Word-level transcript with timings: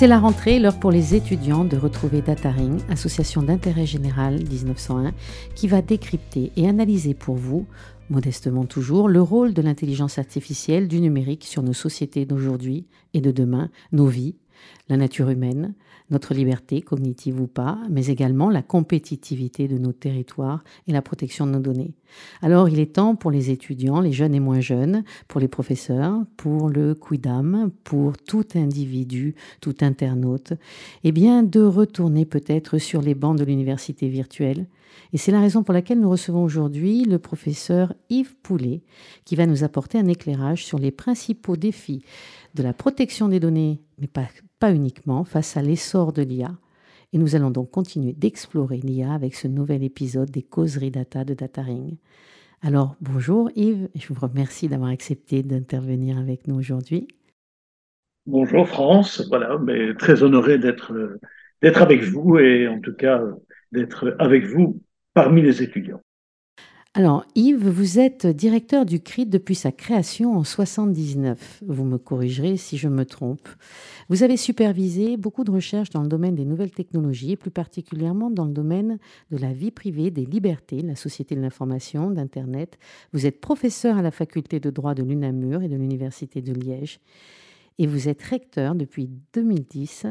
C'est 0.00 0.06
la 0.06 0.18
rentrée, 0.18 0.58
l'heure 0.58 0.80
pour 0.80 0.90
les 0.90 1.14
étudiants 1.14 1.66
de 1.66 1.76
retrouver 1.76 2.22
DataRing, 2.22 2.80
association 2.88 3.42
d'intérêt 3.42 3.84
général 3.84 4.36
1901, 4.36 5.12
qui 5.54 5.68
va 5.68 5.82
décrypter 5.82 6.52
et 6.56 6.66
analyser 6.66 7.12
pour 7.12 7.34
vous, 7.34 7.66
modestement 8.08 8.64
toujours, 8.64 9.10
le 9.10 9.20
rôle 9.20 9.52
de 9.52 9.60
l'intelligence 9.60 10.16
artificielle, 10.16 10.88
du 10.88 11.02
numérique 11.02 11.44
sur 11.44 11.62
nos 11.62 11.74
sociétés 11.74 12.24
d'aujourd'hui 12.24 12.86
et 13.12 13.20
de 13.20 13.30
demain, 13.30 13.68
nos 13.92 14.06
vies, 14.06 14.36
la 14.88 14.96
nature 14.96 15.28
humaine, 15.28 15.74
notre 16.10 16.34
liberté, 16.34 16.82
cognitive 16.82 17.40
ou 17.40 17.46
pas, 17.46 17.78
mais 17.88 18.06
également 18.06 18.50
la 18.50 18.62
compétitivité 18.62 19.68
de 19.68 19.78
nos 19.78 19.92
territoires 19.92 20.64
et 20.86 20.92
la 20.92 21.02
protection 21.02 21.46
de 21.46 21.52
nos 21.52 21.60
données. 21.60 21.94
Alors 22.42 22.68
il 22.68 22.80
est 22.80 22.94
temps 22.94 23.14
pour 23.14 23.30
les 23.30 23.50
étudiants, 23.50 24.00
les 24.00 24.12
jeunes 24.12 24.34
et 24.34 24.40
moins 24.40 24.60
jeunes, 24.60 25.04
pour 25.28 25.40
les 25.40 25.48
professeurs, 25.48 26.24
pour 26.36 26.68
le 26.68 26.94
quidam, 26.94 27.70
pour 27.84 28.16
tout 28.18 28.46
individu, 28.54 29.34
tout 29.60 29.76
internaute, 29.80 30.52
eh 31.04 31.12
bien 31.12 31.42
de 31.42 31.62
retourner 31.62 32.24
peut-être 32.24 32.78
sur 32.78 33.02
les 33.02 33.14
bancs 33.14 33.38
de 33.38 33.44
l'université 33.44 34.08
virtuelle. 34.08 34.66
Et 35.12 35.18
c'est 35.18 35.32
la 35.32 35.40
raison 35.40 35.62
pour 35.62 35.74
laquelle 35.74 36.00
nous 36.00 36.10
recevons 36.10 36.42
aujourd'hui 36.42 37.04
le 37.04 37.18
professeur 37.18 37.94
Yves 38.10 38.36
Poulet, 38.42 38.82
qui 39.24 39.36
va 39.36 39.46
nous 39.46 39.64
apporter 39.64 39.98
un 39.98 40.06
éclairage 40.06 40.64
sur 40.64 40.78
les 40.78 40.90
principaux 40.90 41.56
défis 41.56 42.04
de 42.54 42.62
la 42.62 42.72
protection 42.72 43.28
des 43.28 43.40
données, 43.40 43.80
mais 43.98 44.08
pas 44.08 44.26
pas 44.60 44.72
uniquement 44.72 45.24
face 45.24 45.56
à 45.56 45.62
l'essor 45.62 46.12
de 46.12 46.22
l'IA. 46.22 46.52
Et 47.12 47.18
nous 47.18 47.34
allons 47.34 47.50
donc 47.50 47.70
continuer 47.70 48.12
d'explorer 48.12 48.76
l'IA 48.76 49.12
avec 49.12 49.34
ce 49.34 49.48
nouvel 49.48 49.82
épisode 49.82 50.30
des 50.30 50.42
causeries 50.42 50.92
data 50.92 51.24
de 51.24 51.34
DataRing. 51.34 51.96
Alors 52.62 52.94
bonjour 53.00 53.50
Yves, 53.56 53.88
je 53.94 54.06
vous 54.12 54.20
remercie 54.20 54.68
d'avoir 54.68 54.90
accepté 54.90 55.42
d'intervenir 55.42 56.18
avec 56.18 56.46
nous 56.46 56.56
aujourd'hui. 56.56 57.08
Bonjour 58.26 58.68
France, 58.68 59.26
voilà, 59.28 59.58
mais 59.58 59.94
très 59.94 60.22
honoré 60.22 60.58
d'être 60.58 61.18
d'être 61.62 61.82
avec 61.82 62.02
vous 62.02 62.38
et 62.38 62.68
en 62.68 62.80
tout 62.80 62.94
cas 62.94 63.22
d'être 63.72 64.14
avec 64.18 64.44
vous 64.44 64.80
parmi 65.14 65.42
les 65.42 65.62
étudiants. 65.62 66.02
Alors, 66.94 67.24
Yves, 67.36 67.68
vous 67.68 68.00
êtes 68.00 68.26
directeur 68.26 68.84
du 68.84 68.98
CRIT 68.98 69.26
depuis 69.26 69.54
sa 69.54 69.70
création 69.70 70.36
en 70.36 70.42
79. 70.42 71.62
Vous 71.64 71.84
me 71.84 71.98
corrigerez 71.98 72.56
si 72.56 72.78
je 72.78 72.88
me 72.88 73.04
trompe. 73.04 73.48
Vous 74.08 74.24
avez 74.24 74.36
supervisé 74.36 75.16
beaucoup 75.16 75.44
de 75.44 75.52
recherches 75.52 75.90
dans 75.90 76.02
le 76.02 76.08
domaine 76.08 76.34
des 76.34 76.44
nouvelles 76.44 76.72
technologies 76.72 77.30
et 77.30 77.36
plus 77.36 77.52
particulièrement 77.52 78.28
dans 78.28 78.44
le 78.44 78.52
domaine 78.52 78.98
de 79.30 79.36
la 79.36 79.52
vie 79.52 79.70
privée, 79.70 80.10
des 80.10 80.26
libertés, 80.26 80.82
la 80.82 80.96
société 80.96 81.36
de 81.36 81.40
l'information, 81.40 82.10
d'Internet. 82.10 82.76
Vous 83.12 83.24
êtes 83.24 83.40
professeur 83.40 83.96
à 83.96 84.02
la 84.02 84.10
faculté 84.10 84.58
de 84.58 84.70
droit 84.70 84.94
de 84.94 85.04
l'UNAMUR 85.04 85.62
et 85.62 85.68
de 85.68 85.76
l'Université 85.76 86.42
de 86.42 86.52
Liège. 86.52 86.98
Et 87.78 87.86
vous 87.86 88.08
êtes 88.08 88.22
recteur 88.22 88.74
depuis 88.74 89.08
2010 89.32 90.06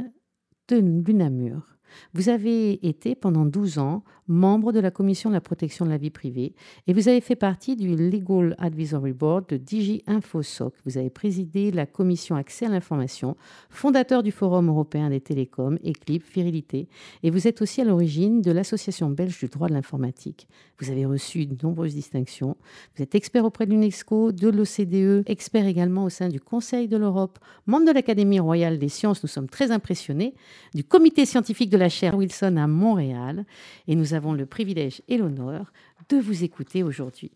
de 0.70 0.78
l'UNAMUR. 0.78 1.79
Vous 2.14 2.30
avez 2.30 2.86
été 2.88 3.16
pendant 3.16 3.46
12 3.46 3.80
ans 3.80 4.04
membre 4.30 4.72
de 4.72 4.80
la 4.80 4.92
Commission 4.92 5.30
de 5.30 5.34
la 5.34 5.42
protection 5.42 5.86
de 5.86 5.90
la 5.90 5.98
vie 5.98 6.12
privée 6.12 6.54
et 6.88 6.94
vous 6.94 7.10
avez 7.10 7.20
fait 7.20 7.36
partie 7.36 7.76
du 7.76 7.96
Legal 7.96 8.56
Advisory 8.60 9.12
Board 9.12 9.50
de 9.50 9.58
DG 9.58 10.04
InfoSoc. 10.06 10.76
Vous 10.86 10.98
avez 10.98 11.10
présidé 11.10 11.72
la 11.72 11.88
Commission 11.88 12.36
Accès 12.36 12.68
à 12.68 12.70
l'information, 12.70 13.36
fondateur 13.70 14.22
du 14.22 14.32
Forum 14.32 14.70
européen 14.70 15.10
des 15.10 15.20
télécoms, 15.20 15.80
Eclipse, 15.84 16.30
Virilité, 16.32 16.88
et 17.24 17.32
vous 17.32 17.48
êtes 17.48 17.62
aussi 17.62 17.82
à 17.82 17.86
l'origine 17.86 18.42
de 18.42 18.52
l'Association 18.52 19.10
belge 19.10 19.40
du 19.40 19.48
droit 19.48 19.68
de 19.68 19.74
l'informatique. 19.74 20.48
Vous 20.80 20.92
avez 20.92 21.06
reçu 21.06 21.48
de 21.48 21.58
nombreuses 21.66 21.96
distinctions. 21.96 22.56
Vous 22.96 23.04
êtes 23.04 23.16
expert 23.16 23.46
auprès 23.46 23.66
de 23.66 23.72
l'UNESCO, 23.72 24.32
de 24.32 24.48
l'OCDE, 24.48 25.24
expert 25.28 25.66
également 25.66 26.04
au 26.04 26.10
sein 26.10 26.30
du 26.30 26.40
Conseil 26.40 26.88
de 26.88 26.98
l'Europe, 26.98 27.40
membre 27.66 27.88
de 27.88 27.94
l'Académie 27.94 28.40
royale 28.40 28.78
des 28.78 28.90
sciences. 28.90 29.24
Nous 29.24 29.30
sommes 29.30 29.50
très 29.50 29.72
impressionnés 29.72 30.36
du 30.76 30.84
comité 30.84 31.26
scientifique 31.26 31.72
de 31.72 31.78
la 31.80 31.90
chaire 31.90 32.16
Wilson 32.16 32.58
à 32.58 32.68
Montréal 32.68 33.46
et 33.88 33.96
nous 33.96 34.14
avons 34.14 34.34
le 34.34 34.46
privilège 34.46 35.02
et 35.08 35.18
l'honneur 35.18 35.74
de 36.10 36.18
vous 36.18 36.44
écouter 36.44 36.84
aujourd'hui. 36.84 37.32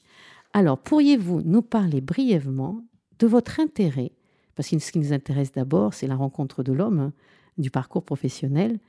Alors, 0.54 0.78
pourriez-vous 0.78 1.42
nous 1.42 1.64
parler 1.64 2.02
brièvement 2.02 2.84
de 3.20 3.26
votre 3.26 3.60
intérêt? 3.60 4.12
Parce 4.56 4.70
que 4.70 4.78
ce 4.78 4.92
qui 4.92 5.00
nous 5.00 5.14
intéresse 5.14 5.52
d'abord, 5.52 5.96
c'est 5.96 6.08
la 6.08 6.16
rencontre 6.16 6.62
de 6.62 6.74
l'homme, 6.74 7.00
hein, 7.00 7.14
du 7.58 7.72
parcours 7.72 8.04
professionnel. 8.04 8.80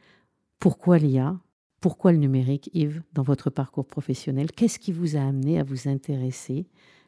Pourquoi 0.58 0.98
l'IA 0.98 1.38
Pourquoi 1.80 2.12
le 2.12 2.18
numérique, 2.18 2.68
Yves, 2.74 3.02
dans 3.14 3.22
votre 3.22 3.48
parcours 3.48 3.86
professionnel? 3.86 4.52
Qu'est-ce 4.52 4.78
qui 4.78 4.92
vous 4.92 5.16
a 5.16 5.20
amené 5.20 5.58
à 5.58 5.62
vous 5.62 5.88
intéresser 5.88 6.66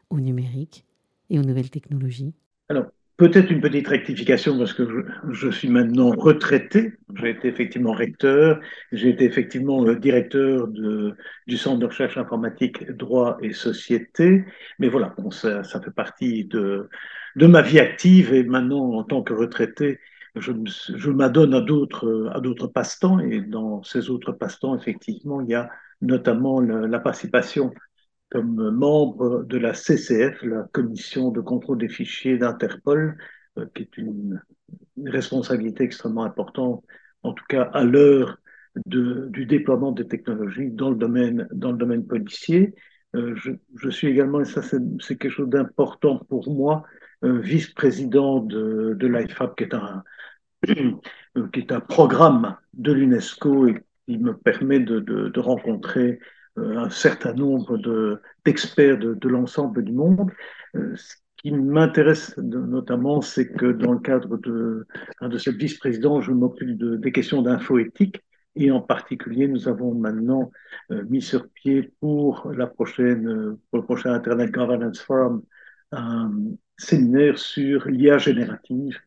au 0.09 0.21
numérique 0.21 0.87
et 1.29 1.39
aux 1.39 1.43
nouvelles 1.43 1.71
technologies? 1.71 2.35
Alors, 2.69 2.87
Peut-être 3.17 3.51
une 3.51 3.63
petite 3.63 3.89
rectification 3.89 4.59
parce 4.59 4.75
que 4.75 5.07
je, 5.31 5.51
suis 5.51 5.71
maintenant 5.71 6.11
retraité. 6.11 6.93
J'ai 7.15 7.31
été 7.31 7.49
effectivement 7.49 7.93
recteur, 7.93 8.61
j'ai 8.93 9.09
été 9.09 9.25
effectivement 9.25 9.83
le 9.83 9.97
directeur 9.97 10.69
du 10.69 11.57
Centre 11.57 11.79
de 11.79 11.87
recherche 11.87 12.19
informatique 12.19 12.91
droit 12.91 13.39
et 13.41 13.55
société. 13.55 14.45
Mais 14.79 14.89
voilà, 14.89 15.15
bon, 15.17 15.31
ça, 15.31 15.65
ça, 15.65 15.81
fait 15.81 15.91
partie 15.91 16.45
de, 16.45 16.91
de 17.37 17.47
ma 17.47 17.63
vie 17.63 17.79
active 17.79 18.35
et 18.35 18.45
maintenant 18.45 18.93
en 18.93 19.03
tant 19.03 19.23
que 19.23 19.33
retraité, 19.33 19.99
je, 20.35 20.53
je 20.95 21.11
m'adonne 21.11 21.55
à 21.55 21.63
d'autres 21.63 22.31
à 22.35 22.41
d'autres 22.41 22.67
passe-temps 22.67 23.21
et 23.21 23.41
dans 23.41 23.83
ces 23.83 24.11
autres 24.11 24.33
passe-temps, 24.33 24.77
effectivement, 24.77 25.41
il 25.41 25.49
y 25.49 25.55
a 25.55 25.71
notamment 26.03 26.61
la 26.61 26.99
participation 26.99 27.73
comme 28.31 28.71
membre 28.71 29.45
de 29.45 29.59
la 29.59 29.75
CCF, 29.75 30.43
la 30.43 30.65
Commission 30.73 31.31
de 31.31 31.41
contrôle 31.41 31.79
des 31.79 31.89
fichiers 31.89 32.39
d'Interpol, 32.39 33.17
euh, 33.59 33.67
qui 33.75 33.83
est 33.83 33.97
une, 33.97 34.43
responsabilité 35.05 35.85
extrêmement 35.85 36.25
importante, 36.25 36.83
en 37.23 37.33
tout 37.33 37.45
cas 37.49 37.63
à 37.63 37.85
l'heure 37.85 38.39
du 38.87 39.47
déploiement 39.47 39.93
des 39.93 40.07
technologies 40.07 40.71
dans 40.71 40.91
le 40.91 40.97
domaine, 40.97 41.47
dans 41.53 41.73
le 41.73 41.79
domaine 41.79 42.07
policier. 42.07 42.75
Euh, 43.15 43.35
je, 43.37 43.91
suis 43.91 44.09
également, 44.09 44.41
et 44.41 44.45
ça 44.45 44.63
c'est 44.63 45.17
quelque 45.17 45.31
chose 45.31 45.49
d'important 45.49 46.19
pour 46.29 46.51
moi, 46.51 46.85
vice-président 47.23 48.41
de, 48.41 48.95
de 48.95 49.07
l'IFAP, 49.07 49.57
qui 49.57 49.65
est 49.65 49.75
un, 49.75 50.03
qui 51.53 51.61
est 51.61 51.73
un 51.73 51.81
programme 51.81 52.57
de 52.75 52.93
l'UNESCO 52.93 53.69
et 53.69 53.75
qui 54.07 54.19
me 54.19 54.37
permet 54.37 54.81
de, 54.81 55.01
de, 55.01 55.41
rencontrer 55.41 56.21
un 56.57 56.91
certain 56.91 57.33
nombre 57.33 57.79
d'experts 58.45 58.99
de, 58.99 59.29
l'ensemble 59.29 59.85
du 59.85 59.93
monde. 59.93 60.31
Euh, 60.75 60.95
ce 60.97 61.15
qui 61.37 61.53
m'intéresse 61.53 62.37
notamment, 62.39 63.21
c'est 63.21 63.53
que 63.53 63.73
dans 63.73 63.93
le 63.93 63.99
cadre 63.99 64.39
de, 64.39 64.87
de 65.21 65.51
vice-présidence, 65.51 66.25
je 66.25 66.33
m'occupe 66.33 66.77
de, 66.77 66.97
des 66.97 67.13
questions 67.13 67.43
d'infoéthique. 67.43 68.23
Et 68.59 68.71
en 68.71 68.81
particulier, 68.81 69.49
nous 69.49 69.69
avons 69.69 69.95
maintenant 69.95 70.51
euh, 70.91 71.05
mis 71.11 71.21
sur 71.21 71.47
pied 71.51 71.93
pour, 72.01 72.51
la 72.57 72.67
prochaine, 72.67 73.59
pour 73.71 73.81
le 73.81 73.85
prochain 73.85 74.15
Internet 74.15 74.51
Governance 74.51 75.01
Forum 75.01 75.43
un 75.93 76.33
séminaire 76.79 77.39
sur 77.39 77.87
l'IA 77.87 78.19
générative, 78.19 78.99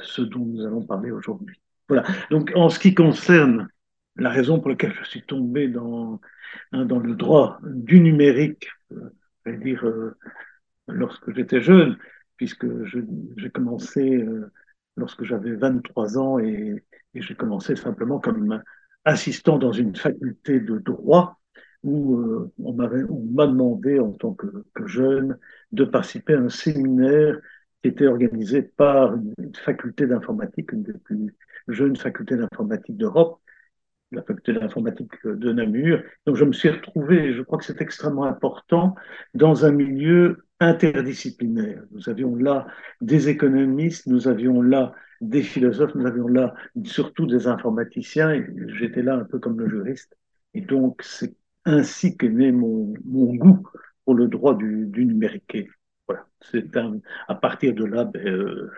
ce 0.00 0.22
dont 0.22 0.44
nous 0.44 0.64
allons 0.64 0.82
parler 0.82 1.10
aujourd'hui. 1.10 1.60
Voilà. 1.88 2.04
Donc, 2.30 2.52
en 2.54 2.68
ce 2.68 2.78
qui 2.78 2.94
concerne 2.94 3.68
la 4.16 4.30
raison 4.30 4.60
pour 4.60 4.70
laquelle 4.70 4.94
je 4.94 5.04
suis 5.04 5.22
tombé 5.22 5.68
dans, 5.68 6.20
hein, 6.72 6.84
dans 6.84 6.98
le 6.98 7.14
droit 7.14 7.58
du 7.62 8.00
numérique, 8.00 8.68
euh, 8.92 9.10
je 9.44 9.50
vais 9.50 9.58
dire, 9.58 9.84
euh, 9.86 10.16
lorsque 10.88 11.32
j'étais 11.34 11.60
jeune, 11.60 11.98
puisque 12.36 12.66
j'ai 12.84 13.50
commencé 13.50 14.16
euh, 14.16 14.50
lorsque 14.96 15.24
j'avais 15.24 15.52
23 15.52 16.18
ans 16.18 16.38
et, 16.38 16.84
j'ai 17.12 17.34
commencé 17.34 17.74
simplement 17.74 18.20
comme 18.20 18.62
assistant 19.04 19.58
dans 19.58 19.72
une 19.72 19.96
faculté 19.96 20.60
de 20.60 20.78
droit 20.78 21.40
où 21.82 22.48
on 22.62 22.72
m'a 22.72 23.46
demandé 23.48 23.98
en 23.98 24.12
tant 24.12 24.32
que, 24.34 24.46
jeune 24.86 25.36
de 25.72 25.84
participer 25.84 26.34
à 26.34 26.38
un 26.38 26.48
séminaire 26.48 27.36
qui 27.82 27.88
était 27.88 28.06
organisé 28.06 28.62
par 28.62 29.16
une 29.16 29.54
faculté 29.56 30.06
d'informatique, 30.06 30.70
une 30.70 30.84
des 30.84 30.92
plus 30.92 31.34
jeunes 31.66 31.96
facultés 31.96 32.36
d'informatique 32.36 32.96
d'Europe, 32.96 33.40
la 34.12 34.22
faculté 34.22 34.52
d'informatique 34.52 35.12
de 35.24 35.52
Namur. 35.52 36.02
Donc 36.26 36.36
je 36.36 36.44
me 36.44 36.52
suis 36.52 36.68
retrouvé, 36.68 37.32
je 37.32 37.42
crois 37.42 37.58
que 37.58 37.64
c'est 37.64 37.80
extrêmement 37.80 38.24
important, 38.24 38.94
dans 39.34 39.64
un 39.64 39.72
milieu 39.72 40.44
interdisciplinaire. 40.60 41.82
Nous 41.92 42.08
avions 42.08 42.36
là 42.36 42.66
des 43.00 43.28
économistes, 43.28 44.06
nous 44.06 44.28
avions 44.28 44.62
là 44.62 44.92
des 45.20 45.42
philosophes, 45.42 45.94
nous 45.94 46.06
avions 46.06 46.28
là 46.28 46.54
surtout 46.84 47.26
des 47.26 47.46
informaticiens, 47.46 48.44
j'étais 48.78 49.02
là 49.02 49.16
un 49.16 49.24
peu 49.24 49.38
comme 49.38 49.58
le 49.58 49.68
juriste. 49.68 50.16
Et 50.54 50.60
donc 50.60 51.00
c'est 51.02 51.34
ainsi 51.64 52.16
qu'est 52.16 52.28
né 52.28 52.52
mon, 52.52 52.94
mon, 53.04 53.34
goût 53.34 53.66
pour 54.04 54.14
le 54.14 54.28
droit 54.28 54.56
du, 54.56 54.86
du 54.86 55.04
numérique. 55.04 55.68
voilà, 56.08 56.26
c'est 56.40 56.64
à 57.28 57.34
partir 57.34 57.74
de 57.74 57.84
là, 57.84 58.04
ben, 58.04 58.26
euh, 58.26 58.70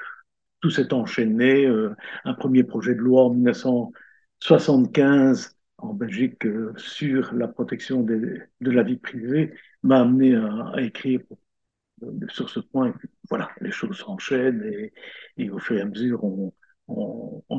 tout 0.60 0.70
s'est 0.70 0.92
enchaîné. 0.92 1.66
Euh, 1.66 1.94
un 2.24 2.34
premier 2.34 2.64
projet 2.64 2.94
de 2.94 3.00
loi 3.00 3.24
en 3.24 3.30
1900 3.30 3.92
75 4.42 5.56
en 5.78 5.94
Belgique 5.94 6.44
euh, 6.46 6.72
sur 6.76 7.32
la 7.32 7.46
protection 7.46 8.02
de 8.02 8.48
la 8.60 8.82
vie 8.82 8.96
privée 8.96 9.54
m'a 9.84 10.00
amené 10.00 10.34
à, 10.34 10.74
écrire 10.78 11.20
euh, 12.02 12.10
sur 12.28 12.50
ce 12.50 12.58
point. 12.58 12.92
Voilà, 13.30 13.50
les 13.60 13.70
choses 13.70 13.98
s'enchaînent 13.98 14.64
et, 14.64 14.92
et, 15.36 15.48
au 15.50 15.60
fur 15.60 15.78
et 15.78 15.80
à 15.80 15.84
mesure, 15.84 16.24
on, 16.24 16.52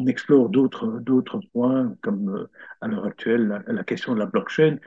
explore 0.08 0.50
d'autres 0.50 1.40
points, 1.54 1.96
comme 2.02 2.50
à 2.82 2.88
l'heure 2.90 3.06
actuelle 3.06 3.64
la, 3.66 3.84
question 3.86 4.14
de 4.14 4.20
la 4.20 4.26
blockchain 4.26 4.78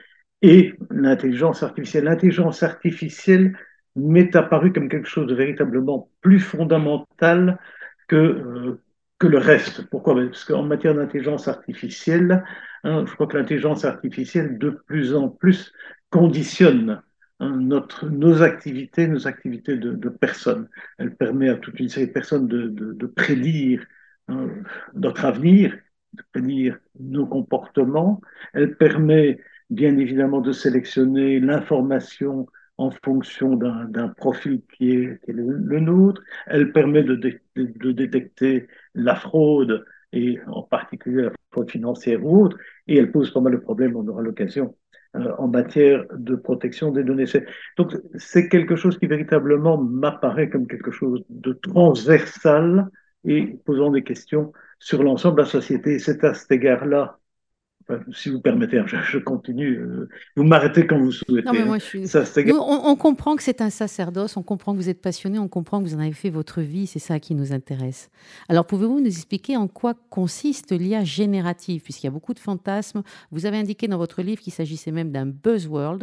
et 0.43 0.75
l'intelligence 0.91 1.63
artificielle. 1.63 2.03
L'intelligence 2.03 2.61
artificielle 2.61 3.57
m'est 3.95 4.35
apparue 4.35 4.71
comme 4.71 4.87
quelque 4.89 5.09
chose 5.09 5.25
de 5.25 5.33
véritablement 5.33 6.11
plus 6.21 6.39
fondamental 6.39 7.57
que, 8.07 8.79
que 9.19 9.27
le 9.27 9.37
reste. 9.37 9.87
Pourquoi? 9.89 10.15
Parce 10.15 10.45
qu'en 10.45 10.63
matière 10.63 10.95
d'intelligence 10.95 11.47
artificielle, 11.47 12.43
hein, 12.83 13.05
je 13.07 13.13
crois 13.13 13.27
que 13.27 13.37
l'intelligence 13.37 13.85
artificielle 13.85 14.57
de 14.57 14.69
plus 14.69 15.15
en 15.15 15.29
plus 15.29 15.73
conditionne 16.09 17.01
hein, 17.39 17.57
notre, 17.59 18.09
nos 18.09 18.41
activités, 18.41 19.07
nos 19.07 19.27
activités 19.27 19.77
de, 19.77 20.09
personnes. 20.09 20.69
Elle 20.97 21.15
permet 21.15 21.49
à 21.49 21.55
toute 21.55 21.79
une 21.79 21.89
série 21.89 22.07
de 22.07 22.13
personnes 22.13 22.47
de 22.47 23.05
prédire 23.07 23.85
hein, 24.27 24.49
notre 24.93 25.25
avenir, 25.25 25.77
de 26.13 26.23
prédire 26.31 26.77
nos 26.99 27.25
comportements. 27.25 28.21
Elle 28.53 28.77
permet 28.77 29.39
bien 29.69 29.97
évidemment 29.97 30.41
de 30.41 30.51
sélectionner 30.51 31.39
l'information 31.39 32.47
en 32.77 32.91
fonction 32.91 33.55
d'un 33.55 34.07
profil 34.09 34.61
qui 34.75 34.91
est, 34.91 35.19
le, 35.27 35.79
nôtre. 35.79 36.21
Elle 36.45 36.71
permet 36.71 37.03
de, 37.03 37.15
de, 37.55 37.91
détecter 37.91 38.67
la 38.93 39.15
fraude, 39.15 39.85
et 40.13 40.39
en 40.47 40.63
particulier 40.63 41.23
la 41.23 41.31
fraude 41.51 41.69
financière 41.69 42.23
ou 42.23 42.45
autre, 42.45 42.57
et 42.87 42.97
elle 42.97 43.11
pose 43.11 43.31
pas 43.31 43.41
mal 43.41 43.53
de 43.53 43.57
problèmes, 43.57 43.95
on 43.95 44.07
aura 44.07 44.21
l'occasion, 44.21 44.75
euh, 45.15 45.33
en 45.37 45.47
matière 45.47 46.05
de 46.13 46.35
protection 46.35 46.91
des 46.91 47.03
données. 47.03 47.25
Donc 47.77 47.95
c'est 48.15 48.49
quelque 48.49 48.75
chose 48.75 48.97
qui 48.99 49.07
véritablement 49.07 49.77
m'apparaît 49.77 50.49
comme 50.49 50.67
quelque 50.67 50.91
chose 50.91 51.23
de 51.29 51.53
transversal 51.53 52.87
et 53.23 53.57
posant 53.65 53.91
des 53.91 54.03
questions 54.03 54.51
sur 54.79 55.03
l'ensemble 55.03 55.37
de 55.37 55.41
la 55.41 55.47
société. 55.47 55.99
C'est 55.99 56.23
à 56.23 56.33
cet 56.33 56.51
égard-là 56.51 57.19
si 58.11 58.29
vous 58.29 58.41
permettez, 58.41 58.81
je, 58.85 59.17
continue. 59.17 59.79
Euh, 59.79 60.09
vous 60.35 60.43
m'arrêtez 60.43 60.85
quand 60.85 60.99
vous 60.99 61.11
souhaitez. 61.11 61.45
Non, 61.45 61.53
mais 61.53 61.65
moi, 61.65 61.77
je 61.77 61.83
suis... 61.83 62.51
on, 62.53 62.95
comprend 62.95 63.35
que 63.35 63.43
c'est 63.43 63.61
un 63.61 63.69
sacerdoce, 63.69 64.35
on 64.35 64.43
comprend 64.43 64.73
que 64.73 64.77
vous 64.77 64.89
êtes 64.89 65.01
passionné, 65.01 65.39
on 65.39 65.47
comprend 65.47 65.81
que 65.81 65.87
vous 65.87 65.95
en 65.95 65.99
avez 65.99 66.11
fait 66.11 66.29
votre 66.29 66.61
vie, 66.61 66.87
c'est 66.87 66.99
ça 66.99 67.19
qui 67.19 67.33
nous 67.33 67.53
intéresse. 67.53 68.09
Alors, 68.49 68.65
pouvez-vous 68.65 68.99
nous 68.99 69.07
expliquer 69.07 69.55
en 69.55 69.67
quoi 69.67 69.93
consiste 70.09 70.71
l'IA 70.71 71.03
générative, 71.03 71.81
puisqu'il 71.81 72.07
y 72.07 72.09
a 72.09 72.11
beaucoup 72.11 72.33
de 72.33 72.39
fantasmes. 72.39 73.03
Vous 73.31 73.45
avez 73.45 73.57
indiqué 73.57 73.87
dans 73.87 73.97
votre 73.97 74.21
livre 74.21 74.41
qu'il 74.41 74.53
s'agissait 74.53 74.91
même 74.91 75.11
d'un 75.11 75.25
buzzword, 75.25 75.99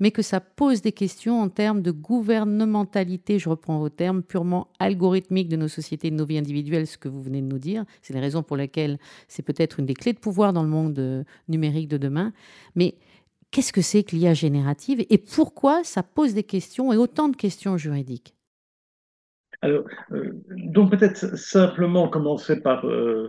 mais 0.00 0.10
que 0.10 0.22
ça 0.22 0.40
pose 0.40 0.82
des 0.82 0.92
questions 0.92 1.40
en 1.40 1.48
termes 1.48 1.80
de 1.80 1.90
gouvernementalité, 1.90 3.38
je 3.38 3.48
reprends 3.48 3.78
vos 3.78 3.88
termes, 3.88 4.22
purement 4.22 4.68
algorithmique 4.78 5.48
de 5.48 5.56
nos 5.56 5.68
sociétés, 5.68 6.10
de 6.10 6.16
nos 6.16 6.26
vies 6.26 6.38
individuelles, 6.38 6.86
ce 6.86 6.98
que 6.98 7.08
vous 7.08 7.22
venez 7.22 7.40
de 7.40 7.46
nous 7.46 7.58
dire. 7.58 7.84
C'est 8.02 8.12
les 8.12 8.20
raisons 8.20 8.42
pour 8.42 8.56
lesquelles 8.56 8.98
c'est 9.28 9.42
peut-être 9.42 9.80
une 9.80 9.86
des 9.86 9.94
clés 9.94 10.12
de 10.12 10.18
pouvoir 10.18 10.52
dans 10.52 10.62
le 10.62 10.68
monde 10.68 11.21
numérique 11.48 11.88
de 11.88 11.98
demain. 11.98 12.32
Mais 12.74 12.94
qu'est-ce 13.50 13.72
que 13.72 13.82
c'est 13.82 14.02
que 14.02 14.16
l'IA 14.16 14.34
générative 14.34 15.04
et 15.08 15.18
pourquoi 15.18 15.84
ça 15.84 16.02
pose 16.02 16.34
des 16.34 16.42
questions 16.42 16.92
et 16.92 16.96
autant 16.96 17.28
de 17.28 17.36
questions 17.36 17.76
juridiques? 17.76 18.34
Alors, 19.60 19.84
euh, 20.10 20.32
donc 20.56 20.90
peut-être 20.90 21.36
simplement 21.38 22.08
commencer 22.08 22.60
par 22.60 22.84
euh, 22.84 23.28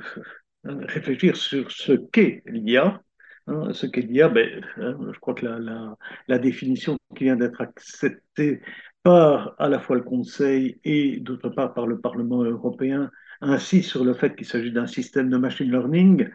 réfléchir 0.63 1.35
sur 1.35 1.71
ce 1.71 1.93
qu'est 1.93 2.41
l'IA. 2.47 3.01
Hein, 3.45 3.73
ce 3.73 3.85
qu'est 3.85 4.01
l'IA, 4.01 4.29
ben, 4.29 4.63
hein, 4.77 4.97
je 5.13 5.19
crois 5.19 5.35
que 5.35 5.45
la, 5.45 5.95
la 6.27 6.39
définition 6.39 6.97
qui 7.15 7.25
vient 7.25 7.35
d'être 7.35 7.61
acceptée 7.61 8.61
par 9.03 9.53
à 9.59 9.69
la 9.69 9.79
fois 9.79 9.97
le 9.97 10.01
Conseil 10.01 10.79
et 10.83 11.19
d'autre 11.19 11.49
part 11.49 11.73
par 11.73 11.85
le 11.85 11.99
Parlement 11.99 12.41
européen 12.41 13.11
insiste 13.41 13.89
sur 13.89 14.05
le 14.05 14.13
fait 14.13 14.35
qu'il 14.35 14.47
s'agit 14.47 14.71
d'un 14.71 14.87
système 14.87 15.29
de 15.29 15.37
machine 15.37 15.69
learning 15.69 16.29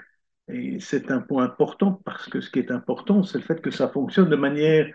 et 0.51 0.81
c'est 0.81 1.11
un 1.11 1.21
point 1.21 1.45
important 1.45 2.01
parce 2.05 2.29
que 2.29 2.41
ce 2.41 2.51
qui 2.51 2.59
est 2.59 2.71
important, 2.71 3.23
c'est 3.23 3.39
le 3.39 3.45
fait 3.45 3.61
que 3.61 3.71
ça 3.71 3.89
fonctionne 3.89 4.31
de 4.31 4.37
manière 4.37 4.89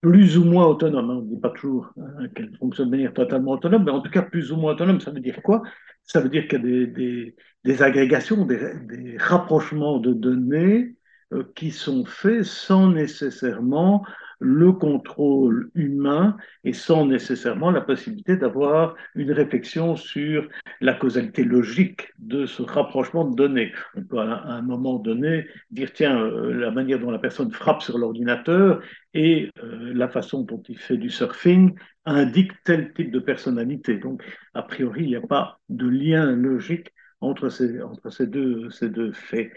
plus 0.00 0.36
ou 0.36 0.44
moins 0.44 0.66
autonome. 0.66 1.10
On 1.10 1.22
ne 1.22 1.28
dit 1.34 1.40
pas 1.40 1.50
toujours 1.50 1.90
hein, 1.98 2.28
qu'elle 2.34 2.54
fonctionne 2.58 2.86
de 2.86 2.90
manière 2.90 3.14
totalement 3.14 3.52
autonome, 3.52 3.84
mais 3.84 3.90
en 3.90 4.00
tout 4.00 4.10
cas 4.10 4.22
plus 4.22 4.52
ou 4.52 4.56
moins 4.56 4.72
autonome. 4.72 5.00
Ça 5.00 5.10
veut 5.10 5.20
dire 5.20 5.40
quoi? 5.42 5.62
Ça 6.04 6.20
veut 6.20 6.28
dire 6.28 6.46
qu'il 6.46 6.58
y 6.58 6.82
a 6.82 6.86
des, 6.86 7.34
des, 7.64 7.82
agrégations, 7.82 8.44
des, 8.44 8.74
des, 8.82 9.16
rapprochements 9.16 9.98
de 9.98 10.12
données 10.12 10.96
euh, 11.32 11.44
qui 11.56 11.70
sont 11.70 12.04
faits 12.04 12.44
sans 12.44 12.90
nécessairement 12.90 14.04
le 14.44 14.72
contrôle 14.72 15.70
humain 15.74 16.36
et 16.64 16.74
sans 16.74 17.06
nécessairement 17.06 17.70
la 17.70 17.80
possibilité 17.80 18.36
d'avoir 18.36 18.94
une 19.14 19.32
réflexion 19.32 19.96
sur 19.96 20.46
la 20.82 20.92
causalité 20.92 21.44
logique 21.44 22.12
de 22.18 22.44
ce 22.44 22.62
rapprochement 22.62 23.24
de 23.24 23.34
données. 23.34 23.72
On 23.96 24.02
peut 24.02 24.18
à 24.18 24.44
un 24.44 24.62
moment 24.62 24.98
donné 24.98 25.46
dire, 25.70 25.92
tiens, 25.94 26.20
euh, 26.20 26.52
la 26.52 26.70
manière 26.70 26.98
dont 26.98 27.10
la 27.10 27.18
personne 27.18 27.50
frappe 27.50 27.80
sur 27.80 27.96
l'ordinateur 27.96 28.82
et 29.14 29.50
euh, 29.62 29.92
la 29.94 30.08
façon 30.08 30.42
dont 30.42 30.62
il 30.68 30.78
fait 30.78 30.98
du 30.98 31.08
surfing 31.08 31.74
indique 32.04 32.52
tel 32.64 32.92
type 32.92 33.10
de 33.10 33.20
personnalité. 33.20 33.96
Donc, 33.96 34.22
a 34.52 34.62
priori, 34.62 35.04
il 35.04 35.08
n'y 35.08 35.16
a 35.16 35.22
pas 35.22 35.58
de 35.70 35.88
lien 35.88 36.36
logique 36.36 36.92
entre 37.22 37.48
ces, 37.48 37.78
ces 38.10 38.26
deux 38.26 39.12
faits. 39.12 39.50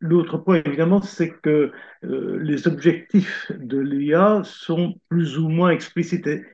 L'autre 0.00 0.38
point, 0.38 0.62
évidemment, 0.64 1.00
c'est 1.00 1.30
que 1.30 1.70
euh, 2.04 2.38
les 2.42 2.66
objectifs 2.66 3.52
de 3.56 3.78
l'IA 3.78 4.42
sont 4.44 4.94
plus 5.08 5.38
ou 5.38 5.48
moins 5.48 5.70
explicités, 5.70 6.44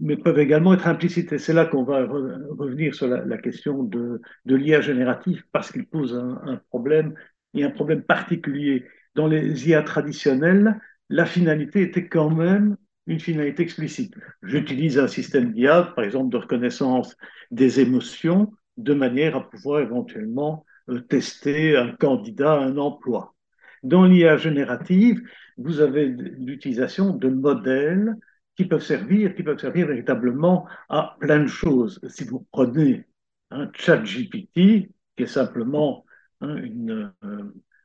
mais 0.00 0.16
peuvent 0.16 0.38
également 0.38 0.74
être 0.74 0.86
implicités. 0.86 1.38
C'est 1.38 1.52
là 1.52 1.66
qu'on 1.66 1.84
va 1.84 2.04
revenir 2.06 2.94
sur 2.94 3.08
la, 3.08 3.38
question 3.38 3.82
de, 3.82 4.20
l'IA 4.46 4.80
générative, 4.80 5.44
parce 5.52 5.70
qu'il 5.70 5.86
pose 5.86 6.14
un, 6.14 6.40
un, 6.44 6.56
problème, 6.70 7.14
et 7.54 7.64
un 7.64 7.70
problème 7.70 8.02
particulier. 8.02 8.86
Dans 9.14 9.26
les 9.26 9.68
IA 9.68 9.82
traditionnelles, 9.82 10.80
la 11.08 11.26
finalité 11.26 11.82
était 11.82 12.08
quand 12.08 12.30
même 12.30 12.76
une 13.06 13.20
finalité 13.20 13.62
explicite. 13.62 14.14
J'utilise 14.42 14.98
un 14.98 15.08
système 15.08 15.52
d'IA, 15.52 15.92
par 15.96 16.04
exemple, 16.04 16.30
de 16.30 16.36
reconnaissance 16.36 17.16
des 17.50 17.80
émotions, 17.80 18.52
de 18.76 18.94
manière 18.94 19.36
à 19.36 19.48
pouvoir 19.48 19.80
éventuellement 19.80 20.64
tester 21.08 21.76
un 21.76 21.92
candidat 21.92 22.54
à 22.54 22.64
un 22.64 22.76
emploi. 22.78 23.34
Dans 23.82 24.04
l'IA 24.04 24.36
générative, 24.36 25.22
vous 25.56 25.80
avez 25.80 26.06
l'utilisation 26.06 27.14
de 27.14 27.28
modèles 27.28 28.16
qui 28.56 28.64
peuvent 28.64 28.82
servir, 28.82 29.34
qui 29.34 29.42
peuvent 29.42 29.60
servir 29.60 29.86
véritablement 29.86 30.66
à 30.88 31.16
plein 31.20 31.40
de 31.40 31.46
choses. 31.46 32.00
Si 32.08 32.24
vous 32.24 32.46
prenez 32.50 33.06
un 33.50 33.70
chat 33.74 33.98
GPT, 34.02 34.90
qui 35.16 35.22
est 35.22 35.26
simplement 35.26 36.04
hein, 36.40 36.56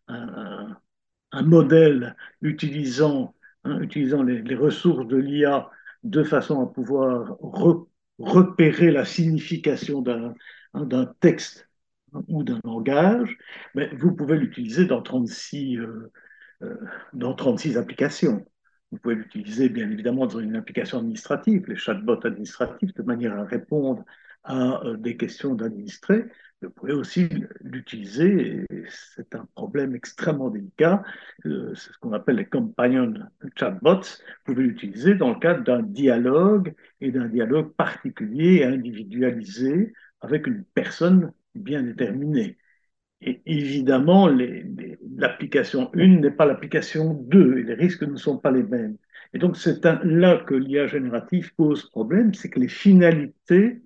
euh, 0.10 0.78
un, 1.32 1.44
modèle 1.44 2.16
utilisant, 2.42 3.36
hein, 3.64 3.82
utilisant 3.82 4.24
les, 4.24 4.56
ressources 4.56 5.08
de 5.08 5.18
l'IA 5.18 5.70
de 6.04 6.24
façon 6.24 6.62
à 6.62 6.68
pouvoir 6.68 7.38
repérer 8.20 8.92
la 8.92 9.06
signification 9.06 10.02
d'un 10.02 11.06
texte 11.20 11.70
ou 12.28 12.44
d'un 12.44 12.60
langage, 12.64 13.38
mais 13.76 13.90
vous 13.96 14.14
pouvez 14.14 14.38
l'utiliser 14.38 14.86
dans 14.86 15.02
36, 15.02 15.78
euh, 15.78 16.12
euh, 16.64 16.76
dans 17.14 17.34
36 17.34 17.78
applications. 17.78 18.46
Vous 18.92 19.00
pouvez 19.00 19.16
l'utiliser 19.16 19.70
bien 19.70 19.90
évidemment 19.90 20.28
dans 20.28 20.40
une 20.40 20.56
application 20.56 21.00
administrative, 21.00 21.66
les 21.68 21.76
chatbots 21.76 22.26
administratifs, 22.26 22.94
de 22.94 23.04
manière 23.04 23.34
à 23.38 23.44
répondre 23.44 24.04
à 24.44 24.84
euh, 24.86 24.98
des 24.98 25.18
questions 25.18 25.56
d'administrés. 25.56 26.26
Vous 26.62 26.70
pouvez 26.70 26.94
aussi 26.94 27.28
l'utiliser, 27.60 28.66
c'est 28.88 29.36
un 29.36 29.46
problème 29.54 29.96
extrêmement 29.96 30.50
délicat, 30.50 31.04
c'est 31.44 31.76
ce 31.76 31.98
qu'on 32.00 32.14
appelle 32.14 32.38
les 32.38 32.46
companion 32.46 33.14
chatbots. 33.58 34.00
Vous 34.46 34.54
pouvez 34.54 34.64
l'utiliser 34.64 35.16
dans 35.16 35.34
le 35.34 35.40
cadre 35.40 35.66
d'un 35.66 35.82
dialogue 35.82 36.74
et 37.02 37.12
d'un 37.12 37.28
dialogue 37.28 37.74
particulier 37.74 38.60
et 38.60 38.64
individualisé 38.64 39.92
avec 40.22 40.48
une 40.48 40.64
personne 40.74 41.34
bien 41.56 41.84
déterminée. 41.84 42.58
Et 43.22 43.42
évidemment, 43.46 44.30
l'application 45.16 45.90
1 45.94 46.20
n'est 46.20 46.32
pas 46.32 46.46
l'application 46.46 47.14
2 47.14 47.60
et 47.60 47.64
les 47.64 47.74
risques 47.74 48.04
ne 48.04 48.18
sont 48.18 48.38
pas 48.38 48.52
les 48.52 48.64
mêmes. 48.64 48.98
Et 49.34 49.40
donc, 49.40 49.58
c'est 49.58 49.84
là 49.86 50.44
que 50.46 50.54
l'IA 50.54 50.88
générative 50.88 51.54
pose 51.56 51.90
problème, 51.90 52.34
c'est 52.34 52.50
que 52.50 52.60
les 52.60 52.68
finalités 52.68 53.82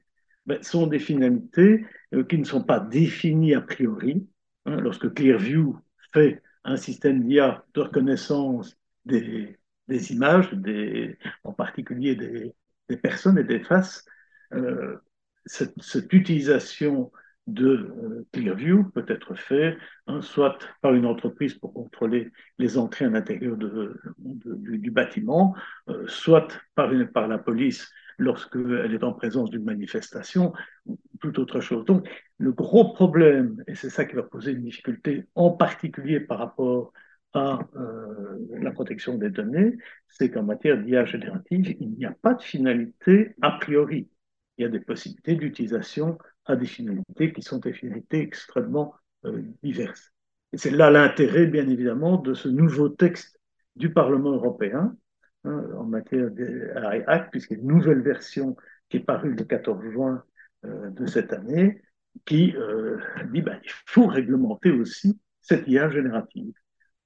ben, 0.46 0.62
sont 0.64 0.88
des 0.88 1.00
finalités 1.00 1.86
euh, 2.14 2.24
qui 2.24 2.38
ne 2.38 2.46
sont 2.46 2.64
pas 2.64 2.80
définies 2.80 3.54
a 3.54 3.62
priori. 3.62 4.28
Hein, 4.66 4.82
lorsque 4.82 5.14
Clearview 5.14 5.78
fait 6.14 6.42
un 6.64 6.78
système 6.78 7.24
d'IA 7.24 7.66
de 7.74 7.82
reconnaissance 7.82 8.78
des, 9.06 9.58
des 9.88 10.12
images, 10.12 10.54
des, 10.54 11.18
en 11.44 11.54
particulier 11.54 12.16
des, 12.16 12.54
des, 12.90 12.98
personnes 12.98 13.38
et 13.38 13.44
des 13.44 13.60
faces, 13.60 14.06
euh, 14.54 14.98
cette, 15.46 16.12
utilisation 16.14 17.12
de 17.48 17.68
euh, 17.68 18.27
Clearview 18.34 18.84
peut 18.92 19.06
être 19.08 19.34
faite 19.36 19.77
hein, 20.08 20.22
soit 20.22 20.58
par 20.82 20.94
une 20.94 21.06
entreprise 21.06 21.54
pour 21.54 21.74
contrôler 21.74 22.32
les 22.60 22.77
entrées 22.77 23.06
à 23.06 23.10
l'intérieur 23.10 23.56
de, 23.56 24.00
du, 24.18 24.92
bâtiment, 24.92 25.56
euh, 25.89 26.06
soit 26.08 26.48
par, 26.75 26.92
une, 26.92 27.08
par 27.08 27.27
la 27.27 27.38
police 27.38 27.89
lorsqu'elle 28.18 28.94
est 28.94 29.04
en 29.04 29.13
présence 29.13 29.50
d'une 29.50 29.63
manifestation, 29.63 30.54
ou 30.86 30.98
toute 31.22 31.39
autre 31.39 31.62
chose. 31.62 31.86
Donc, 31.86 32.10
le 32.38 32.51
gros 32.51 32.94
problème, 32.94 33.63
et 33.68 33.75
c'est 33.75 33.89
ça 33.89 34.06
qui 34.06 34.16
va 34.16 34.24
poser 34.24 34.51
une 34.51 34.63
difficulté, 34.63 35.25
en 35.36 35.51
particulier 35.51 36.20
par 36.20 36.39
rapport 36.39 36.94
à 37.34 37.60
euh, 37.75 38.38
la 38.60 38.72
protection 38.72 39.18
des 39.18 39.30
données, 39.30 39.77
c'est 40.10 40.32
qu'en 40.32 40.44
matière 40.44 40.77
d'IA 40.82 41.06
générative, 41.06 41.75
il 41.80 41.92
n'y 41.92 42.06
a 42.06 42.16
pas 42.22 42.34
de 42.34 42.42
finalité 42.42 43.36
a 43.42 43.51
priori. 43.51 44.10
Il 44.58 44.63
y 44.63 44.66
a 44.66 44.70
des 44.70 44.80
possibilités 44.80 45.36
d'utilisation 45.36 46.18
à 46.48 46.56
des 46.56 46.66
finalités 46.66 47.34
qui 47.34 47.42
sont 47.42 47.60
des 47.60 47.74
finalités 47.74 48.22
extrêmement 48.22 48.96
euh, 49.25 49.42
diverses. 49.63 50.13
Et 50.54 50.58
c'est 50.58 50.72
là 50.72 50.89
l'intérêt, 50.89 51.48
bien 51.48 51.68
évidemment, 51.68 52.18
de 52.18 52.34
ce 52.34 52.48
nouveau 52.48 52.89
texte 52.89 53.39
du 53.75 53.92
Parlement 53.92 54.32
européen 54.32 54.96
hein, 55.44 55.63
en 55.77 55.84
matière 55.84 56.32
d'AI 56.32 57.04
Act, 57.08 57.32
puisqu'il 57.32 57.58
y 57.58 57.60
a 57.60 57.63
une 57.63 57.68
nouvelle 57.68 58.01
version 58.01 58.56
qui 58.89 58.98
est 58.98 59.01
parue 59.01 59.34
le 59.34 59.44
14 59.44 59.84
juin 59.92 60.24
euh, 60.66 60.89
de 60.89 61.06
cette 61.06 61.34
année, 61.34 61.82
qui 62.25 62.56
euh, 62.56 62.98
dit 63.32 63.42
ben, 63.42 63.60
il 63.63 63.72
faut 63.86 64.08
réglementer 64.08 64.72
aussi 64.72 65.20
cette 65.42 65.68
IA 65.68 65.89
générative. 65.89 66.54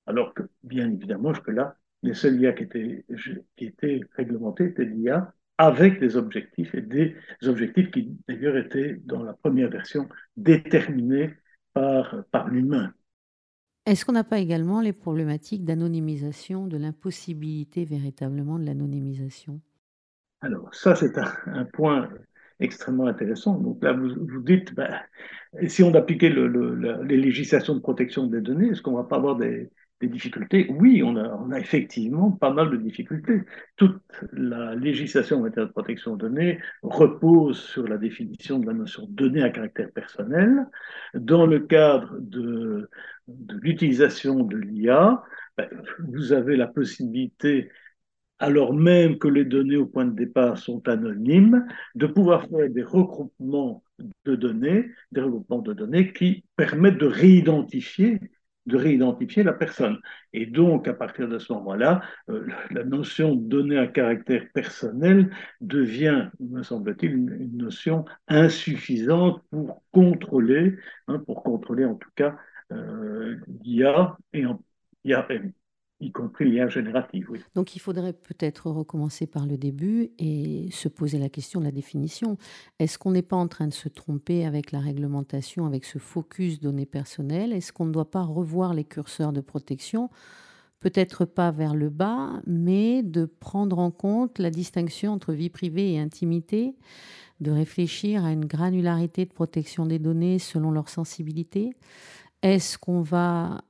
Alors 0.06 0.34
que, 0.34 0.44
bien 0.64 0.92
évidemment, 0.92 1.34
jusque-là, 1.34 1.76
les 2.04 2.14
seuls 2.14 2.40
IA 2.40 2.54
qui 2.54 2.64
étaient, 2.64 3.06
qui 3.56 3.66
étaient 3.66 4.02
réglementés 4.16 4.66
étaient 4.66 4.86
l'IA 4.86 5.34
avec 5.58 6.00
des 6.00 6.16
objectifs, 6.16 6.74
et 6.74 6.82
des 6.82 7.16
objectifs 7.46 7.92
qui 7.92 8.18
d'ailleurs 8.28 8.58
étaient 8.58 9.00
dans 9.06 9.24
la 9.24 9.34
première 9.34 9.70
version 9.70 10.10
déterminés 10.36 11.34
par, 11.74 12.24
par 12.32 12.48
l'humain. 12.48 12.94
Est-ce 13.86 14.06
qu'on 14.06 14.12
n'a 14.12 14.24
pas 14.24 14.40
également 14.40 14.82
les 14.82 14.94
problématiques 14.94 15.66
d'anonymisation, 15.66 16.68
de 16.68 16.78
l'impossibilité 16.78 17.84
véritablement 17.86 18.60
de 18.60 18.66
l'anonymisation? 18.66 19.60
Alors 20.42 20.74
ça, 20.74 20.96
c'est 20.96 21.18
un, 21.18 21.66
point 21.66 22.10
extrêmement 22.60 23.08
intéressant. 23.08 23.60
Donc 23.60 23.84
là, 23.84 23.94
vous, 23.94 24.10
vous 24.16 24.42
dites, 24.42 24.74
ben, 24.76 25.00
si 25.68 25.84
on 25.84 25.94
appliquait 25.96 26.30
le, 26.30 27.04
les 27.04 27.18
législations 27.18 27.76
de 27.76 27.80
protection 27.80 28.28
des 28.28 28.42
données, 28.42 28.70
est-ce 28.70 28.82
qu'on 28.82 28.92
ne 28.92 28.98
va 28.98 29.04
pas 29.04 29.18
avoir 29.18 29.36
des, 29.36 29.72
des 30.02 30.08
difficultés 30.08 30.68
Oui, 30.70 31.02
on 31.04 31.16
a, 31.16 31.56
a, 31.56 31.60
effectivement 31.60 32.32
pas 32.32 32.52
mal 32.52 32.70
de 32.72 32.78
difficultés. 32.78 33.42
Toute 33.78 34.02
la 34.34 34.76
législation 34.76 35.38
en 35.38 35.42
matière 35.44 35.68
de 35.68 35.72
protection 35.72 36.16
de 36.16 36.28
données 36.28 36.60
repose 36.82 37.60
sur 37.60 37.88
la 37.88 37.98
définition 37.98 38.60
de 38.60 38.66
la 38.68 38.74
notion 38.74 39.06
de 39.06 39.14
données 39.14 39.44
à 39.44 39.50
caractère 39.50 39.92
personnel. 39.92 40.68
Dans 41.14 41.46
le 41.46 41.60
cadre 41.60 42.16
de, 42.20 42.90
de 43.28 43.56
l'utilisation 43.62 44.44
de 44.44 44.58
l'IA, 44.58 45.24
ben, 45.58 45.70
vous 46.00 46.34
avez 46.34 46.58
la 46.58 46.68
possibilité 46.68 47.70
alors 48.42 48.74
même 48.74 49.20
que 49.20 49.28
les 49.28 49.46
données 49.46 49.78
au 49.78 49.86
point 49.86 50.06
de 50.06 50.16
départ 50.16 50.58
sont 50.58 50.88
anonymes, 50.88 51.68
de 51.94 52.08
pouvoir 52.08 52.48
faire 52.48 52.70
des 52.72 52.82
regroupements 52.82 53.84
de 54.26 54.36
données, 54.36 54.90
des 55.12 55.22
regroupements 55.22 55.62
de 55.62 55.74
données 55.74 56.12
qui 56.12 56.44
permettent 56.56 56.98
de 56.98 57.06
réidentifier 57.06 58.20
de 58.66 58.78
réidentifier 58.78 59.44
la 59.44 59.54
personne. 59.54 60.00
Et 60.34 60.46
donc, 60.46 60.88
à 60.88 60.94
partir 60.94 61.28
de 61.28 61.40
ce 61.40 61.52
moment-là, 61.54 62.02
euh, 62.30 62.48
la 62.70 62.84
notion 62.84 63.36
de 63.36 63.48
données 63.48 63.78
à 63.78 63.88
caractère 63.88 64.46
personnel 64.54 65.32
devient, 65.62 66.30
me 66.40 66.64
semble-t-il, 66.64 67.14
une, 67.14 67.58
notion 67.58 68.06
insuffisante 68.28 69.44
pour 69.50 69.84
contrôler, 69.92 70.78
hein, 71.08 71.20
pour 71.20 71.44
contrôler 71.44 71.86
en 71.86 71.96
tout 71.96 72.10
cas 72.16 72.38
euh, 72.72 73.38
l'IA 73.64 74.18
et 74.34 74.46
en, 74.46 74.60
y 76.02 76.12
compris 76.12 76.50
l'IA 76.50 76.68
générative, 76.68 77.28
oui. 77.30 77.40
Donc 77.56 77.76
il 77.76 77.80
faudrait 77.80 78.14
peut-être 78.14 78.70
recommencer 78.70 79.28
par 79.28 79.46
le 79.46 79.58
début 79.58 80.12
et 80.18 80.70
se 80.72 80.88
poser 80.90 81.20
la 81.20 81.30
question 81.30 81.60
de 81.60 81.66
la 81.66 81.72
définition. 81.72 82.38
Est-ce 82.80 82.98
qu'on 82.98 83.12
n'est 83.12 83.22
pas 83.22 83.36
en 83.36 83.48
train 83.48 83.68
de 83.68 83.74
se 83.74 83.88
tromper 83.88 84.46
avec 84.46 84.72
la 84.72 84.80
réglementation, 84.80 85.66
avec 85.66 85.86
ce 85.86 86.00
focus 86.00 86.60
données 86.60 86.86
personnelles? 86.86 87.54
Est-ce 87.54 87.72
qu'on 87.72 87.86
ne 87.86 87.92
doit 87.92 88.10
pas 88.10 88.24
revoir 88.24 88.74
les 88.74 88.84
curseurs 88.84 89.32
de 89.32 89.42
protection? 89.42 90.10
Peut-être 90.80 91.26
pas 91.26 91.52
vers 91.52 91.76
le 91.76 91.90
bas, 91.90 92.42
mais 92.48 93.04
de 93.04 93.26
prendre 93.26 93.78
en 93.78 93.92
compte 93.92 94.40
la 94.40 94.50
distinction 94.50 95.14
entre 95.14 95.32
vie 95.32 95.52
privée 95.52 95.94
et 95.94 96.00
intimité, 96.00 96.76
de 97.40 97.52
réfléchir 97.52 98.26
à 98.26 98.32
une 98.32 98.46
granularité 98.46 99.26
de 99.26 99.32
protection 99.32 99.86
des 99.86 100.00
données 100.00 100.40
selon 100.40 100.72
leur 100.72 100.90
sensibilité. 100.90 101.74
Est-ce 102.42 102.80
qu'on 102.80 103.02
va 103.02 103.62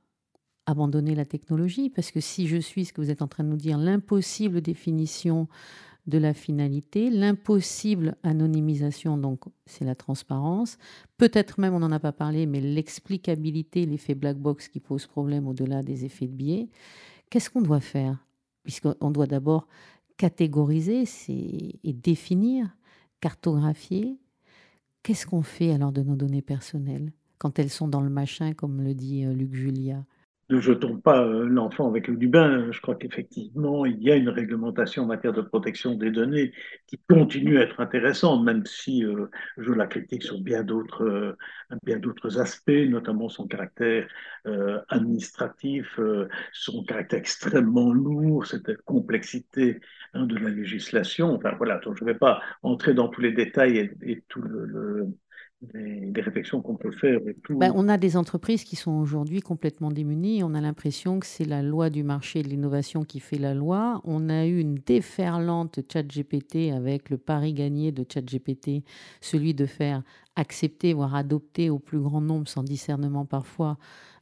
abandonner 0.66 1.14
la 1.14 1.24
technologie, 1.24 1.90
parce 1.90 2.10
que 2.10 2.20
si 2.20 2.46
je 2.46 2.56
suis 2.56 2.84
ce 2.84 2.92
que 2.92 3.00
vous 3.00 3.10
êtes 3.10 3.22
en 3.22 3.28
train 3.28 3.44
de 3.44 3.48
nous 3.48 3.56
dire, 3.56 3.78
l'impossible 3.78 4.60
définition 4.60 5.48
de 6.06 6.18
la 6.18 6.34
finalité, 6.34 7.10
l'impossible 7.10 8.16
anonymisation, 8.22 9.16
donc 9.16 9.44
c'est 9.66 9.84
la 9.84 9.94
transparence, 9.94 10.78
peut-être 11.16 11.60
même, 11.60 11.74
on 11.74 11.78
n'en 11.78 11.92
a 11.92 12.00
pas 12.00 12.12
parlé, 12.12 12.46
mais 12.46 12.60
l'explicabilité, 12.60 13.86
l'effet 13.86 14.14
black 14.14 14.36
box 14.36 14.68
qui 14.68 14.80
pose 14.80 15.06
problème 15.06 15.46
au-delà 15.46 15.82
des 15.82 16.04
effets 16.04 16.26
de 16.26 16.32
biais, 16.32 16.68
qu'est-ce 17.30 17.50
qu'on 17.50 17.62
doit 17.62 17.80
faire? 17.80 18.24
Puisqu'on 18.64 19.10
doit 19.10 19.26
d'abord 19.26 19.68
catégoriser 20.16 21.04
et 21.28 21.92
définir, 21.92 22.76
cartographier, 23.20 24.18
qu'est-ce 25.02 25.26
qu'on 25.26 25.42
fait 25.42 25.72
alors 25.72 25.92
de 25.92 26.02
nos 26.02 26.16
données 26.16 26.42
personnelles 26.42 27.12
quand 27.38 27.58
elles 27.58 27.70
sont 27.70 27.88
dans 27.88 28.00
le 28.00 28.10
machin, 28.10 28.52
comme 28.54 28.82
le 28.82 28.94
dit 28.94 29.24
euh, 29.24 29.32
Luc 29.32 29.54
Julia? 29.54 30.04
Ne 30.56 30.60
jetons 30.60 30.98
pas 30.98 31.22
euh, 31.22 31.46
l'enfant 31.46 31.88
avec 31.88 32.08
le 32.08 32.16
du 32.16 32.28
bain. 32.28 32.70
Je 32.72 32.80
crois 32.80 32.94
qu'effectivement, 32.94 33.86
il 33.86 34.02
y 34.02 34.10
a 34.10 34.16
une 34.16 34.28
réglementation 34.28 35.04
en 35.04 35.06
matière 35.06 35.32
de 35.32 35.40
protection 35.40 35.94
des 35.94 36.10
données 36.10 36.52
qui 36.86 36.98
continue 37.08 37.58
à 37.58 37.62
être 37.62 37.80
intéressante, 37.80 38.44
même 38.44 38.64
si 38.66 39.04
euh, 39.04 39.26
je 39.58 39.72
la 39.72 39.86
critique 39.86 40.22
sur 40.22 40.40
bien 40.40 40.62
d'autres 40.62 41.04
euh, 41.04 42.40
aspects, 42.40 42.70
notamment 42.88 43.28
son 43.28 43.46
caractère 43.46 44.08
administratif, 44.88 46.00
son 46.52 46.82
caractère 46.82 47.20
extrêmement 47.20 47.92
lourd, 47.92 48.44
cette 48.46 48.76
complexité 48.82 49.80
hein, 50.14 50.26
de 50.26 50.36
la 50.36 50.50
législation. 50.50 51.34
Enfin 51.34 51.54
voilà, 51.56 51.80
je 51.84 51.90
ne 51.90 52.10
vais 52.10 52.18
pas 52.18 52.40
entrer 52.62 52.92
dans 52.94 53.08
tous 53.08 53.20
les 53.20 53.32
détails 53.32 53.90
et, 54.02 54.22
tout 54.28 54.42
le 54.42 55.08
des, 55.62 56.20
réflexions 56.20 56.60
qu'on 56.60 56.76
peut 56.76 56.90
faire. 56.92 57.20
Tout. 57.44 57.56
Ben, 57.56 57.72
on 57.74 57.88
a 57.88 57.96
des 57.96 58.16
entreprises 58.16 58.64
qui 58.64 58.76
sont 58.76 58.92
aujourd'hui 58.92 59.40
complètement 59.40 59.90
démunies. 59.90 60.42
On 60.42 60.54
a 60.54 60.60
l'impression 60.60 61.20
que 61.20 61.26
c'est 61.26 61.44
la 61.44 61.62
loi 61.62 61.90
du 61.90 62.02
marché 62.02 62.40
et 62.40 62.42
de 62.42 62.48
l'innovation 62.48 63.04
qui 63.04 63.20
fait 63.20 63.38
la 63.38 63.54
loi. 63.54 64.00
On 64.04 64.28
a 64.28 64.46
eu 64.46 64.58
une 64.58 64.74
déferlante 64.74 65.80
ChatGPT 65.92 66.72
avec 66.72 67.10
le 67.10 67.18
pari 67.18 67.54
gagné 67.54 67.92
de 67.92 68.04
ChatGPT, 68.08 68.84
celui 69.20 69.54
de 69.54 69.66
faire 69.66 70.02
accepter, 70.36 70.94
voire 70.94 71.14
adopter 71.14 71.70
au 71.70 71.78
plus 71.78 72.00
grand 72.00 72.20
nombre, 72.20 72.48
sans 72.48 72.62
discernement 72.62 73.26
parfois, 73.26 73.78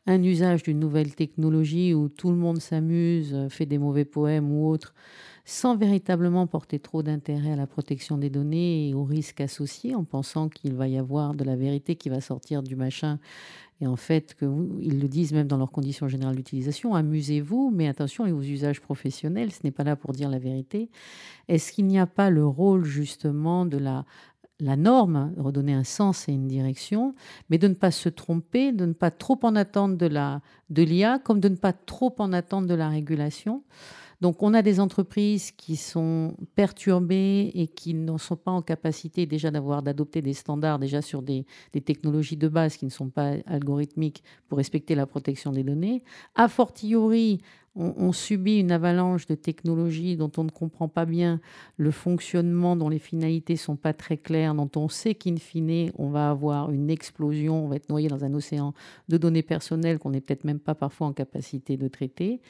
un 0.07 0.23
usage 0.23 0.63
d'une 0.63 0.79
nouvelle 0.79 1.15
technologie 1.15 1.95
où 1.95 2.09
tout 2.09 2.31
le 2.31 2.37
monde 2.37 2.61
s'amuse, 2.61 3.47
fait 3.49 3.67
des 3.67 3.79
mauvais 3.79 4.05
poèmes 4.05 4.51
ou 4.51 4.69
autre 4.69 4.95
sans 5.51 5.77
véritablement 5.77 6.47
porter 6.47 6.79
trop 6.79 7.03
d'intérêt 7.03 7.53
à 7.53 7.57
la 7.57 7.67
protection 7.67 8.19
des 8.19 8.31
données 8.31 8.89
et 8.89 8.95
aux 8.95 9.03
risques 9.03 9.41
associés, 9.41 9.97
en 9.97 10.05
pensant 10.05 10.49
qu'il 10.49 10.75
va 10.75 10.87
y 10.87 10.97
avoir 10.97 11.35
de 11.35 11.43
la 11.43 11.57
vérité 11.57 11.97
qui 11.97 12.09
va 12.09 12.21
sortir 12.21 12.63
du 12.63 12.77
machin. 12.77 13.19
Et 13.81 13.87
en 13.87 13.97
fait, 13.97 14.35
que 14.35 14.45
ils 14.81 15.01
le 15.01 15.09
disent 15.09 15.33
même 15.33 15.49
dans 15.49 15.57
leurs 15.57 15.73
conditions 15.73 16.07
générales 16.07 16.37
d'utilisation, 16.37 16.95
amusez-vous, 16.95 17.73
mais 17.75 17.89
attention 17.89 18.25
aux 18.25 18.43
usages 18.43 18.81
professionnels, 18.81 19.51
ce 19.51 19.61
n'est 19.65 19.71
pas 19.73 19.83
là 19.85 19.97
pour 19.97 20.13
dire 20.13 20.29
la 20.29 20.39
vérité. 20.39 20.89
Est-ce 21.49 21.73
qu'il 21.73 21.87
n'y 21.87 21.99
a 21.99 22.07
pas 22.07 22.31
le 22.31 22.47
rôle 22.47 22.85
justement 22.85 23.67
de 23.67 23.79
la 23.79 24.05
la 24.61 24.77
norme, 24.77 25.33
redonner 25.37 25.73
un 25.73 25.85
sens 25.85 26.29
et 26.29 26.33
une 26.33 26.49
direction, 26.49 27.15
mais 27.49 27.59
de 27.59 27.69
ne 27.69 27.75
pas 27.75 27.91
se 27.91 28.09
tromper, 28.09 28.73
de 28.73 28.87
ne 28.87 28.93
pas 28.93 29.11
trop 29.11 29.39
en 29.43 29.57
attendre 29.57 29.97
de 29.97 30.07
la 30.07 30.41
de 30.71 30.83
l'IA, 30.83 31.19
comme 31.19 31.41
de 31.41 31.49
ne 31.49 31.57
pas 31.57 31.73
trop 31.73 32.15
en 32.19 32.33
attendre 32.33 32.69
de 32.69 32.75
la 32.75 32.89
régulation. 32.89 33.63
Donc 34.21 34.43
on 34.43 34.53
a 34.53 34.61
des 34.61 34.81
entreprises 34.81 35.51
qui 35.51 35.77
sont 35.77 36.37
perturbées 36.55 37.51
et 37.55 37.67
qui 37.67 37.95
ne 37.95 38.19
sont 38.19 38.37
pas 38.37 38.51
en 38.51 38.61
capacité 38.61 39.25
déjà 39.25 39.51
d'avoir 39.51 39.83
d'adopter 39.83 40.21
des 40.21 40.35
standards 40.35 40.79
déjà 40.79 41.01
sur 41.01 41.23
des, 41.23 41.47
technologies 41.85 42.37
de 42.37 42.49
base 42.49 42.77
qui 42.77 42.85
ne 42.85 42.91
sont 42.91 43.09
pas 43.09 43.33
algorithmiques 43.47 44.23
pour 44.49 44.59
respecter 44.59 44.95
la 44.95 45.07
protection 45.07 45.53
des 45.53 45.65
données. 45.65 46.03
A 46.35 46.49
fortiori, 46.49 47.41
on, 47.77 48.13
subit 48.13 48.59
une 48.59 48.73
avalanche 48.73 49.27
de 49.27 49.37
technologies 49.37 50.17
dont 50.17 50.31
on 50.37 50.45
ne 50.45 50.51
comprend 50.51 50.89
pas 50.89 51.05
bien 51.05 51.41
le 51.77 51.93
fonctionnement, 51.93 52.75
dont 52.75 52.89
les 52.89 52.99
finalités 52.99 53.57
sont 53.57 53.77
pas 53.77 53.93
très 53.93 54.17
claires, 54.17 54.55
dont 54.55 54.71
on 54.75 54.89
sait 54.89 55.15
qu'in 55.15 55.37
fine, 55.37 55.93
on 55.97 56.11
va 56.11 56.31
avoir 56.31 56.73
une 56.73 56.91
explosion, 56.91 57.65
on 57.65 57.69
va 57.69 57.77
être 57.77 57.89
noyé 57.89 58.09
dans 58.09 58.25
un 58.25 58.35
océan 58.35 58.75
de 59.09 59.17
données 59.17 59.45
personnelles 59.45 59.99
qu'on 59.99 60.11
n'est 60.11 60.21
peut-être 60.21 60.45
même 60.45 60.59
pas 60.59 60.75
parfois 60.75 61.07
en 61.07 61.13
capacité 61.13 61.77
de 61.77 61.87
traiter. 61.87 62.41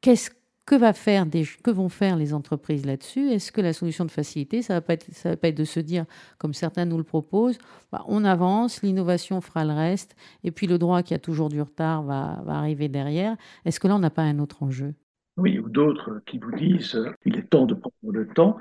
Qu'est-ce 0.00 0.30
que, 0.66 0.74
va 0.74 0.92
faire 0.92 1.26
des, 1.26 1.44
que 1.62 1.70
vont 1.70 1.88
faire 1.88 2.16
les 2.16 2.34
entreprises 2.34 2.84
là-dessus? 2.84 3.30
Est-ce 3.30 3.52
que 3.52 3.60
la 3.60 3.72
solution 3.72 4.04
de 4.04 4.10
facilité, 4.10 4.62
ça 4.62 4.74
ne 4.74 4.78
va, 4.78 4.82
pas 4.82 4.92
être, 4.94 5.08
va 5.24 5.36
pas 5.36 5.48
être 5.48 5.56
de 5.56 5.64
se 5.64 5.80
dire, 5.80 6.04
comme 6.38 6.52
certains 6.52 6.84
nous 6.84 6.98
le 6.98 7.04
proposent, 7.04 7.58
bah, 7.92 8.04
on 8.08 8.24
avance, 8.24 8.82
l'innovation 8.82 9.40
fera 9.40 9.64
le 9.64 9.72
reste, 9.72 10.16
et 10.44 10.50
puis 10.50 10.66
le 10.66 10.78
droit 10.78 11.02
qui 11.02 11.14
a 11.14 11.18
toujours 11.18 11.48
du 11.48 11.60
retard 11.62 12.02
va, 12.02 12.42
va 12.44 12.54
arriver 12.54 12.88
derrière? 12.88 13.36
Est-ce 13.64 13.80
que 13.80 13.88
là, 13.88 13.96
on 13.96 14.00
n'a 14.00 14.10
pas 14.10 14.22
un 14.22 14.38
autre 14.38 14.62
enjeu? 14.62 14.94
Oui, 15.38 15.58
ou 15.58 15.68
d'autres 15.68 16.22
qui 16.26 16.38
vous 16.38 16.52
disent 16.52 16.98
qu'il 17.22 17.36
est 17.36 17.50
temps 17.50 17.66
de 17.66 17.74
prendre 17.74 17.94
le 18.04 18.26
temps, 18.26 18.56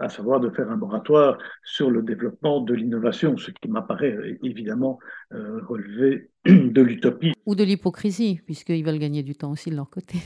à 0.00 0.08
savoir 0.08 0.38
de 0.38 0.48
faire 0.50 0.70
un 0.70 0.76
moratoire 0.76 1.36
sur 1.64 1.90
le 1.90 2.02
développement 2.02 2.60
de 2.60 2.72
l'innovation, 2.72 3.36
ce 3.36 3.50
qui 3.50 3.68
m'apparaît 3.68 4.38
évidemment 4.44 5.00
euh, 5.32 5.60
relever 5.66 6.30
de 6.46 6.82
l'utopie. 6.82 7.32
Ou 7.46 7.56
de 7.56 7.64
l'hypocrisie, 7.64 8.40
puisqu'ils 8.46 8.84
veulent 8.84 9.00
gagner 9.00 9.24
du 9.24 9.34
temps 9.34 9.50
aussi 9.50 9.70
de 9.70 9.76
leur 9.76 9.90
côté. 9.90 10.18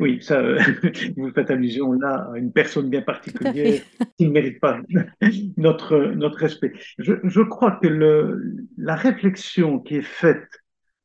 Oui, 0.00 0.18
ça, 0.22 0.40
euh, 0.40 0.58
vous 1.16 1.30
faites 1.32 1.50
allusion 1.50 1.92
là 1.92 2.30
à 2.32 2.38
une 2.38 2.52
personne 2.52 2.90
bien 2.90 3.02
particulière 3.02 3.80
qui 4.16 4.26
ne 4.26 4.32
mérite 4.32 4.60
pas 4.60 4.80
notre, 5.56 5.98
notre 5.98 6.38
respect. 6.38 6.72
Je, 6.98 7.14
je 7.24 7.40
crois 7.40 7.78
que 7.82 7.88
le, 7.88 8.56
la 8.76 8.94
réflexion 8.94 9.78
qui 9.78 9.96
est 9.96 10.02
faite 10.02 10.48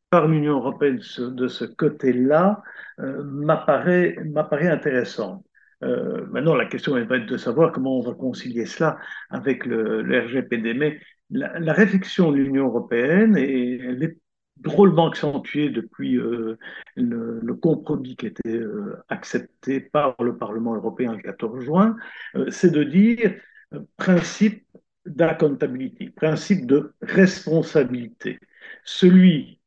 par 0.10 0.28
l'Union 0.28 0.58
européenne 0.58 1.00
de 1.18 1.48
ce 1.48 1.66
côté-là 1.66 2.62
euh, 3.00 3.24
m'apparaît 3.24 4.68
intéressante. 4.68 5.44
Euh, 5.84 6.26
maintenant, 6.32 6.56
la 6.56 6.66
question 6.66 6.98
est 6.98 7.06
de 7.06 7.38
savoir 7.38 7.72
comment 7.72 7.98
on 8.00 8.02
va 8.02 8.14
concilier 8.14 8.66
cela 8.66 8.98
avec 9.30 9.66
le, 9.66 10.02
le 10.02 10.20
RGPD. 10.20 10.74
Mais 10.76 11.00
la, 11.30 11.60
la 11.60 11.74
réflexion 11.74 12.32
de 12.32 12.38
l'Union 12.38 12.68
européenne, 12.68 13.36
et 13.38 13.80
elle 13.84 14.04
est 14.04 14.18
drôlement 14.64 15.10
accentuée 15.10 15.70
depuis 15.70 16.18
euh, 16.18 16.58
le, 16.96 17.54
compromis 17.54 18.16
qui 18.16 18.26
a 18.26 18.30
été 18.30 18.50
euh, 18.50 18.98
accepté 19.10 19.80
par 19.80 20.16
le 20.24 20.38
Parlement 20.38 20.76
européen 20.76 21.14
le 21.14 21.22
14 21.22 21.64
juin, 21.64 21.96
euh, 22.36 22.50
c'est 22.50 22.72
de 22.72 22.84
dire 22.84 23.36
euh, 23.74 23.80
principe 23.98 24.66
d'accountability, 25.06 26.10
principe 26.10 26.66
de 26.66 26.94
responsabilité. 27.02 28.40
Celui 28.86 29.60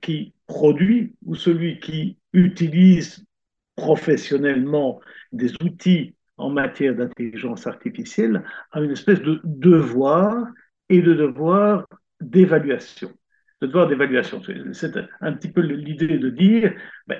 qui 0.00 0.32
produit 0.46 1.14
ou 1.24 1.34
celui 1.34 1.80
qui 1.80 2.18
utilise 2.32 3.26
professionnellement 3.74 5.00
des 5.32 5.52
outils 5.62 6.14
en 6.38 6.50
matière 6.50 6.94
d'intelligence 6.94 7.66
artificielle 7.66 8.44
a 8.70 8.80
une 8.80 8.92
espèce 8.92 9.20
de 9.20 9.40
devoir 9.44 10.46
et 10.88 11.02
de 11.02 11.14
devoir 11.14 11.86
d'évaluation. 12.20 13.10
De 13.62 13.66
devoir 13.66 13.88
d'évaluation. 13.88 14.42
C'est 14.72 14.92
un 15.20 15.32
petit 15.32 15.50
peu 15.50 15.62
l'idée 15.62 16.18
de 16.18 16.28
dire, 16.28 16.74
ben, 17.06 17.18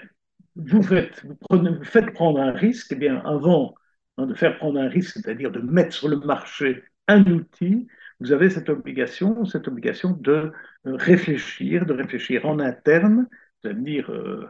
vous, 0.55 0.83
faites, 0.83 1.25
vous, 1.51 1.85
faites, 1.85 2.13
prendre 2.13 2.41
un 2.41 2.53
risque, 2.53 2.93
eh 2.93 2.97
bien 2.97 3.23
avant 3.25 3.75
hein, 4.19 4.27
de 4.27 4.35
faire 4.35 4.59
prendre 4.59 4.79
un 4.79 4.89
risque, 4.89 5.15
c'est-à-dire 5.15 5.51
de 5.51 5.61
mettre 5.61 5.95
sur 5.95 6.09
le 6.09 6.19
marché 6.19 6.85
un 7.09 7.25
outil, 7.27 7.87
vous 8.21 8.33
avez 8.33 8.51
cette 8.51 8.69
obligation, 8.69 9.45
cette 9.45 9.69
obligation 9.69 10.11
de 10.13 10.53
réfléchir, 10.85 11.87
de 11.87 11.93
réfléchir 11.93 12.47
en 12.47 12.59
interne, 12.59 13.29
de 13.65 13.73
dire 13.73 14.11
euh, 14.11 14.47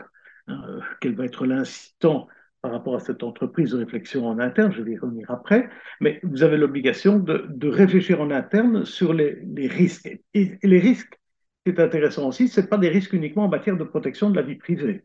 euh, 0.49 0.81
quel 1.01 1.15
va 1.15 1.25
être 1.25 1.47
l'incitant 1.47 2.29
par 2.63 2.73
rapport 2.73 2.97
à 2.97 3.01
cette 3.01 3.23
entreprise 3.23 3.71
de 3.71 3.79
réflexion 3.79 4.27
en 4.27 4.39
interne, 4.39 4.73
je 4.73 4.83
vais 4.83 4.93
y 4.93 4.99
revenir 4.99 5.31
après, 5.31 5.69
mais 6.01 6.21
vous 6.23 6.43
avez 6.43 6.57
l'obligation 6.57 7.19
de, 7.19 7.69
réfléchir 7.69 8.21
en 8.21 8.31
interne 8.31 8.85
sur 8.85 9.13
les, 9.13 9.39
risques. 9.69 10.19
Et, 10.35 10.59
les 10.63 10.81
risques, 10.81 11.16
qui 11.67 11.71
est 11.71 11.81
intéressant 11.81 12.29
aussi, 12.29 12.47
ce 12.47 12.61
n'est 12.61 12.69
pas 12.69 12.79
des 12.79 12.89
risques 12.89 13.13
uniquement 13.13 13.47
en 13.47 13.49
matière 13.49 13.77
de 13.77 13.83
protection 13.83 14.31
de 14.31 14.37
la 14.37 14.43
vie 14.43 14.55
privée. 14.55 15.05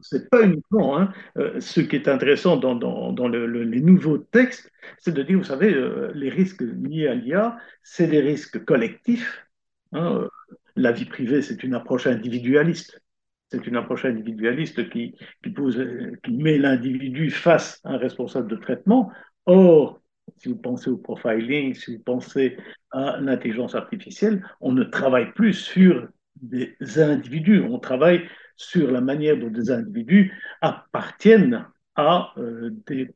C'est 0.00 0.28
pas 0.28 0.42
uniquement 0.42 0.98
hein, 0.98 1.12
euh, 1.38 1.60
ce 1.60 1.80
qui 1.80 1.96
est 1.96 2.08
intéressant 2.08 2.56
dans, 2.56 2.74
dans, 2.74 3.12
dans 3.12 3.28
le, 3.28 3.46
le, 3.46 3.62
les 3.62 3.80
nouveaux 3.80 4.18
textes, 4.18 4.70
c'est 4.98 5.14
de 5.14 5.22
dire, 5.22 5.38
vous 5.38 5.44
savez, 5.44 5.72
euh, 5.72 6.10
les 6.14 6.28
risques 6.28 6.62
liés 6.62 7.06
à 7.06 7.14
l'IA, 7.14 7.56
c'est 7.82 8.08
des 8.08 8.20
risques 8.20 8.64
collectifs. 8.64 9.46
Hein, 9.92 10.28
la 10.74 10.92
vie 10.92 11.04
privée, 11.04 11.40
c'est 11.40 11.62
une 11.62 11.74
approche 11.74 12.06
individualiste. 12.06 13.00
C'est 13.52 13.66
une 13.66 13.76
approche 13.76 14.04
individualiste 14.04 14.90
qui, 14.90 15.14
qui, 15.42 15.50
pose, 15.50 15.80
qui 16.24 16.32
met 16.32 16.58
l'individu 16.58 17.30
face 17.30 17.80
à 17.84 17.92
un 17.94 17.96
responsable 17.96 18.48
de 18.48 18.56
traitement. 18.56 19.10
Or, 19.46 19.99
si 20.38 20.48
vous 20.48 20.56
pensez 20.56 20.90
au 20.90 20.96
profiling, 20.96 21.74
si 21.74 21.96
vous 21.96 22.02
pensez 22.02 22.56
à 22.90 23.18
l'intelligence 23.20 23.74
artificielle, 23.74 24.44
on 24.60 24.72
ne 24.72 24.84
travaille 24.84 25.32
plus 25.32 25.54
sur 25.54 26.08
des 26.40 26.76
individus, 26.96 27.62
on 27.62 27.78
travaille 27.78 28.26
sur 28.56 28.90
la 28.90 29.00
manière 29.00 29.38
dont 29.38 29.50
des 29.50 29.70
individus 29.70 30.32
appartiennent 30.60 31.66
à, 31.96 32.32
euh, 32.38 32.70
des, 32.86 33.14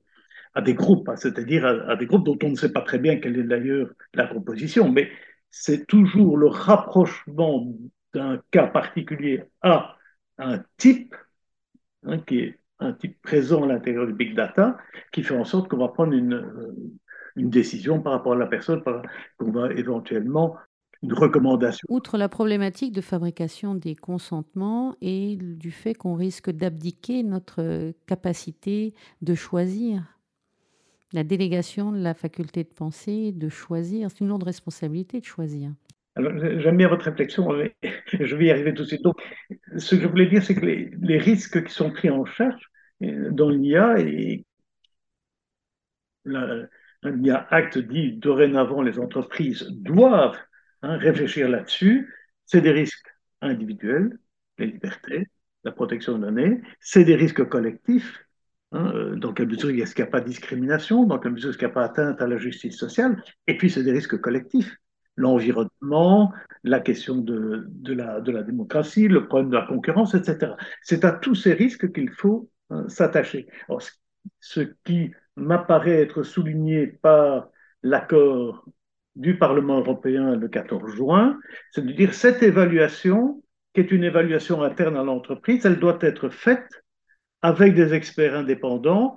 à 0.55 0.63
des 0.63 0.75
groupes, 0.75 1.11
c'est-à-dire 1.17 1.67
à, 1.67 1.97
des 1.97 2.07
groupes 2.07 2.25
dont 2.25 2.39
on 2.43 2.51
ne 2.51 2.55
sait 2.55 2.73
pas 2.73 2.83
très 2.83 2.99
bien 2.99 3.17
quelle 3.19 3.39
est 3.39 3.45
d'ailleurs 3.45 3.89
la 4.15 4.27
composition, 4.27 4.91
mais 4.91 5.11
c'est 5.51 5.87
toujours 5.87 6.37
le 6.37 6.47
rapprochement 6.47 7.73
d'un 8.13 8.41
cas 8.51 8.67
particulier 8.67 9.45
à 9.63 9.97
un 10.39 10.63
type, 10.77 11.15
hein, 12.05 12.19
qui 12.21 12.39
est 12.39 12.59
un 12.79 12.93
type 12.93 13.21
présent 13.23 13.65
à 13.65 13.67
l'intérieur 13.67 14.07
du 14.07 14.13
big 14.13 14.35
data, 14.35 14.77
qui 15.13 15.23
fait 15.23 15.37
en 15.37 15.45
sorte 15.45 15.69
qu'on 15.69 15.79
va 15.79 15.89
prendre 15.89 16.13
une, 16.13 16.99
une, 17.37 17.51
décision 17.51 18.01
par 18.01 18.13
rapport 18.13 18.33
à 18.33 18.37
la 18.37 18.47
personne, 18.47 18.83
qu'on 19.39 19.51
va 19.51 19.73
éventuellement 19.73 20.57
une 21.03 21.13
recommandation. 21.13 21.87
Outre 21.89 22.17
la 22.17 22.29
problématique 22.29 22.93
de 22.93 23.01
fabrication 23.01 23.75
des 23.75 23.95
consentements 23.95 24.97
et 25.01 25.37
du 25.37 25.71
fait 25.71 25.95
qu'on 25.95 26.15
risque 26.15 26.51
d'abdiquer 26.51 27.23
notre 27.23 27.93
capacité 28.07 28.95
de 29.21 29.35
choisir, 29.35 30.03
la 31.13 31.25
délégation 31.25 31.93
de 31.93 31.99
la 31.99 32.15
faculté 32.15 32.65
de 32.65 32.69
penser, 32.69 33.33
de 33.33 33.49
choisir, 33.49 34.11
c'est 34.11 34.21
une 34.21 34.29
lourde 34.29 34.43
responsabilité 34.43 35.21
de 35.21 35.25
choisir. 35.25 35.73
J'aime 36.17 36.77
bien 36.77 36.89
votre 36.89 37.05
réflexion, 37.07 37.53
mais 37.53 37.75
je 38.13 38.37
vais 38.37 38.47
y 38.47 38.51
arriver 38.51 38.73
tout 38.73 38.83
de 38.83 38.89
suite. 38.89 39.03
Donc, 39.03 39.21
ce 39.77 39.97
que 39.97 40.03
je 40.03 40.07
voulais 40.07 40.27
dire, 40.27 40.43
c'est 40.43 40.55
que 40.55 40.65
les, 40.65 40.91
les, 41.01 41.19
risques 41.19 41.65
qui 41.65 41.73
sont 41.73 41.91
pris 41.91 42.09
en 42.09 42.25
charge 42.25 42.71
euh, 43.03 43.31
dans 43.31 43.51
l'IA, 43.51 43.99
et 44.01 44.45
l'IA 47.05 47.47
Act 47.51 47.79
dit 47.79 48.13
dorénavant 48.13 48.83
les 48.83 48.99
entreprises 48.99 49.67
doivent 49.71 50.39
hein, 50.83 50.97
réfléchir 50.97 51.49
là-dessus, 51.49 52.13
c'est 52.47 52.61
des 52.61 52.73
risques 52.73 53.07
individuels, 53.41 54.19
les 54.59 54.67
libertés, 54.67 55.29
la 55.65 55.73
protection 55.73 56.19
de 56.19 56.27
données, 56.27 56.61
c'est 56.81 57.05
des 57.05 57.17
risques 57.17 57.45
collectifs, 57.49 58.25
hein, 58.73 58.93
euh, 58.95 59.17
dans 59.17 59.33
quelle 59.33 59.49
mesure 59.49 59.71
est-ce 59.71 59.95
qu'il 59.95 60.05
n'y 60.05 60.09
a 60.09 60.11
pas 60.11 60.21
de 60.21 60.29
discrimination, 60.29 61.05
dans 61.05 61.19
quelle 61.19 61.33
mesure 61.33 61.51
est-ce 61.51 61.59
qu'il 61.59 61.67
n'y 61.67 61.73
a 61.73 61.75
pas 61.75 61.85
atteinte 61.85 62.21
à 62.21 62.27
la 62.27 62.37
justice 62.37 62.77
sociale, 62.77 63.23
et 63.47 63.57
puis 63.57 63.71
c'est 63.71 63.83
des 63.83 63.93
risques 63.93 64.21
collectifs 64.21 64.77
l'environnement, 65.17 66.33
la 66.63 66.81
question 66.81 67.17
de, 67.17 67.67
de, 67.69 67.93
la, 67.93 68.21
de 68.21 68.33
la 68.33 68.43
démocratie, 68.43 69.09
le 69.09 69.27
problème 69.27 69.51
de 69.51 69.57
la 69.57 69.67
concurrence, 69.67 70.15
etc. 70.15 70.53
C'est 70.83 71.05
à 71.05 71.13
tous 71.13 71.35
ces 71.35 71.53
risques 71.53 71.93
qu'il 71.93 72.11
faut 72.11 72.51
hein, 72.71 72.89
s'attacher. 72.89 73.47
Ce 74.41 74.61
qui 74.85 75.13
m'apparaît 75.37 76.01
être 76.01 76.23
souligné 76.23 76.87
par 76.87 77.49
l'accord 77.83 78.65
du 79.17 79.39
Parlement 79.39 79.79
européen 79.79 80.37
le 80.37 80.49
14 80.49 80.95
juin, 80.95 81.39
c'est 81.71 81.85
de 81.85 81.93
dire 81.93 82.15
cette 82.15 82.43
évaluation, 82.43 83.43
qui 83.73 83.81
est 83.81 83.91
une 83.91 84.05
évaluation 84.05 84.63
interne 84.63 84.97
à 84.97 85.05
l'entreprise, 85.05 85.65
elle 85.67 85.79
doit 85.79 85.99
être 86.01 86.29
faite 86.29 86.69
avec 87.43 87.75
des 87.75 87.95
experts 87.95 88.35
indépendants 88.35 89.17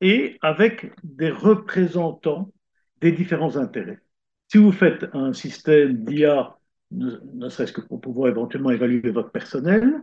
et 0.00 0.38
avec 0.42 0.92
des 1.04 1.30
représentants 1.30 2.52
des 3.00 3.12
différents 3.12 3.56
intérêts. 3.56 4.00
Si 4.48 4.58
vous 4.58 4.72
faites 4.72 5.06
un 5.12 5.32
système 5.32 6.04
d'IA, 6.04 6.56
ne 6.90 7.48
serait-ce 7.48 7.72
que 7.72 7.80
pour 7.80 8.00
pouvoir 8.00 8.28
éventuellement 8.28 8.70
évaluer 8.70 9.10
votre 9.10 9.30
personnel, 9.30 10.02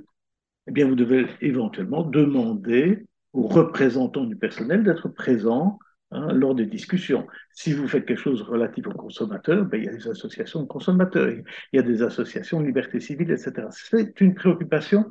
eh 0.67 0.71
bien, 0.71 0.87
vous 0.87 0.95
devez 0.95 1.25
éventuellement 1.41 2.03
demander 2.03 3.05
aux 3.33 3.47
représentants 3.47 4.25
du 4.25 4.35
personnel 4.35 4.83
d'être 4.83 5.07
présents 5.09 5.79
hein, 6.11 6.33
lors 6.33 6.55
des 6.55 6.65
discussions. 6.65 7.27
Si 7.51 7.73
vous 7.73 7.87
faites 7.87 8.05
quelque 8.05 8.19
chose 8.19 8.41
relatif 8.41 8.87
aux 8.87 8.93
consommateurs, 8.93 9.65
ben, 9.65 9.77
il 9.77 9.85
y 9.85 9.89
a 9.89 9.93
des 9.93 10.07
associations 10.07 10.61
de 10.63 10.67
consommateurs, 10.67 11.29
il 11.29 11.43
y 11.73 11.79
a 11.79 11.83
des 11.83 12.01
associations 12.01 12.59
de 12.61 12.65
liberté 12.65 12.99
civile, 12.99 13.31
etc. 13.31 13.67
C'est 13.71 14.19
une 14.21 14.35
préoccupation 14.35 15.05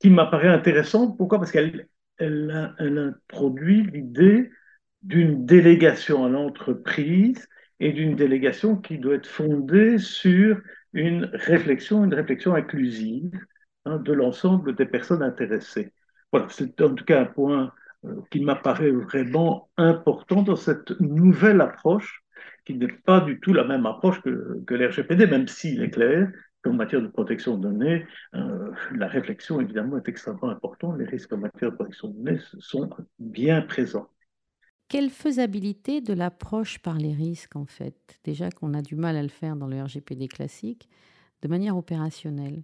qui 0.00 0.10
m'apparaît 0.10 0.48
intéressante. 0.48 1.16
Pourquoi? 1.18 1.38
Parce 1.38 1.52
qu'elle 1.52 1.88
elle, 2.18 2.74
elle 2.78 2.98
introduit 2.98 3.84
l'idée 3.84 4.50
d'une 5.02 5.46
délégation 5.46 6.24
à 6.24 6.28
l'entreprise 6.28 7.48
et 7.80 7.92
d'une 7.92 8.16
délégation 8.16 8.76
qui 8.76 8.98
doit 8.98 9.14
être 9.14 9.28
fondée 9.28 9.98
sur 9.98 10.60
une 10.92 11.30
réflexion, 11.32 12.04
une 12.04 12.14
réflexion 12.14 12.54
inclusive 12.54 13.30
hein, 13.84 13.98
de 13.98 14.12
l'ensemble 14.12 14.74
des 14.74 14.86
personnes 14.86 15.22
intéressées. 15.22 15.92
Voilà, 16.32 16.46
c'est 16.50 16.80
en 16.80 16.94
tout 16.94 17.04
cas 17.04 17.22
un 17.22 17.26
point 17.26 17.72
euh, 18.04 18.14
qui 18.30 18.40
m'apparaît 18.40 18.90
vraiment 18.90 19.70
important 19.76 20.42
dans 20.42 20.56
cette 20.56 20.98
nouvelle 21.00 21.60
approche, 21.60 22.22
qui 22.64 22.74
n'est 22.74 22.88
pas 22.92 23.20
du 23.20 23.40
tout 23.40 23.52
la 23.52 23.64
même 23.64 23.86
approche 23.86 24.20
que, 24.22 24.62
que 24.66 24.74
l'RGPD, 24.74 25.26
même 25.26 25.48
s'il 25.48 25.82
est 25.82 25.90
clair 25.90 26.30
qu'en 26.62 26.72
matière 26.72 27.02
de 27.02 27.08
protection 27.08 27.56
de 27.56 27.62
données, 27.62 28.06
euh, 28.34 28.70
la 28.94 29.06
réflexion 29.06 29.60
évidemment 29.60 29.96
est 29.96 30.08
extrêmement 30.08 30.50
importante. 30.50 30.98
Les 30.98 31.06
risques 31.06 31.32
en 31.32 31.38
matière 31.38 31.70
de 31.70 31.76
protection 31.76 32.08
de 32.08 32.14
données 32.14 32.40
sont 32.58 32.90
bien 33.18 33.62
présents. 33.62 34.08
Quelle 34.88 35.10
faisabilité 35.10 36.00
de 36.00 36.14
l'approche 36.14 36.78
par 36.78 36.96
les 36.96 37.12
risques, 37.12 37.56
en 37.56 37.66
fait? 37.66 38.18
Déjà 38.24 38.50
qu'on 38.50 38.74
a 38.74 38.82
du 38.82 38.96
mal 38.96 39.16
à 39.16 39.22
le 39.22 39.28
faire 39.28 39.54
dans 39.54 39.66
le 39.66 39.82
RGPD 39.82 40.28
classique, 40.28 40.88
de 41.42 41.48
manière 41.48 41.76
opérationnelle. 41.76 42.62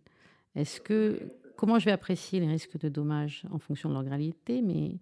Est-ce 0.54 0.80
que 0.80 1.18
comment 1.56 1.78
je 1.78 1.86
vais 1.86 1.92
apprécier 1.92 2.40
les 2.40 2.48
risques 2.48 2.78
de 2.78 2.88
dommages 2.88 3.44
en 3.50 3.58
fonction 3.58 3.88
de 3.88 3.94
leur 3.94 4.04
gravité, 4.04 4.62
mais 4.62 4.98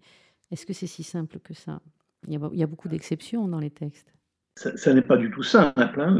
est-ce 0.51 0.65
que 0.65 0.73
c'est 0.73 0.87
si 0.87 1.03
simple 1.03 1.39
que 1.39 1.53
ça? 1.53 1.81
Il 2.27 2.33
y, 2.33 2.63
a, 2.63 2.67
beaucoup 2.67 2.87
d'exceptions 2.87 3.47
dans 3.49 3.59
les 3.59 3.69
textes. 3.69 4.13
Ça, 4.55 4.93
n'est 4.93 5.01
pas 5.01 5.17
du 5.17 5.29
tout 5.29 5.43
simple. 5.43 5.99
Hein. 5.99 6.15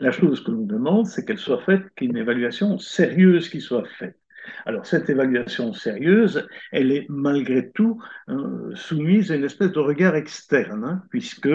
la, 0.00 0.10
chose 0.10 0.42
que 0.42 0.50
l'on 0.50 0.64
demande, 0.64 1.06
c'est 1.06 1.24
qu'elle 1.24 1.38
soit 1.38 1.60
faite, 1.60 1.82
qu'une 1.94 2.16
évaluation 2.16 2.78
sérieuse 2.78 3.48
qui 3.48 3.60
soit 3.60 3.84
faite. 3.98 4.18
Alors 4.64 4.86
cette 4.86 5.10
évaluation 5.10 5.72
sérieuse, 5.72 6.46
elle 6.72 6.92
est 6.92 7.06
malgré 7.08 7.70
tout 7.70 8.00
hein, 8.28 8.70
soumise 8.74 9.32
à 9.32 9.36
une 9.36 9.44
espèce 9.44 9.72
de 9.72 9.78
regard 9.78 10.14
externe, 10.14 10.84
hein, 10.84 11.02
puisque 11.10 11.48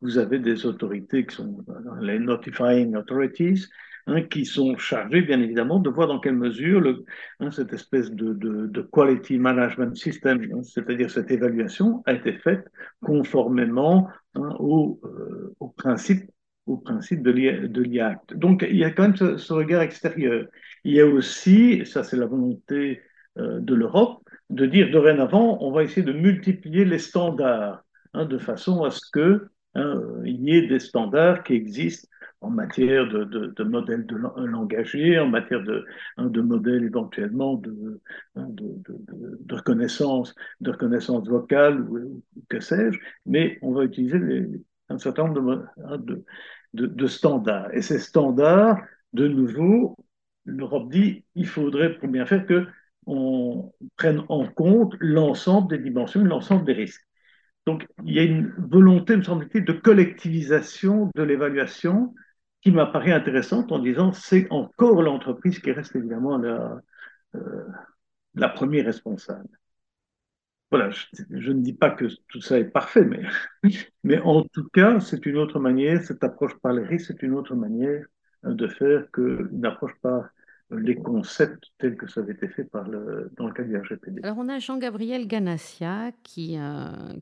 vous 0.00 0.18
avez 0.18 0.38
des 0.38 0.66
autorités 0.66 1.26
qui 1.26 1.36
sont 1.36 1.64
les 2.00 2.18
notifying 2.18 2.94
authorities, 2.96 3.66
Hein, 4.08 4.22
qui 4.22 4.44
sont 4.44 4.78
chargés, 4.78 5.20
bien 5.22 5.40
évidemment, 5.40 5.80
de 5.80 5.90
voir 5.90 6.06
dans 6.06 6.20
quelle 6.20 6.36
mesure 6.36 6.80
hein, 7.40 7.50
cette 7.50 7.72
espèce 7.72 8.12
de, 8.12 8.88
quality 8.92 9.36
management 9.36 9.96
system, 9.96 10.40
hein, 10.54 10.62
c'est-à-dire 10.62 11.10
cette 11.10 11.28
évaluation, 11.32 12.04
a 12.06 12.12
été 12.12 12.34
faite 12.34 12.68
conformément 13.02 14.08
au, 14.36 15.00
euh, 15.02 15.52
au, 15.58 15.70
principe 15.70 16.30
de 16.68 17.30
l'IACT. 17.80 18.34
Donc, 18.34 18.64
il 18.70 18.76
y 18.76 18.84
a 18.84 18.92
quand 18.92 19.02
même 19.08 19.16
ce, 19.16 19.52
regard 19.52 19.82
extérieur. 19.82 20.46
Il 20.84 20.94
y 20.94 21.00
a 21.00 21.06
aussi, 21.06 21.84
ça 21.84 22.04
c'est 22.04 22.16
la 22.16 22.26
volonté 22.26 23.02
euh, 23.38 23.58
de 23.58 23.74
l'Europe, 23.74 24.22
de 24.50 24.66
dire 24.66 24.92
dorénavant, 24.92 25.58
on 25.60 25.72
va 25.72 25.82
essayer 25.82 26.06
de 26.06 26.12
multiplier 26.12 26.84
les 26.84 27.00
standards, 27.00 27.84
de 28.14 28.38
façon 28.38 28.84
à 28.84 28.92
ce 28.92 29.00
qu'il 29.12 30.42
y 30.42 30.56
ait 30.56 30.68
des 30.68 30.78
standards 30.78 31.42
qui 31.42 31.54
existent 31.54 32.06
en 32.46 32.50
matière 32.50 33.08
de, 33.08 33.24
de, 33.24 33.64
modèles 33.64 34.06
de 34.06 34.16
langagier, 34.46 35.18
en 35.18 35.28
matière 35.28 35.62
de, 35.64 35.84
hein, 36.16 36.26
de 36.26 36.40
modèles 36.40 36.84
éventuellement 36.84 37.60
hein, 38.36 38.46
de, 38.50 38.80
de, 38.86 39.54
reconnaissance, 39.54 40.34
de 40.60 40.70
reconnaissance 40.70 41.26
vocale 41.26 41.80
ou, 41.80 42.22
que 42.48 42.60
sais-je, 42.60 42.98
mais 43.26 43.58
on 43.62 43.72
va 43.72 43.84
utiliser 43.84 44.48
un 44.88 44.98
certain 44.98 45.26
nombre 45.28 45.66
hein, 45.84 45.98
de, 46.72 47.06
standards. 47.06 47.74
Et 47.74 47.82
ces 47.82 47.98
standards, 47.98 48.80
de 49.12 49.26
nouveau, 49.26 49.96
l'Europe 50.44 50.90
dit 50.90 51.24
il 51.34 51.46
faudrait 51.46 51.98
pour 51.98 52.08
bien 52.08 52.26
faire 52.26 52.46
que 52.46 52.66
on 53.06 53.72
prenne 53.96 54.22
en 54.28 54.46
compte 54.46 54.94
l'ensemble 55.00 55.68
des 55.68 55.78
dimensions, 55.78 56.22
l'ensemble 56.24 56.64
des 56.64 56.74
risques. 56.74 57.06
Donc, 57.66 57.86
il 58.04 58.14
y 58.14 58.20
a 58.20 58.22
une 58.22 58.52
volonté, 58.58 59.16
me 59.16 59.22
semble-t-il, 59.22 59.64
de 59.64 59.72
collectivisation 59.72 61.10
de 61.16 61.22
l'évaluation 61.24 62.14
qui 62.66 62.72
m'apparaît 62.72 63.12
intéressante 63.12 63.70
en 63.70 63.78
disant 63.78 64.10
c'est 64.10 64.48
encore 64.50 65.00
l'entreprise 65.00 65.60
qui 65.60 65.70
reste 65.70 65.94
évidemment 65.94 66.36
la, 66.36 66.82
euh, 67.36 68.48
première 68.56 68.86
responsable. 68.86 69.48
Voilà, 70.72 70.90
je, 70.90 71.52
ne 71.52 71.60
dis 71.60 71.74
pas 71.74 71.90
que 71.90 72.06
tout 72.26 72.40
ça 72.40 72.58
est 72.58 72.64
parfait, 72.64 73.08
mais, 74.02 74.18
en 74.18 74.42
tout 74.42 74.68
cas, 74.70 74.98
c'est 74.98 75.26
une 75.26 75.36
autre 75.36 75.60
manière, 75.60 76.02
cette 76.02 76.24
approche 76.24 76.56
par 76.56 76.72
les 76.72 76.82
risques, 76.82 77.06
c'est 77.06 77.22
une 77.22 77.34
autre 77.34 77.54
manière 77.54 78.04
euh, 78.44 78.52
de 78.52 78.66
faire 78.66 79.08
qu'une 79.12 79.64
approche 79.64 79.94
par 80.02 80.28
les 80.72 80.96
concepts 80.96 81.62
tels 81.78 81.96
que 81.96 82.08
ça 82.10 82.18
avait 82.18 82.32
été 82.32 82.48
fait 82.48 82.68
dans 82.72 83.46
le 83.46 83.52
cas 83.52 83.62
du 83.62 83.76
RGPD. 83.76 84.22
Alors 84.24 84.38
on 84.38 84.48
a 84.48 84.58
Jean-Gabriel 84.58 85.28
Ganassia 85.28 86.08
euh, 86.08 86.10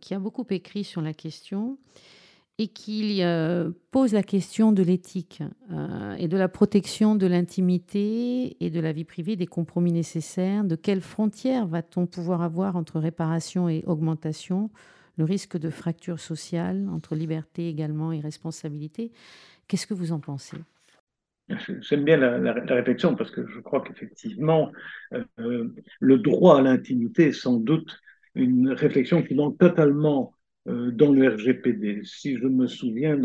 qui 0.01 0.15
a 0.15 0.19
beaucoup 0.19 0.47
écrit 0.49 0.85
sur 0.85 1.03
la 1.03 1.13
question 1.13 1.77
et 2.59 2.69
qu'il 2.69 3.21
euh, 3.21 3.71
pose 3.91 4.13
la 4.13 4.23
question 4.23 4.71
de 4.71 4.83
l'éthique 4.83 5.43
euh, 5.73 6.15
et 6.15 6.29
de 6.29 6.37
la 6.37 6.49
protection 6.49 7.17
de 7.17 7.27
l'intimité 7.27 8.57
et 8.65 8.71
de 8.71 8.81
la 8.81 8.93
vie 8.93 9.05
privée, 9.05 9.35
des 9.35 9.47
compromis 9.47 9.93
nécessaires. 9.93 10.65
De 10.65 10.77
quelles 10.77 11.01
frontières 11.01 11.67
va-t-on 11.67 12.07
pouvoir 12.07 12.43
avoir 12.43 12.77
entre 12.77 13.01
réparation 13.01 13.69
et 13.69 13.83
augmentation? 13.87 14.71
Le 15.17 15.25
risque 15.25 15.57
de 15.57 15.71
fracture 15.71 16.21
sociale 16.21 16.89
entre 16.93 17.17
liberté 17.17 17.69
également 17.69 18.13
et 18.13 18.21
responsabilité? 18.21 19.11
Qu'est-ce 19.67 19.87
que 19.87 19.95
vous 19.95 20.13
en 20.13 20.21
pensez? 20.21 20.59
J'aime 21.81 22.05
bien 22.05 22.17
la, 22.17 22.53
réflexion 22.53 23.17
parce 23.17 23.31
que 23.31 23.47
je 23.47 23.61
crois 23.61 23.83
qu'effectivement, 23.83 24.73
euh, 25.13 25.69
le 26.01 26.19
droit 26.19 26.59
à 26.59 26.63
l'intimité 26.63 27.29
est 27.29 27.33
sans 27.33 27.57
doute 27.57 27.99
une 28.35 28.71
réflexion 28.71 29.23
qui 29.23 29.35
manque 29.35 29.59
totalement 29.59 30.33
dans 30.67 31.13
le 31.13 31.29
RGPD. 31.29 32.03
Si 32.05 32.39
je 32.39 32.47
me 32.47 32.67
souviens, 32.67 33.17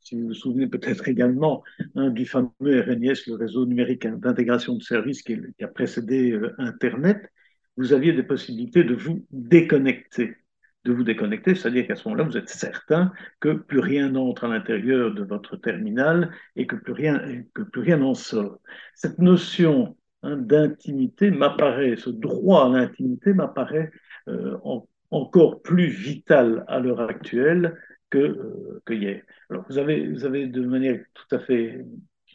si 0.00 0.20
vous 0.20 0.28
vous 0.28 0.34
souvenez 0.34 0.66
peut-être 0.66 1.08
également 1.08 1.62
hein, 1.94 2.10
du 2.10 2.26
fameux 2.26 2.50
RNIS, 2.60 3.26
le 3.26 3.34
réseau 3.34 3.66
numérique 3.66 4.06
d'intégration 4.06 4.76
de 4.76 4.82
services 4.82 5.22
qui, 5.22 5.38
a 5.62 5.68
précédé 5.68 6.32
euh, 6.32 6.54
Internet, 6.58 7.30
vous 7.76 7.92
aviez 7.92 8.12
des 8.12 8.22
possibilités 8.22 8.84
de 8.84 8.94
vous 8.94 9.24
déconnecter. 9.30 10.36
De 10.84 10.92
vous 10.92 11.04
déconnecter, 11.04 11.54
c'est-à-dire 11.54 11.86
qu'à 11.86 11.94
ce 11.94 12.08
moment-là, 12.08 12.24
vous 12.24 12.38
êtes 12.38 12.48
certain 12.48 13.12
que 13.38 13.52
plus 13.52 13.80
rien 13.80 14.10
n'entre 14.10 14.44
à 14.44 14.48
l'intérieur 14.48 15.12
de 15.12 15.22
votre 15.22 15.56
terminal 15.56 16.30
et 16.56 16.66
que 16.66 16.76
plus 16.76 16.94
rien, 16.94 17.44
que 17.54 17.62
plus 17.62 17.82
rien 17.82 17.98
n'en 17.98 18.14
sort. 18.14 18.58
Cette 18.94 19.18
notion 19.18 19.96
hein, 20.22 20.38
d'intimité 20.38 21.30
m'apparaît, 21.30 21.96
ce 21.96 22.08
droit 22.08 22.66
à 22.66 22.70
l'intimité 22.70 23.34
m'apparaît 23.34 23.92
euh, 24.28 24.56
en 24.64 24.88
encore 25.10 25.62
plus 25.62 25.88
vital 25.88 26.64
à 26.68 26.78
l'heure 26.80 27.00
actuelle 27.00 27.78
que, 28.10 28.18
euh, 28.18 28.82
que, 28.84 28.92
hier. 28.92 29.22
Alors, 29.50 29.64
vous 29.68 29.78
avez, 29.78 30.06
vous 30.06 30.24
avez 30.24 30.46
de 30.46 30.64
manière 30.64 31.00
tout 31.14 31.34
à 31.34 31.38
fait 31.38 31.84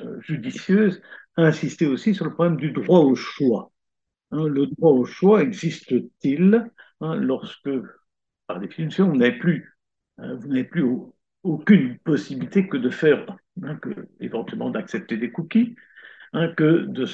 euh, 0.02 0.20
judicieuse 0.22 1.02
insisté 1.38 1.86
aussi 1.86 2.14
sur 2.14 2.26
le 2.26 2.34
problème 2.34 2.58
du 2.58 2.72
droit 2.72 3.00
au 3.00 3.16
choix. 3.16 3.72
Hein, 4.32 4.48
le 4.48 4.68
droit 4.68 4.92
au 4.92 5.06
choix 5.06 5.42
existe-t-il 5.42 6.66
hein, 7.02 7.16
lorsque, 7.16 7.70
par 8.48 8.60
définition, 8.60 9.10
vous 9.10 9.18
n'avez 9.18 9.38
plus, 9.38 9.78
hein, 10.18 10.40
aucune 11.44 11.98
possibilité 12.00 12.68
que 12.68 12.78
de 12.78 12.90
faire, 12.90 13.38
que, 13.82 14.08
éventuellement 14.20 14.70
d'accepter 14.70 15.18
des 15.18 15.32
cookies, 15.32 15.76
que, 16.58 16.86
de 16.86 17.06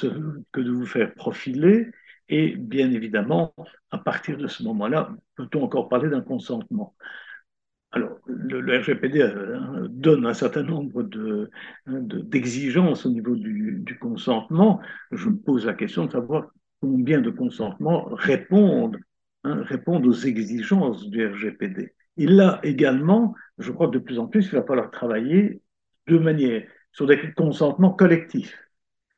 que 0.50 0.60
de 0.60 0.70
vous 0.70 0.86
faire 0.86 1.14
profiler, 1.14 1.92
et 2.32 2.56
bien 2.56 2.90
évidemment, 2.90 3.54
à 3.90 3.98
partir 3.98 4.38
de 4.38 4.46
ce 4.46 4.62
moment-là, 4.62 5.14
peut-on 5.36 5.64
encore 5.64 5.90
parler 5.90 6.08
d'un 6.08 6.22
consentement? 6.22 6.96
Alors, 7.90 8.18
le, 8.26 8.78
RGPD 8.78 9.20
euh, 9.20 9.86
donne 9.90 10.24
un 10.24 10.32
certain 10.32 10.62
nombre 10.62 11.02
d'exigences 11.86 13.04
de, 13.04 13.10
au 13.10 13.12
niveau 13.12 13.36
du, 13.36 13.98
consentement. 14.00 14.80
Je 15.10 15.28
me 15.28 15.36
pose 15.36 15.66
la 15.66 15.74
question 15.74 16.06
de 16.06 16.12
savoir 16.12 16.46
combien 16.80 17.20
de 17.20 17.28
consentements 17.28 18.06
répondent, 18.12 18.96
hein, 19.44 19.62
répondent 19.64 20.06
aux 20.06 20.14
exigences 20.14 21.10
du 21.10 21.26
RGPD. 21.26 21.92
Et 22.16 22.26
là 22.26 22.60
également, 22.62 23.34
je 23.58 23.72
crois 23.72 23.88
que 23.88 23.92
de 23.92 23.98
plus 23.98 24.18
en 24.18 24.26
plus, 24.26 24.46
il 24.46 24.52
va 24.52 24.62
falloir 24.62 24.90
travailler 24.90 25.60
de 26.06 26.16
manière 26.16 26.66
sur 26.92 27.06
des 27.06 27.20
consentements 27.34 27.92
collectifs. 27.92 28.56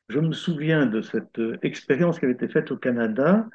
Je 0.09 0.19
me 0.21 0.33
souviens 0.33 0.87
de 0.87 1.01
cette 1.01 1.39
euh, 1.39 1.59
expérience 1.63 2.19
qui 2.19 2.27
avait 2.27 2.35
été 2.35 2.49
faite 2.49 2.71
au 2.71 2.77
Canada 2.77 3.49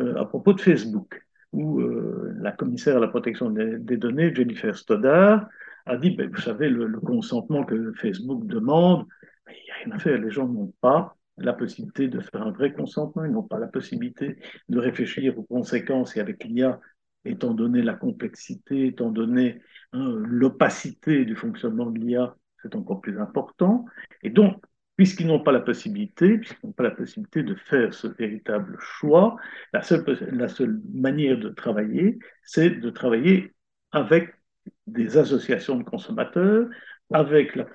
euh, 0.00 0.14
à 0.16 0.24
propos 0.24 0.52
de 0.52 0.60
Facebook, 0.60 1.24
où 1.52 1.80
euh, 1.80 2.32
la 2.38 2.52
commissaire 2.52 2.98
à 2.98 3.00
la 3.00 3.08
protection 3.08 3.50
des, 3.50 3.96
données, 3.96 4.34
Jennifer 4.34 4.76
Stoddard, 4.76 5.48
a 5.84 5.96
dit, 5.96 6.10
ben, 6.10 6.30
vous 6.30 6.40
savez, 6.40 6.68
le, 6.68 6.88
consentement 7.00 7.64
que 7.64 7.92
Facebook 7.94 8.46
demande, 8.46 9.06
il 9.48 9.54
n'y 9.64 9.70
a 9.70 9.74
rien 9.84 9.92
à 9.92 9.98
faire, 9.98 10.18
les 10.18 10.30
gens 10.30 10.46
n'ont 10.46 10.72
pas 10.80 11.16
la 11.38 11.52
possibilité 11.52 12.08
de 12.08 12.20
faire 12.20 12.42
un 12.42 12.52
vrai 12.52 12.72
consentement, 12.72 13.24
ils 13.24 13.32
n'ont 13.32 13.42
pas 13.42 13.58
la 13.58 13.66
possibilité 13.66 14.38
de 14.68 14.78
réfléchir 14.78 15.38
aux 15.38 15.42
conséquences 15.42 16.16
et 16.16 16.20
avec 16.20 16.44
l'IA, 16.44 16.80
étant 17.24 17.52
donné 17.52 17.82
la 17.82 17.94
complexité, 17.94 18.86
étant 18.86 19.10
donné 19.10 19.60
hein, 19.92 20.14
l'opacité 20.24 21.24
du 21.24 21.34
fonctionnement 21.34 21.86
de 21.86 21.98
l'IA, 21.98 22.36
c'est 22.62 22.74
encore 22.74 23.00
plus 23.00 23.20
important. 23.20 23.84
Et 24.22 24.30
donc, 24.30 24.64
puisqu'ils 24.96 25.26
n'ont 25.26 25.42
pas 25.42 25.52
la 25.52 25.60
possibilité, 25.60 26.38
puisqu'ils 26.38 26.66
n'ont 26.66 26.72
pas 26.72 26.84
la 26.84 26.90
possibilité 26.90 27.42
de 27.42 27.54
faire 27.54 27.92
ce 27.92 28.06
véritable 28.06 28.76
choix, 28.80 29.36
la 29.72 29.82
seule, 29.82 30.04
la 30.32 30.48
seule 30.48 30.80
manière 30.92 31.38
de 31.38 31.50
travailler, 31.50 32.18
c'est 32.42 32.70
de 32.70 32.90
travailler 32.90 33.54
avec 33.92 34.34
des 34.86 35.16
associations 35.18 35.76
de 35.76 35.84
consommateurs, 35.84 36.68
avec, 37.12 37.54
la, 37.54 37.66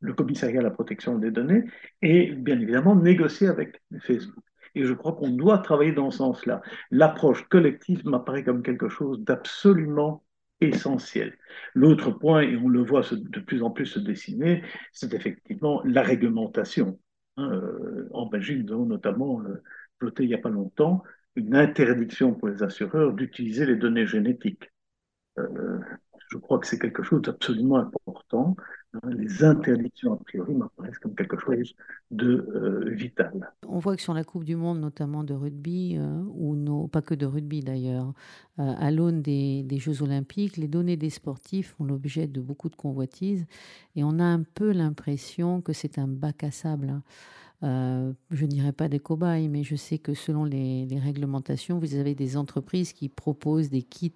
le, 0.00 0.12
commissariat 0.14 0.60
à 0.60 0.62
la 0.62 0.70
protection 0.70 1.18
des 1.18 1.30
données, 1.30 1.64
et 2.02 2.32
bien 2.32 2.58
évidemment 2.60 2.96
négocier 2.96 3.48
avec 3.48 3.82
Facebook. 4.00 4.44
Et 4.74 4.84
je 4.84 4.92
crois 4.92 5.14
qu'on 5.14 5.30
doit 5.30 5.58
travailler 5.58 5.92
dans 5.92 6.10
ce 6.10 6.18
sens-là. 6.18 6.60
L'approche 6.90 7.48
collective 7.48 8.04
m'apparaît 8.06 8.44
comme 8.44 8.62
quelque 8.62 8.90
chose 8.90 9.20
d'absolument 9.24 10.25
essentiel. 10.60 11.36
L'autre 11.74 12.10
point, 12.10 12.42
et 12.42 12.56
on 12.56 12.68
le 12.68 12.82
voit 12.82 13.02
de 13.12 13.40
plus 13.40 13.62
en 13.62 13.70
plus 13.70 13.86
se 13.86 13.98
dessiner, 13.98 14.62
c'est 14.92 15.14
effectivement 15.14 15.82
la 15.84 16.02
réglementation. 16.02 16.98
Hein, 17.36 17.50
euh, 17.52 18.08
en 18.12 18.26
Belgique, 18.26 18.64
nous 18.64 18.72
avons 18.72 18.86
notamment 18.86 19.42
euh, 19.42 19.62
voté 20.00 20.24
il 20.24 20.28
n'y 20.28 20.34
a 20.34 20.38
pas 20.38 20.48
longtemps 20.48 21.02
une 21.36 21.54
interdiction 21.54 22.34
pour 22.34 22.48
les 22.48 22.62
assureurs 22.62 23.12
d'utiliser 23.12 23.66
les 23.66 23.76
données 23.76 24.06
génétiques. 24.06 24.70
Euh, 25.38 25.78
je 26.28 26.38
crois 26.38 26.58
que 26.58 26.66
c'est 26.66 26.78
quelque 26.78 27.02
chose 27.02 27.22
d'absolument 27.22 27.76
important. 27.76 28.56
Hein. 28.94 29.00
Les 29.08 29.44
interdictions 29.44 30.14
a 30.14 30.16
priori 30.16 30.54
m'apparaissent 30.54 30.98
comme 30.98 31.14
quelque 31.14 31.38
chose 31.38 31.74
de 32.10 32.48
euh, 32.54 32.90
vital. 32.90 33.52
On 33.66 33.78
voit 33.78 33.94
que 33.96 34.02
sur 34.02 34.14
la 34.14 34.24
Coupe 34.24 34.44
du 34.44 34.56
Monde, 34.56 34.80
notamment 34.80 35.22
de 35.22 35.34
rugby, 35.34 35.96
euh, 35.98 36.22
ou 36.28 36.88
pas 36.88 37.02
que 37.02 37.14
de 37.14 37.26
rugby 37.26 37.60
d'ailleurs, 37.60 38.12
euh, 38.58 38.72
à 38.78 38.90
l'aune 38.90 39.22
des, 39.22 39.66
Jeux 39.78 40.02
Olympiques, 40.02 40.56
les 40.56 40.68
données 40.68 40.96
des 40.96 41.10
sportifs 41.10 41.74
font 41.76 41.84
l'objet 41.84 42.26
de 42.26 42.40
beaucoup 42.40 42.68
de 42.68 42.76
convoitises 42.76 43.44
et 43.94 44.04
on 44.04 44.18
a 44.18 44.24
un 44.24 44.42
peu 44.42 44.72
l'impression 44.72 45.60
que 45.60 45.72
c'est 45.72 45.98
un 45.98 46.08
bac 46.08 46.42
à 46.44 46.50
sable. 46.50 46.88
Hein. 46.88 47.02
Euh, 47.62 48.12
je 48.30 48.44
ne 48.44 48.50
dirais 48.50 48.72
pas 48.72 48.88
des 48.88 48.98
cobayes, 48.98 49.48
mais 49.48 49.62
je 49.62 49.76
sais 49.76 49.98
que 49.98 50.14
selon 50.14 50.44
les, 50.44 50.86
réglementations, 50.98 51.78
vous 51.78 51.94
avez 51.94 52.14
des 52.14 52.36
entreprises 52.36 52.92
qui 52.92 53.08
proposent 53.08 53.70
des 53.70 53.82
kits 53.82 54.12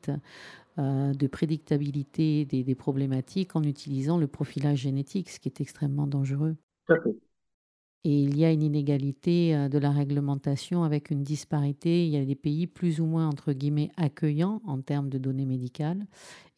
de 0.80 1.26
prédictabilité 1.26 2.44
des, 2.44 2.64
des, 2.64 2.74
problématiques 2.74 3.56
en 3.56 3.62
utilisant 3.62 4.18
le 4.18 4.26
profilage 4.26 4.78
génétique, 4.78 5.30
ce 5.30 5.38
qui 5.38 5.48
est 5.48 5.60
extrêmement 5.60 6.06
dangereux. 6.06 6.56
Et 8.02 8.22
il 8.22 8.38
y 8.38 8.46
a 8.46 8.50
une 8.50 8.62
inégalité 8.62 9.54
euh, 9.54 9.68
de 9.68 9.78
la 9.78 9.90
réglementation 9.90 10.84
avec 10.84 11.10
une 11.10 11.22
disparité. 11.22 12.06
Il 12.06 12.12
y 12.12 12.16
a 12.16 12.24
des 12.24 12.34
pays 12.34 12.66
plus 12.66 13.00
ou 13.00 13.04
moins, 13.04 13.28
entre 13.28 13.52
guillemets, 13.52 13.90
accueillants 13.98 14.62
en 14.64 14.80
termes 14.80 15.10
de 15.10 15.18
données 15.18 15.44
médicales. 15.44 16.06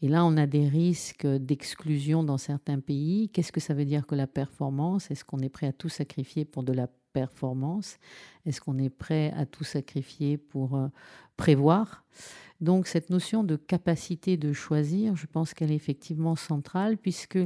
Et 0.02 0.08
là, 0.08 0.24
on 0.24 0.36
a 0.36 0.46
des 0.46 0.68
risques 0.68 1.26
d'exclusion 1.26 2.22
dans 2.22 2.38
certains 2.38 2.78
pays. 2.78 3.28
Qu'est-ce 3.30 3.50
que 3.50 3.60
ça 3.60 3.74
veut 3.74 3.84
dire 3.84 4.06
que 4.06 4.14
la 4.14 4.28
performance? 4.28 5.10
Est-ce 5.10 5.24
qu'on 5.24 5.40
est 5.40 5.48
prêt 5.48 5.66
à 5.66 5.72
tout 5.72 5.88
sacrifier 5.88 6.44
pour 6.44 6.62
de 6.62 6.72
la 6.72 6.86
performance? 7.12 7.98
Est-ce 8.46 8.60
qu'on 8.60 8.78
est 8.78 8.90
prêt 8.90 9.32
à 9.36 9.44
tout 9.44 9.64
sacrifier 9.64 10.38
pour 10.38 10.76
euh, 10.76 10.88
prévoir? 11.36 12.04
Donc 12.62 12.86
cette 12.86 13.10
notion 13.10 13.42
de 13.42 13.56
capacité 13.56 14.36
de 14.36 14.52
choisir, 14.52 15.16
je 15.16 15.26
pense 15.26 15.52
qu'elle 15.52 15.72
est 15.72 15.76
effectivement 15.76 16.36
centrale 16.36 16.96
puisque 16.96 17.38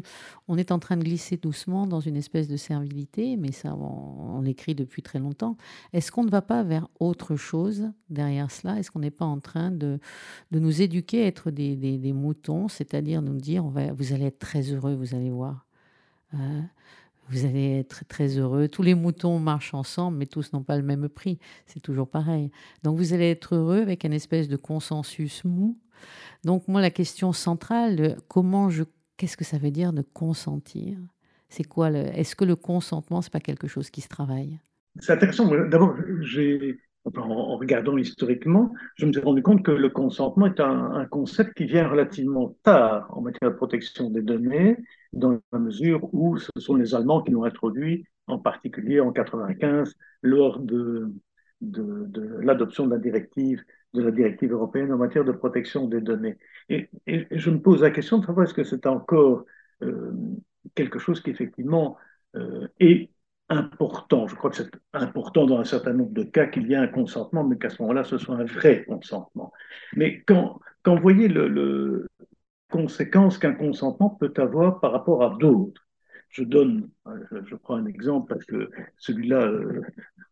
on 0.46 0.58
est 0.58 0.70
en 0.70 0.78
train 0.78 0.98
de 0.98 1.02
glisser 1.02 1.38
doucement 1.38 1.86
dans 1.86 2.00
une 2.00 2.16
espèce 2.16 2.48
de 2.48 2.58
servilité, 2.58 3.38
mais 3.38 3.50
ça 3.50 3.74
on, 3.74 4.42
l'écrit 4.42 4.74
depuis 4.74 5.00
très 5.02 5.18
longtemps. 5.18 5.56
Est-ce 5.94 6.12
qu'on 6.12 6.22
ne 6.22 6.30
va 6.30 6.42
pas 6.42 6.62
vers 6.62 6.88
autre 7.00 7.34
chose 7.34 7.90
derrière 8.10 8.50
cela? 8.50 8.78
Est-ce 8.78 8.90
qu'on 8.90 9.00
n'est 9.00 9.10
pas 9.10 9.24
en 9.24 9.40
train 9.40 9.70
de, 9.70 9.98
nous 10.52 10.82
éduquer 10.82 11.24
à 11.24 11.26
être 11.28 11.50
des, 11.50 12.12
moutons, 12.12 12.68
c'est-à-dire 12.68 13.22
nous 13.22 13.38
dire 13.38 13.64
vous 13.64 14.12
allez 14.12 14.26
être 14.26 14.38
très 14.38 14.70
heureux, 14.70 14.94
vous 14.94 15.14
allez 15.14 15.30
voir. 15.30 15.66
Euh, 16.34 16.60
vous 17.28 17.44
allez 17.44 17.78
être 17.78 18.04
très 18.06 18.38
heureux. 18.38 18.68
Tous 18.68 18.82
les 18.82 18.94
moutons 18.94 19.38
marchent 19.38 19.74
ensemble, 19.74 20.18
mais 20.18 20.26
tous 20.26 20.52
n'ont 20.52 20.62
pas 20.62 20.76
le 20.76 20.82
même 20.82 21.08
prix. 21.08 21.38
C'est 21.66 21.80
toujours 21.80 22.08
pareil. 22.08 22.50
Donc 22.82 22.96
vous 22.96 23.12
allez 23.12 23.30
être 23.30 23.54
heureux 23.54 23.80
avec 23.80 24.04
une 24.04 24.12
espèce 24.12 24.48
de 24.48 24.56
consensus 24.56 25.44
mou. 25.44 25.78
Donc 26.44 26.68
moi, 26.68 26.80
la 26.80 26.90
question 26.90 27.32
centrale, 27.32 28.16
comment 28.28 28.70
je, 28.70 28.84
qu'est-ce 29.16 29.36
que 29.36 29.44
ça 29.44 29.58
veut 29.58 29.70
dire 29.70 29.92
de 29.92 30.02
consentir? 30.02 30.98
C'est 31.48 31.64
quoi 31.64 31.90
est-ce 31.90 32.36
que 32.36 32.44
le 32.44 32.56
consentement, 32.56 33.22
c'est 33.22 33.32
pas 33.32 33.40
quelque 33.40 33.68
chose 33.68 33.90
qui 33.90 34.00
se 34.00 34.08
travaille? 34.08 34.58
C'est 34.98 35.12
intéressant. 35.12 35.50
D'abord, 35.68 35.96
en 37.14 37.56
regardant 37.56 37.96
historiquement, 37.96 38.72
je 38.96 39.06
me 39.06 39.12
suis 39.12 39.20
rendu 39.20 39.42
compte 39.42 39.62
que 39.62 39.70
le 39.70 39.90
consentement 39.90 40.46
est 40.46 40.60
un, 40.60 41.06
concept 41.06 41.54
qui 41.54 41.64
vient 41.64 41.88
relativement 41.88 42.56
tard 42.62 43.06
en 43.10 43.20
matière 43.20 43.50
de 43.50 43.56
protection 43.56 44.10
des 44.10 44.22
données, 44.22 44.76
dans 45.16 45.38
la 45.52 45.58
mesure 45.58 46.08
où 46.12 46.36
ce 46.38 46.50
sont 46.58 46.76
les 46.76 46.94
Allemands 46.94 47.22
qui 47.22 47.32
l'ont 47.32 47.44
introduit, 47.44 48.04
en 48.26 48.38
particulier 48.38 49.00
en 49.00 49.12
95, 49.12 49.94
lors 50.22 50.60
de, 50.60 51.12
l'adoption 51.60 52.86
de 52.86 52.92
la 52.92 52.98
directive 52.98 53.62
de 53.94 54.02
la 54.02 54.10
directive 54.10 54.52
européenne 54.52 54.92
en 54.92 54.98
matière 54.98 55.24
de 55.24 55.32
protection 55.32 55.88
des 55.88 56.02
données. 56.02 56.36
Et, 56.68 56.90
je 57.30 57.50
me 57.50 57.60
pose 57.60 57.80
la 57.80 57.90
question 57.90 58.18
de 58.18 58.26
savoir 58.26 58.44
est-ce 58.44 58.52
que 58.52 58.64
c'est 58.64 58.84
encore 58.84 59.46
euh, 59.82 60.12
quelque 60.74 60.98
chose 60.98 61.22
qui 61.22 61.30
effectivement 61.30 61.96
euh, 62.34 62.68
est 62.78 63.08
important. 63.48 64.26
Je 64.26 64.34
crois 64.34 64.50
que 64.50 64.56
c'est 64.56 64.70
important 64.92 65.46
dans 65.46 65.58
un 65.58 65.64
certain 65.64 65.94
nombre 65.94 66.12
de 66.12 66.24
cas 66.24 66.46
qu'il 66.46 66.66
y 66.66 66.74
ait 66.74 66.76
un 66.76 66.88
consentement, 66.88 67.42
mais 67.42 67.56
qu'à 67.56 67.70
ce 67.70 67.80
moment-là, 67.80 68.04
ce 68.04 68.18
soit 68.18 68.34
un 68.34 68.44
vrai 68.44 68.84
consentement. 68.84 69.50
Mais 69.94 70.20
quand, 70.26 70.60
quand 70.82 70.96
vous 70.96 71.02
voyez 71.02 71.28
le 71.28 72.06
conséquence 72.68 73.38
qu'un 73.38 73.54
consentement 73.54 74.10
peut 74.10 74.32
avoir 74.36 74.80
par 74.80 74.92
rapport 74.92 75.22
à 75.22 75.36
d'autres, 75.38 75.86
je 76.30 76.42
donne, 76.42 76.90
je, 77.46 77.54
prends 77.54 77.76
un 77.76 77.86
exemple 77.86 78.34
parce 78.34 78.44
que 78.44 78.70
celui-là 78.98 79.42
euh, 79.42 79.82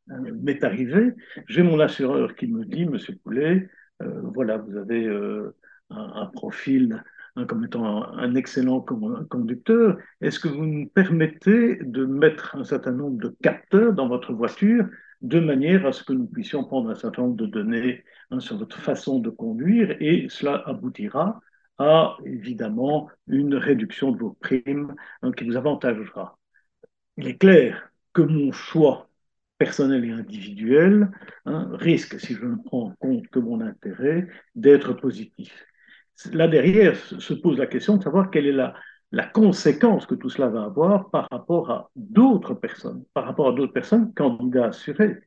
m'est 0.09 0.63
arrivé. 0.65 1.15
J'ai 1.49 1.63
mon 1.63 1.81
assureur 1.81 2.35
qui 2.35 2.47
me 2.47 2.65
dit, 2.65 2.85
Monsieur 2.85 3.17
Poulet, 3.23 3.71
euh, 4.03 4.21
voilà, 4.35 4.59
vous 4.59 4.77
avez 4.77 5.07
euh, 5.07 5.55
un, 5.91 6.27
profil 6.27 7.03
Hein, 7.37 7.47
comme 7.47 7.65
étant 7.65 8.05
un, 8.15 8.35
excellent 8.37 8.81
conducteur, 8.81 9.99
est-ce 10.21 10.39
que 10.39 10.47
vous 10.47 10.67
nous 10.67 10.89
permettez 10.89 11.77
de 11.83 12.05
mettre 12.05 12.55
un 12.55 12.63
certain 12.63 12.93
nombre 12.93 13.19
de 13.19 13.35
capteurs 13.43 13.93
dans 13.93 14.07
votre 14.07 14.33
voiture 14.33 14.87
de 15.21 15.41
manière 15.41 15.85
à 15.85 15.93
ce 15.93 16.05
que 16.05 16.13
nous 16.13 16.27
puissions 16.27 16.63
prendre 16.63 16.91
un 16.91 16.95
certain 16.95 17.23
nombre 17.23 17.37
de 17.37 17.47
données 17.47 18.05
hein, 18.31 18.39
sur 18.39 18.57
votre 18.57 18.79
façon 18.79 19.19
de 19.19 19.31
conduire 19.31 19.97
et 20.01 20.29
cela 20.29 20.63
aboutira 20.67 21.41
à 21.79 22.17
évidemment 22.25 23.11
une 23.27 23.55
réduction 23.55 24.13
de 24.13 24.19
vos 24.19 24.37
primes 24.41 24.95
hein, 25.23 25.33
qui 25.33 25.45
vous 25.45 25.57
avantagera. 25.57 26.39
Il 27.17 27.29
est 27.29 27.39
clair 27.39 27.91
que 28.13 28.23
mon 28.23 28.53
choix 28.53 29.09
personnel 29.59 30.05
et 30.05 30.11
individuel 30.11 31.11
risque, 31.47 32.21
si 32.21 32.35
je 32.35 32.45
ne 32.45 32.57
prends 32.57 32.89
en 32.89 32.95
compte 33.01 33.29
que 33.29 33.39
mon 33.39 33.61
intérêt, 33.61 34.29
d'être 34.55 34.93
positif 34.93 35.65
là 36.33 36.49
derrière 36.49 36.97
se 36.97 37.35
pose 37.35 37.59
la 37.59 37.67
question 37.67 37.97
de 37.97 38.03
savoir 38.03 38.31
quelle 38.31 38.47
est 38.47 38.53
la, 38.53 38.75
la 39.13 39.27
conséquence 39.27 40.07
que 40.07 40.15
tout 40.15 40.31
cela 40.31 40.49
va 40.49 40.65
avoir 40.65 41.11
par 41.11 41.29
rapport 41.31 41.71
à 41.71 41.91
d'autres 41.97 42.55
personnes, 42.55 43.05
par 43.15 43.25
rapport 43.25 43.49
à 43.49 43.53
d'autres 43.53 43.73
personnes 43.73 44.13
candidats 44.15 44.67
assurés, 44.67 45.21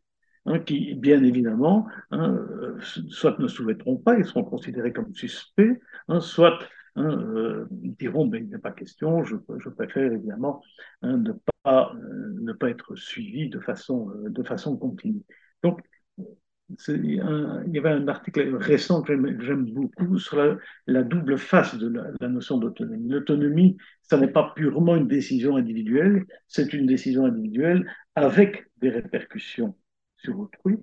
hein, 0.48 0.60
qui, 0.60 0.96
bien 0.96 1.24
évidemment, 1.24 1.88
hein, 2.12 2.34
euh, 2.34 2.80
soit 2.82 3.38
ne 3.40 3.48
souhaiteront 3.48 3.98
pas, 3.98 4.18
ils 4.18 4.26
seront 4.26 4.44
considérés 4.44 4.94
comme 4.94 5.14
suspects, 5.14 5.80
hein, 6.08 6.20
soit 6.20 6.60
euh, 6.98 7.68
diront 7.72 8.26
ben, 8.26 8.44
il 8.44 8.50
n'est 8.50 8.58
pas 8.58 8.72
question, 8.72 9.24
je, 9.24 9.36
préfère 9.70 10.12
évidemment 10.14 10.64
ne, 11.04 11.34
pas, 11.64 11.94
euh, 11.96 12.34
ne 12.42 12.54
pas 12.54 12.70
être 12.70 12.96
suivi 12.96 13.50
de 13.50 13.60
façon, 13.60 14.78
continue. 14.78 15.22
Donc, 15.64 15.82
il 16.90 17.14
y 17.14 17.78
avait 17.78 17.90
un 17.90 18.08
article 18.08 18.56
récent 18.56 19.02
que 19.02 19.14
j'aime 19.42 19.66
beaucoup 19.72 20.18
sur 20.18 20.60
la, 20.88 21.04
double 21.04 21.38
face 21.38 21.78
de 21.78 21.88
la, 22.20 22.28
notion 22.28 22.58
d'autonomie. 22.58 23.10
L'autonomie, 23.10 23.78
ça 24.02 24.18
n'est 24.18 24.28
pas 24.28 24.54
purement 24.56 24.96
une 24.96 25.08
décision 25.08 25.56
individuelle, 25.56 26.26
c'est 26.48 26.74
une 26.74 26.86
décision 26.86 27.26
individuelle 27.26 27.90
avec 28.16 28.68
des 28.82 28.90
répercussions 28.90 29.76
sur 30.18 30.40
autrui. 30.40 30.78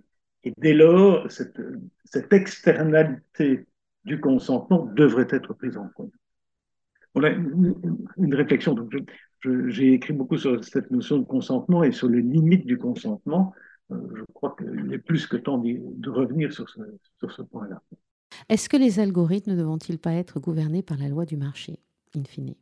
Et 0.44 0.52
dès 0.58 0.74
lors, 0.74 1.30
cette, 1.30 1.58
externalité 2.32 3.66
du 4.04 4.20
consentement 4.20 4.86
devrait 4.86 5.28
être 5.30 5.54
prise 5.54 5.76
en 5.76 5.88
compte. 5.88 6.12
Voilà 7.14 7.30
une, 7.30 7.74
une 8.18 8.34
réflexion. 8.34 8.76
J'ai 9.68 9.92
écrit 9.92 10.12
beaucoup 10.12 10.36
sur 10.36 10.62
cette 10.64 10.90
notion 10.90 11.18
de 11.18 11.24
consentement 11.24 11.84
et 11.84 11.92
sur 11.92 12.08
les 12.08 12.22
limites 12.22 12.66
du 12.66 12.78
consentement 12.78 13.54
euh, 13.90 13.96
je 14.16 14.22
crois 14.32 14.56
qu'il 14.56 14.92
est 14.92 14.98
plus 14.98 15.26
que 15.26 15.36
temps 15.36 15.58
de 15.58 16.10
revenir 16.10 16.52
sur 16.52 16.68
ce, 16.68 16.80
sur 17.18 17.32
ce 17.32 17.42
point-là. 17.42 17.82
Est-ce 18.48 18.68
que 18.68 18.76
les 18.76 18.98
algorithmes 18.98 19.52
ne 19.52 19.56
devront-ils 19.56 19.98
pas 19.98 20.12
être 20.12 20.40
gouvernés 20.40 20.82
par 20.82 20.96
la 20.98 21.08
loi 21.08 21.24
du 21.24 21.36
marché, 21.36 21.78
in 22.16 22.24
fine? 22.24 22.54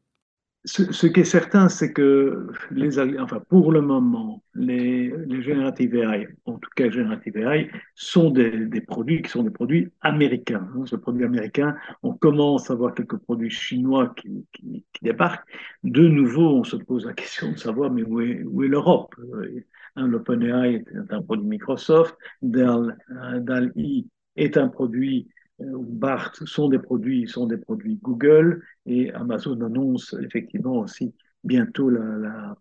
Ce, 0.65 1.07
qui 1.09 1.21
est 1.21 1.25
certain, 1.25 1.69
c'est 1.69 1.93
que 1.93 2.47
les, 2.71 2.99
enfin, 3.19 3.41
pour 3.49 3.73
le 3.73 3.81
moment, 3.81 4.45
les, 4.55 5.13
les 5.27 5.43
générative 5.43 5.97
AI, 5.97 6.29
en 6.45 6.59
tout 6.59 6.71
cas 6.77 6.89
générative 6.89 7.37
AI, 7.37 7.69
sont 7.97 8.31
des, 8.31 8.67
des, 8.67 8.81
produits 8.81 9.23
qui 9.23 9.31
sont 9.31 9.43
des 9.43 9.51
produits 9.51 9.91
américains. 10.03 10.69
Hein. 10.77 10.85
Ce 10.87 10.95
produit 10.95 11.25
américain, 11.25 11.77
on 12.05 12.13
commence 12.13 12.71
à 12.71 12.75
voir 12.75 12.95
quelques 12.95 13.17
produits 13.17 13.51
chinois 13.51 14.15
qui, 14.17 14.47
qui, 14.53 14.85
débarquent. 15.03 15.49
De 15.83 16.07
nouveau, 16.07 16.59
on 16.59 16.65
se 16.65 16.77
pose 16.77 17.07
la 17.07 17.13
question 17.13 17.51
de 17.51 17.59
savoir 17.59 17.91
mais 17.91 18.05
où 18.05 18.21
est, 18.21 18.45
où 18.45 18.63
est 18.63 18.69
l'Europe? 18.69 19.17
Hein, 19.97 20.07
L'OpenAI 20.07 20.75
est 20.75 21.13
un 21.13 21.23
produit 21.23 21.47
Microsoft, 21.47 22.17
DAL-I 22.41 24.07
est 24.37 24.57
un 24.57 24.69
produit 24.69 25.27
euh, 25.27 25.42
ou 25.59 25.85
BART 25.85 26.35
sont 26.35 26.69
des 26.69 26.79
produits 26.79 27.29
sont 27.29 27.47
des 27.47 27.59
produits 27.59 27.99
Google 28.03 28.65
et 28.87 29.13
Amazon 29.13 29.61
annonce 29.61 30.15
effectivement 30.23 30.79
aussi 30.81 31.15
bientôt 31.45 31.91
la, 31.91 32.57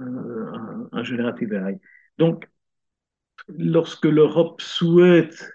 un, 0.00 0.88
un 0.90 1.02
générative 1.04 1.52
AI. 1.52 1.78
Donc, 2.18 2.48
lorsque 3.48 4.04
l'Europe 4.04 4.60
souhaite 4.60 5.50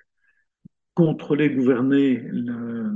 contrôler, 0.94 1.50
gouverner 1.50 2.16
le, 2.16 2.92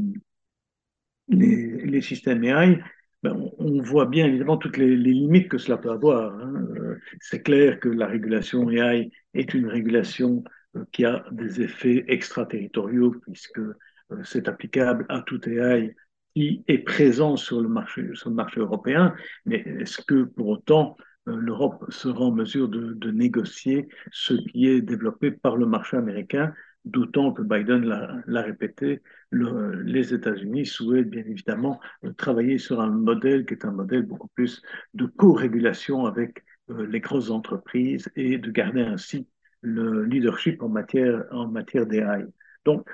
les, 1.28 2.02
systèmes 2.02 2.44
AI, 2.44 2.80
ben, 3.24 3.52
on 3.58 3.82
voit 3.82 4.06
bien 4.06 4.26
évidemment 4.26 4.58
toutes 4.58 4.78
les, 4.78 4.96
limites 4.96 5.50
que 5.50 5.58
cela 5.58 5.78
peut 5.78 5.92
avoir. 5.92 6.34
Hein. 6.36 6.66
Euh, 6.78 6.98
c'est 7.20 7.44
clair 7.44 7.80
que 7.80 7.90
la 7.90 8.08
régulation 8.08 8.70
AI 8.70 9.12
est 9.34 9.54
une 9.54 9.68
régulation 9.68 10.44
euh, 10.46 10.50
qui 10.92 11.06
a 11.06 11.26
des 11.32 11.62
effets 11.62 12.06
extraterritoriaux 12.08 13.16
puisque 13.26 13.60
euh, 13.60 14.24
c'est 14.24 14.48
applicable 14.48 15.06
à 15.10 15.22
tout 15.22 15.48
AI 15.50 15.96
qui 16.36 16.64
est 16.68 16.80
présent 16.80 17.36
sur 17.38 17.62
le 17.62 17.70
marché, 17.70 18.10
sur 18.14 18.30
le 18.30 18.36
marché 18.36 18.60
européen, 18.60 19.16
mais 19.46 19.58
est-ce 19.58 20.02
que 20.02 20.24
pour 20.24 20.48
autant 20.48 20.96
euh, 21.28 21.36
l'Europe 21.36 21.86
sera 21.90 22.26
en 22.26 22.32
mesure 22.32 22.70
de, 22.70 23.12
négocier 23.12 23.88
ce 24.12 24.34
qui 24.34 24.68
est 24.68 24.82
développé 24.82 25.32
par 25.32 25.58
le 25.58 25.66
marché 25.66 25.98
américain, 25.98 26.54
d'autant 26.86 27.34
que 27.34 27.42
Biden 27.42 27.84
l'a 28.26 28.42
répété, 28.42 29.02
le, 29.32 29.82
les 29.82 30.14
États-Unis 30.14 30.66
souhaitent 30.66 31.10
bien 31.10 31.26
évidemment 31.26 31.80
travailler 32.18 32.58
sur 32.58 32.80
un 32.80 32.90
modèle 32.90 33.46
qui 33.46 33.54
est 33.56 33.66
un 33.66 33.72
modèle 33.72 34.04
beaucoup 34.04 34.30
plus 34.30 34.62
de 34.94 35.06
co-régulation 35.06 36.06
avec 36.06 36.44
euh, 36.70 36.86
les 36.86 37.00
grosses 37.00 37.32
entreprises 37.32 38.10
et 38.16 38.38
de 38.38 38.52
garder 38.52 38.82
ainsi 38.82 39.28
le 39.62 40.04
leadership 40.06 40.62
en 40.64 40.70
matière, 40.70 41.26
en 41.32 41.48
matière 41.48 41.86
d'AI. 41.86 42.26
Donc, 42.66 42.88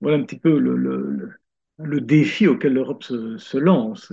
voilà 0.00 0.18
un 0.18 0.24
petit 0.24 0.38
peu 0.38 0.58
le, 0.58 0.76
le, 0.76 1.30
le 1.78 2.00
défi 2.00 2.46
auquel 2.46 2.74
l'Europe 2.74 3.02
se, 3.04 3.56
lance. 3.58 4.12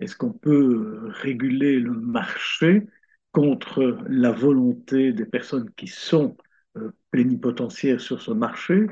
Est-ce 0.00 0.16
qu'on 0.16 0.32
peut 0.32 1.08
réguler 1.10 1.78
le 1.78 1.92
marché 1.92 2.86
contre 3.32 3.98
la 4.08 4.32
volonté 4.32 5.12
des 5.12 5.26
personnes 5.26 5.70
qui 5.76 5.86
sont 5.86 6.36
euh, 6.76 6.90
plénipotentiaires 7.10 8.00
sur 8.00 8.20
ce 8.20 8.32
marché? 8.32 8.86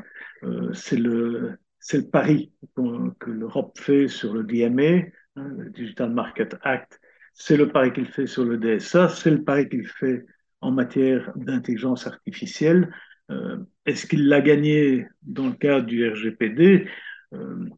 Euh, 0.44 0.72
C'est 0.74 0.96
le, 0.98 1.58
le 1.92 2.02
pari 2.10 2.52
que 2.76 3.30
l'Europe 3.30 3.78
fait 3.78 4.08
sur 4.08 4.32
le 4.34 4.44
DMA, 4.44 5.10
hein, 5.36 5.48
le 5.56 5.70
Digital 5.70 6.12
Market 6.12 6.56
Act, 6.62 7.00
c'est 7.34 7.56
le 7.56 7.68
pari 7.70 7.92
qu'il 7.92 8.06
fait 8.06 8.26
sur 8.26 8.44
le 8.44 8.58
DSA, 8.58 9.08
c'est 9.08 9.30
le 9.30 9.42
pari 9.44 9.68
qu'il 9.68 9.86
fait 9.86 10.24
en 10.60 10.72
matière 10.72 11.32
d'intelligence 11.36 12.06
artificielle. 12.06 12.92
Euh, 13.30 13.58
Est-ce 13.86 14.06
qu'il 14.06 14.28
l'a 14.28 14.40
gagné 14.40 15.06
dans 15.22 15.48
le 15.48 15.54
cadre 15.54 15.86
du 15.86 16.08
RGPD 16.08 16.88
euh, 17.34 17.68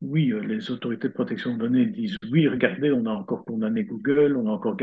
Oui, 0.00 0.32
euh, 0.32 0.40
les 0.40 0.70
autorités 0.70 1.08
de 1.08 1.12
protection 1.12 1.54
de 1.54 1.58
données 1.58 1.86
disent 1.86 2.16
oui, 2.30 2.48
regardez, 2.48 2.92
on 2.92 3.06
a 3.06 3.10
encore 3.10 3.44
condamné 3.44 3.84
Google, 3.84 4.36
on 4.36 4.48
a 4.48 4.52
encore 4.52 4.76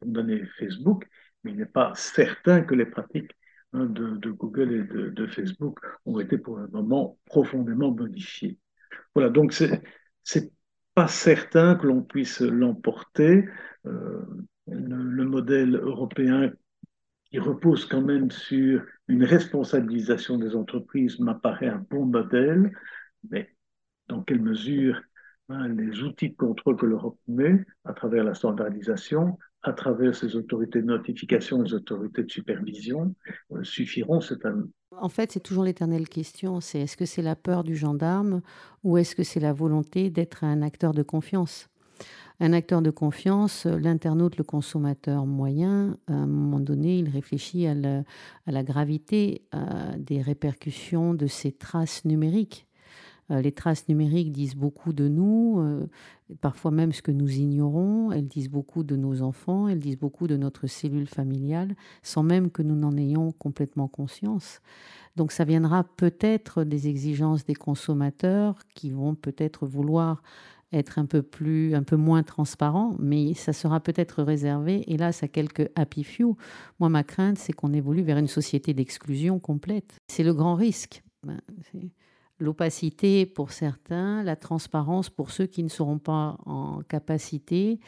condamné 0.00 0.42
Facebook, 0.58 1.06
mais 1.44 1.52
il 1.52 1.58
n'est 1.58 1.66
pas 1.66 1.92
certain 1.94 2.62
que 2.62 2.74
les 2.74 2.86
pratiques 2.86 3.32
hein, 3.72 3.86
de, 3.86 4.30
Google 4.30 4.72
et 4.72 5.10
de, 5.10 5.26
Facebook 5.26 5.78
ont 6.06 6.18
été 6.18 6.38
pour 6.38 6.58
le 6.58 6.68
moment 6.68 7.18
profondément 7.26 7.90
modifiées. 7.90 8.58
Voilà, 9.14 9.30
donc 9.30 9.52
c'est 9.52 10.52
pas 10.94 11.08
certain 11.08 11.74
que 11.74 11.86
l'on 11.86 12.02
puisse 12.02 12.40
l'emporter. 12.40 13.44
Le, 13.84 14.26
le, 14.66 15.24
modèle 15.24 15.74
européen 15.74 16.52
qui 17.32 17.38
repose 17.38 17.86
quand 17.86 18.02
même 18.02 18.30
sur 18.30 18.84
une 19.08 19.24
responsabilisation 19.24 20.36
des 20.36 20.54
entreprises 20.54 21.18
m'apparaît 21.18 21.68
un 21.68 21.84
bon 21.90 22.04
modèle, 22.04 22.70
mais 23.30 23.56
dans 24.08 24.22
quelle 24.22 24.42
mesure 24.42 25.00
hein, 25.48 25.68
les 25.68 26.02
outils 26.02 26.28
de 26.28 26.36
contrôle 26.36 26.76
que 26.76 26.84
l'Europe 26.84 27.18
met 27.26 27.64
à 27.84 27.94
travers 27.94 28.22
la 28.22 28.34
standardisation, 28.34 29.38
à 29.62 29.72
travers 29.72 30.14
ses 30.14 30.36
autorités 30.36 30.82
de 30.82 30.86
notification, 30.86 31.62
les 31.62 31.72
autorités 31.72 32.24
de 32.24 32.30
supervision, 32.30 33.14
euh, 33.52 33.64
suffiront 33.64 34.20
en 35.00 35.08
fait, 35.08 35.32
c'est 35.32 35.40
toujours 35.40 35.64
l'éternelle 35.64 36.08
question, 36.08 36.60
c'est 36.60 36.80
est-ce 36.80 36.98
que 36.98 37.06
c'est 37.06 37.22
la 37.22 37.34
peur 37.34 37.64
du 37.64 37.74
gendarme 37.74 38.42
ou 38.84 38.98
est-ce 38.98 39.16
que 39.16 39.22
c'est 39.22 39.40
la 39.40 39.54
volonté 39.54 40.10
d'être 40.10 40.44
un 40.44 40.60
acteur 40.60 40.92
de 40.92 41.02
confiance? 41.02 41.68
Un 42.40 42.52
acteur 42.52 42.82
de 42.82 42.90
confiance, 42.90 43.66
l'internaute, 43.66 44.36
le 44.36 44.44
consommateur 44.44 45.26
moyen, 45.26 45.96
à 46.08 46.14
un 46.14 46.26
moment 46.26 46.60
donné, 46.60 46.98
il 46.98 47.08
réfléchit 47.08 47.66
à 47.66 47.74
la, 47.74 48.62
gravité 48.62 49.42
à 49.52 49.96
des 49.96 50.20
répercussions 50.20 51.14
de 51.14 51.26
ces 51.26 51.52
traces 51.52 52.04
numériques. 52.04 52.66
Euh, 53.30 53.40
les 53.40 53.52
traces 53.52 53.88
numériques 53.88 54.32
disent 54.32 54.56
beaucoup 54.56 54.92
de 54.92 55.08
nous, 55.08 55.60
euh, 55.60 55.86
parfois 56.40 56.70
même 56.70 56.92
ce 56.92 57.02
que 57.02 57.12
nous 57.12 57.30
ignorons. 57.30 58.10
Elles 58.12 58.26
disent 58.26 58.50
beaucoup 58.50 58.82
de 58.82 58.96
nos 58.96 59.22
enfants, 59.22 59.68
elles 59.68 59.78
disent 59.78 59.98
beaucoup 59.98 60.26
de 60.26 60.36
notre 60.36 60.66
cellule 60.66 61.06
familiale, 61.06 61.74
sans 62.02 62.22
même 62.22 62.50
que 62.50 62.62
nous 62.62 62.76
n'en 62.76 62.96
ayons 62.96 63.32
complètement 63.32 63.88
conscience. 63.88 64.60
Donc 65.16 65.32
ça 65.32 65.44
viendra 65.44 65.84
peut-être 65.84 66.64
des 66.64 66.88
exigences 66.88 67.44
des 67.44 67.54
consommateurs 67.54 68.56
qui 68.74 68.90
vont 68.90 69.14
peut-être 69.14 69.66
vouloir 69.66 70.22
être 70.72 70.98
un 70.98 71.06
peu 71.06 71.22
plus, 71.22 71.74
un 71.74 71.82
peu 71.82 71.96
moins 71.96 72.22
transparent, 72.22 72.96
mais 72.98 73.34
ça 73.34 73.52
sera 73.52 73.80
peut-être 73.80 74.22
réservé, 74.22 74.84
hélas, 74.86 75.22
à 75.22 75.28
quelques 75.28 75.70
happy 75.74 76.04
few. 76.04 76.36
Moi, 76.80 76.88
ma 76.88 77.04
crainte, 77.04 77.38
c'est 77.38 77.52
qu'on 77.52 77.72
évolue 77.72 78.02
vers 78.02 78.18
une 78.18 78.28
société 78.28 78.74
d'exclusion 78.74 79.38
complète. 79.38 79.98
C'est 80.08 80.24
le 80.24 80.34
grand 80.34 80.54
risque. 80.54 81.02
Ben, 81.24 81.40
l'opacité 82.38 83.24
pour 83.26 83.52
certains, 83.52 84.22
la 84.22 84.36
transparence 84.36 85.08
pour 85.08 85.30
ceux 85.30 85.46
qui 85.46 85.62
ne 85.62 85.68
seront 85.68 85.98
pas 85.98 86.36
en 86.44 86.80
capacité 86.88 87.78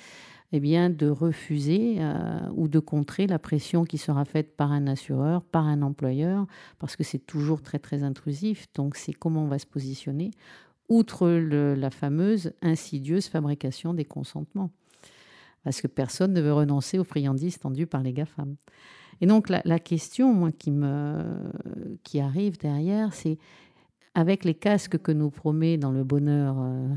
eh 0.57 0.61
bien, 0.61 0.89
de 0.89 1.09
refuser 1.09 1.97
euh, 1.99 2.39
ou 2.55 2.69
de 2.69 2.79
contrer 2.79 3.27
la 3.27 3.41
pression 3.41 3.85
qui 3.85 3.99
sera 3.99 4.25
faite 4.25 4.57
par 4.57 4.71
un 4.71 4.87
assureur, 4.87 5.43
par 5.43 5.67
un 5.67 5.83
employeur, 5.83 6.47
parce 6.79 6.95
que 6.95 7.03
c'est 7.03 7.19
toujours 7.19 7.61
très 7.61 7.81
très 7.81 8.05
intrusif. 8.05 8.67
Donc 8.75 8.95
c'est 8.95 9.13
comment 9.13 9.43
on 9.43 9.49
va 9.49 9.59
se 9.59 9.67
positionner, 9.67 10.31
outre 10.89 11.29
la 11.29 11.91
fameuse 11.91 12.53
insidieuse 12.63 13.27
fabrication 13.29 13.95
des 13.95 14.05
consentements. 14.05 14.71
Parce 15.63 15.81
que 15.81 15.87
personne 15.87 16.33
ne 16.35 16.41
veut 16.41 16.53
renoncer 16.53 16.99
aux 16.99 17.05
friandises 17.05 17.59
tendues 17.59 17.87
par 17.87 18.03
les 18.03 18.13
GAFAM. 18.13 18.57
Et 19.21 19.27
donc 19.27 19.49
la, 19.49 19.79
question 19.79 20.33
moi, 20.33 20.53
qui, 20.53 20.71
me, 20.71 21.23
qui 22.03 22.21
arrive 22.21 22.59
derrière, 22.59 23.15
c'est 23.15 23.39
avec 24.15 24.45
les 24.45 24.55
casques 24.55 24.99
que 24.99 25.13
nous 25.13 25.31
promet 25.31 25.77
dans 25.77 25.91
le 25.91 26.05
bonheur 26.05 26.57
euh, 26.59 26.89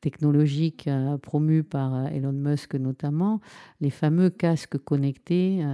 technologique 0.00 0.88
euh, 0.88 1.16
promu 1.16 1.62
par 1.62 1.94
euh, 1.94 2.06
Elon 2.06 2.32
Musk 2.32 2.74
notamment, 2.74 3.40
les 3.80 3.90
fameux 3.90 4.30
casques 4.30 4.78
connectés 4.78 5.64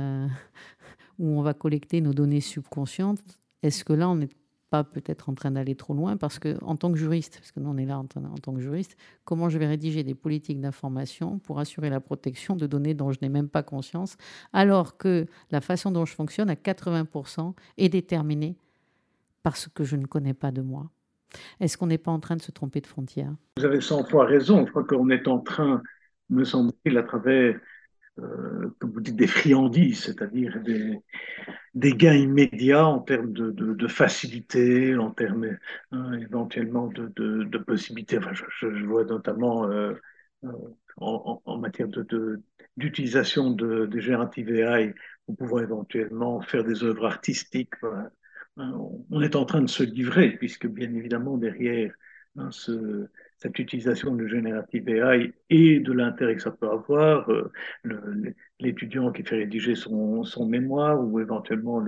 où 1.18 1.38
on 1.38 1.42
va 1.42 1.54
collecter 1.54 2.00
nos 2.00 2.12
données 2.12 2.40
subconscientes, 2.40 3.22
est-ce 3.62 3.84
que 3.84 3.92
là 3.92 4.08
on 4.08 4.16
n'est 4.16 4.28
pas 4.70 4.84
peut-être 4.84 5.28
en 5.28 5.34
train 5.34 5.50
d'aller 5.50 5.74
trop 5.74 5.94
loin 5.94 6.16
parce 6.16 6.38
que 6.38 6.56
en 6.62 6.76
tant 6.76 6.92
que 6.92 6.98
juriste, 6.98 7.38
parce 7.38 7.52
que 7.52 7.60
nous 7.60 7.70
on 7.70 7.76
est 7.76 7.86
là 7.86 7.98
en, 7.98 8.04
tant 8.04 8.54
que 8.54 8.60
juriste, 8.60 8.96
comment 9.24 9.48
je 9.48 9.58
vais 9.58 9.66
rédiger 9.66 10.02
des 10.04 10.14
politiques 10.14 10.60
d'information 10.60 11.38
pour 11.38 11.58
assurer 11.58 11.90
la 11.90 12.00
protection 12.00 12.56
de 12.56 12.66
données 12.66 12.94
dont 12.94 13.10
je 13.12 13.18
n'ai 13.22 13.28
même 13.28 13.48
pas 13.48 13.62
conscience, 13.62 14.16
alors 14.52 14.96
que 14.96 15.26
la 15.50 15.60
façon 15.60 15.90
dont 15.90 16.04
je 16.04 16.14
fonctionne 16.14 16.50
à 16.50 16.54
80% 16.54 17.54
est 17.78 17.88
déterminée 17.88 18.56
parce 19.42 19.68
que 19.68 19.84
je 19.84 19.96
ne 19.96 20.06
connais 20.06 20.34
pas 20.34 20.50
de 20.50 20.62
moi. 20.62 20.90
Est-ce 21.60 21.76
qu'on 21.76 21.86
n'est 21.86 21.98
pas 21.98 22.10
en 22.10 22.20
train 22.20 22.36
de 22.36 22.42
se 22.42 22.50
tromper 22.50 22.80
de 22.80 22.86
frontière? 22.86 23.32
Vous 23.58 23.64
avez 23.64 23.80
100 23.80 24.04
fois 24.04 24.24
raison. 24.24 24.64
Je 24.66 24.70
crois 24.70 24.84
qu'on 24.84 25.10
est 25.10 25.28
en 25.28 25.38
train, 25.40 25.82
me 26.30 26.44
semble-t-il, 26.44 26.96
à 26.96 27.02
travers, 27.02 27.58
euh, 28.18 28.74
comme 28.78 28.90
vous 28.92 29.00
dites, 29.00 29.16
des 29.16 29.26
friandises, 29.26 30.04
c'est-à-dire 30.04 30.60
des, 30.62 30.98
des, 31.74 31.92
gains 31.92 32.14
immédiats 32.14 32.86
en 32.86 33.00
termes 33.00 33.32
de, 33.32 33.50
de, 33.50 33.88
facilité, 33.88 34.96
en 34.96 35.10
termes 35.10 35.56
hein, 35.92 36.12
éventuellement 36.14 36.88
de, 36.88 37.58
possibilités. 37.58 38.18
Enfin, 38.18 38.32
je, 38.32 38.84
vois 38.84 39.04
notamment 39.04 39.66
euh, 39.66 39.94
euh 40.44 40.50
en, 41.00 41.58
matière 41.58 41.86
d'utilisation 42.76 43.52
de, 43.52 43.86
de, 43.86 44.00
générative 44.00 44.50
AI 44.50 44.94
pour 45.26 45.36
pouvoir 45.36 45.62
éventuellement 45.62 46.40
faire 46.40 46.64
des 46.64 46.82
œuvres 46.82 47.06
artistiques. 47.06 47.74
On 48.56 49.22
est 49.22 49.36
en 49.36 49.44
train 49.44 49.62
de 49.62 49.68
se 49.68 49.84
livrer, 49.84 50.30
puisque 50.30 50.66
bien 50.66 50.92
évidemment, 50.92 51.38
derrière 51.38 51.94
hein, 52.36 52.50
ce, 52.50 53.08
cette 53.38 53.58
utilisation 53.58 54.14
de 54.14 54.26
générative 54.26 54.88
AI 54.88 55.32
et 55.48 55.80
de 55.80 55.92
l'intérêt 55.92 56.36
que 56.36 56.42
ça 56.42 56.50
peut 56.50 56.68
avoir, 56.68 57.30
euh, 57.30 57.50
l'étudiant 58.60 59.12
qui 59.12 59.22
fait 59.22 59.36
rédiger 59.36 59.74
son, 59.74 60.24
son, 60.24 60.46
mémoire 60.46 61.00
ou 61.00 61.20
éventuellement 61.20 61.82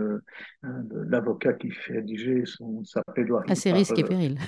hein, 0.62 0.84
l'avocat 1.08 1.52
qui 1.54 1.70
fait 1.70 1.94
rédiger 1.94 2.44
son, 2.46 2.84
sa 2.84 3.02
plaidoirie. 3.02 3.50
À 3.50 3.54
ses 3.54 3.72
risques 3.72 3.98
et 3.98 4.04
périls. 4.04 4.38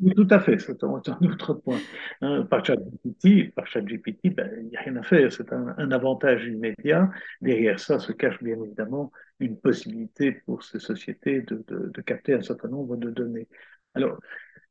Oui, 0.00 0.14
tout 0.14 0.26
à 0.30 0.40
fait, 0.40 0.58
c'est 0.58 0.82
un, 0.82 0.88
autre 0.88 1.54
point. 1.54 1.78
Hein, 2.22 2.46
par 2.48 2.64
ChatGPT, 2.64 3.52
par 3.54 3.66
ChatGPT, 3.66 4.34
ben, 4.34 4.50
il 4.58 4.68
n'y 4.68 4.76
a 4.76 4.80
rien 4.80 4.96
à 4.96 5.02
faire, 5.02 5.32
c'est 5.32 5.52
un, 5.52 5.74
un, 5.76 5.90
avantage 5.90 6.46
immédiat. 6.46 7.10
Derrière 7.40 7.78
ça 7.78 7.98
se 7.98 8.12
cache 8.12 8.42
bien 8.42 8.60
évidemment 8.62 9.12
une 9.40 9.58
possibilité 9.58 10.32
pour 10.46 10.62
ces 10.62 10.78
sociétés 10.78 11.42
de, 11.42 11.64
de, 11.68 11.90
de 11.92 12.00
capter 12.00 12.34
un 12.34 12.42
certain 12.42 12.68
nombre 12.68 12.96
de 12.96 13.10
données. 13.10 13.48
Alors, 13.94 14.18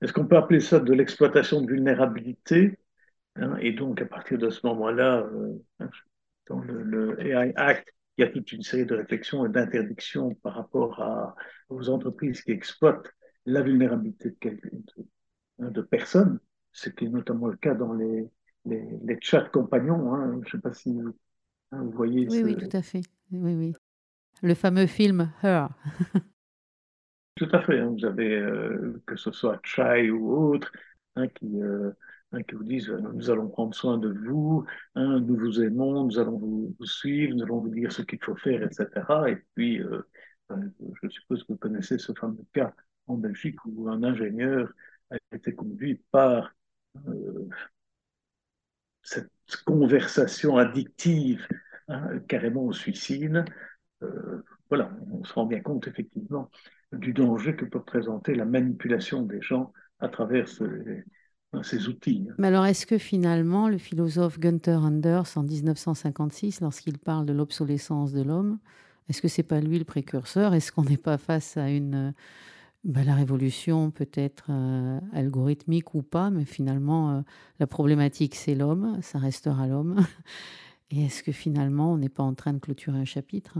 est-ce 0.03 0.13
qu'on 0.13 0.27
peut 0.27 0.37
appeler 0.37 0.59
ça 0.59 0.79
de 0.79 0.93
l'exploitation 0.93 1.61
de 1.61 1.67
vulnérabilité 1.67 2.77
hein, 3.35 3.55
Et 3.61 3.71
donc, 3.71 4.01
à 4.01 4.05
partir 4.05 4.37
de 4.37 4.49
ce 4.49 4.65
moment-là, 4.67 5.19
euh, 5.19 5.53
hein, 5.79 5.89
dans 6.47 6.59
le, 6.59 6.83
le, 6.83 7.21
AI 7.25 7.53
Act, 7.55 7.87
il 8.17 8.25
y 8.25 8.27
a 8.27 8.29
toute 8.29 8.51
une 8.51 8.61
série 8.61 8.85
de 8.85 8.95
réflexions 8.95 9.45
et 9.45 9.49
d'interdictions 9.49 10.35
par 10.35 10.55
rapport 10.55 11.01
à, 11.01 11.35
aux 11.69 11.89
entreprises 11.89 12.41
qui 12.41 12.51
exploitent 12.51 13.09
la 13.45 13.61
vulnérabilité 13.61 14.35
de, 14.41 14.59
de, 15.59 15.69
de 15.69 15.81
personnes, 15.81 16.39
ce 16.71 16.89
qui 16.89 17.05
est 17.05 17.09
notamment 17.09 17.47
le 17.47 17.57
cas 17.57 17.73
dans 17.73 17.93
les, 17.93 18.29
les, 18.65 18.85
les 19.03 19.17
chats 19.21 19.49
compagnons. 19.51 20.13
Hein. 20.13 20.39
Je 20.43 20.45
ne 20.45 20.51
sais 20.51 20.61
pas 20.61 20.73
si 20.73 20.95
hein, 21.71 21.81
vous 21.83 21.91
voyez. 21.91 22.27
Oui, 22.29 22.39
ce... 22.39 22.43
oui, 22.43 22.57
tout 22.57 22.77
à 22.77 22.81
fait. 22.81 23.01
Oui, 23.31 23.55
oui 23.55 23.73
le 24.43 24.53
fameux 24.53 24.87
film 24.87 25.31
Her. 25.41 25.69
Tout 27.35 27.47
à 27.51 27.61
fait. 27.61 27.79
Hein. 27.79 27.95
Vous 27.97 28.05
avez, 28.05 28.35
euh, 28.35 29.01
que 29.05 29.15
ce 29.15 29.31
soit 29.31 29.59
Chai 29.63 30.11
ou 30.11 30.53
autre, 30.53 30.71
hein, 31.15 31.27
qui, 31.27 31.61
euh, 31.61 31.91
hein, 32.31 32.43
qui 32.43 32.55
vous 32.55 32.63
disent 32.63 32.89
nous 32.89 33.29
allons 33.29 33.49
prendre 33.49 33.73
soin 33.73 33.97
de 33.97 34.09
vous, 34.09 34.65
nous 34.95 35.35
vous 35.37 35.61
aimons, 35.61 36.05
nous 36.05 36.19
allons 36.19 36.37
vous, 36.37 36.75
suivre, 36.85 37.35
nous 37.35 37.43
allons 37.43 37.59
vous 37.59 37.69
dire 37.69 37.91
ce 37.91 38.01
qu'il 38.03 38.23
faut 38.23 38.35
faire, 38.35 38.61
etc. 38.63 39.29
Et 39.29 39.37
puis, 39.55 39.81
euh, 39.81 40.03
je 41.01 41.09
suppose 41.09 41.43
que 41.43 41.53
vous 41.53 41.57
connaissez 41.57 41.97
ce 41.97 42.13
fameux 42.13 42.45
cas 42.53 42.73
en 43.07 43.17
Belgique 43.17 43.57
où 43.65 43.89
un 43.89 44.03
ingénieur 44.03 44.71
a 45.11 45.17
été 45.31 45.53
conduit 45.53 46.01
par 46.11 46.53
euh, 47.07 47.49
cette 49.01 49.29
conversation 49.65 50.57
addictive 50.57 51.47
carrément 52.27 52.63
au 52.63 52.73
suicide. 52.73 53.45
Euh, 54.01 54.41
voilà, 54.69 54.91
on 55.11 55.23
se 55.23 55.33
rend 55.33 55.45
bien 55.45 55.61
compte 55.61 55.87
effectivement 55.87 56.49
du 56.93 57.13
danger 57.13 57.55
que 57.55 57.65
peut 57.65 57.81
présenter 57.81 58.35
la 58.35 58.45
manipulation 58.45 59.23
des 59.23 59.41
gens 59.41 59.71
à 59.99 60.09
travers 60.09 60.47
ces 60.47 61.87
outils. 61.87 62.27
Mais 62.37 62.47
alors, 62.47 62.65
est-ce 62.65 62.85
que 62.85 62.97
finalement, 62.97 63.69
le 63.69 63.77
philosophe 63.77 64.39
Gunther 64.39 64.81
Anders, 64.83 65.31
en 65.35 65.43
1956, 65.43 66.61
lorsqu'il 66.61 66.97
parle 66.97 67.25
de 67.25 67.33
l'obsolescence 67.33 68.11
de 68.11 68.21
l'homme, 68.21 68.59
est-ce 69.09 69.21
que 69.21 69.27
c'est 69.27 69.43
pas 69.43 69.59
lui 69.59 69.79
le 69.79 69.85
précurseur? 69.85 70.53
Est-ce 70.53 70.71
qu'on 70.71 70.83
n'est 70.83 70.97
pas 70.97 71.17
face 71.17 71.57
à 71.57 71.69
une 71.69 72.13
bah, 72.83 73.03
la 73.05 73.15
révolution 73.15 73.91
peut-être 73.91 74.47
euh, 74.49 74.99
algorithmique 75.13 75.95
ou 75.95 76.03
pas, 76.03 76.29
mais 76.29 76.43
finalement 76.43 77.11
euh, 77.11 77.21
la 77.59 77.67
problématique 77.67 78.35
c'est 78.35 78.55
l'homme, 78.55 78.99
ça 79.01 79.19
restera 79.19 79.67
l'homme. 79.67 80.05
Et 80.91 81.05
est-ce 81.05 81.23
que 81.23 81.31
finalement 81.31 81.93
on 81.93 81.97
n'est 81.97 82.09
pas 82.09 82.23
en 82.23 82.33
train 82.33 82.53
de 82.53 82.59
clôturer 82.59 82.97
un 82.97 83.05
chapitre? 83.05 83.59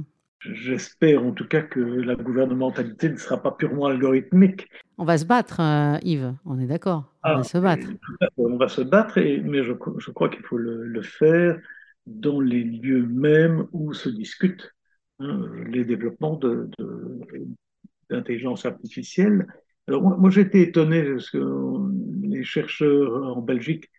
J'espère 0.52 1.24
en 1.24 1.32
tout 1.32 1.48
cas 1.48 1.62
que 1.62 1.80
la 1.80 2.16
gouvernementalité 2.16 3.10
ne 3.10 3.16
sera 3.16 3.42
pas 3.42 3.52
purement 3.52 3.86
algorithmique. 3.86 4.68
On 4.98 5.06
va 5.06 5.18
se 5.18 5.26
battre, 5.26 5.62
euh, 5.62 5.98
Yves, 6.04 6.34
on 6.46 6.60
est 6.60 6.68
d'accord. 6.68 7.14
On 7.24 7.36
va 7.36 7.40
ah, 7.40 7.44
se 7.44 7.58
battre. 7.58 7.88
On 8.38 8.58
va 8.58 8.68
se 8.68 8.82
battre, 8.82 9.20
mais 9.20 9.64
je, 9.64 9.72
crois 10.12 10.30
qu'il 10.30 10.44
faut 10.44 10.58
le, 10.58 11.02
faire 11.02 11.60
dans 12.06 12.42
les 12.42 12.64
lieux 12.64 13.06
mêmes 13.06 13.68
où 13.72 13.94
se 13.94 14.10
discutent 14.10 14.74
hein, 15.20 15.50
les 15.68 15.86
développements 15.86 16.36
de, 16.36 16.70
d'intelligence 18.10 18.66
artificielle. 18.66 19.48
Alors 19.88 20.02
moi, 20.02 20.30
j'étais 20.30 20.62
étonné 20.62 21.04
parce 21.04 21.30
que 21.30 21.40
les 22.24 22.44
chercheurs 22.44 23.38
en 23.38 23.42
Belgique 23.42 23.90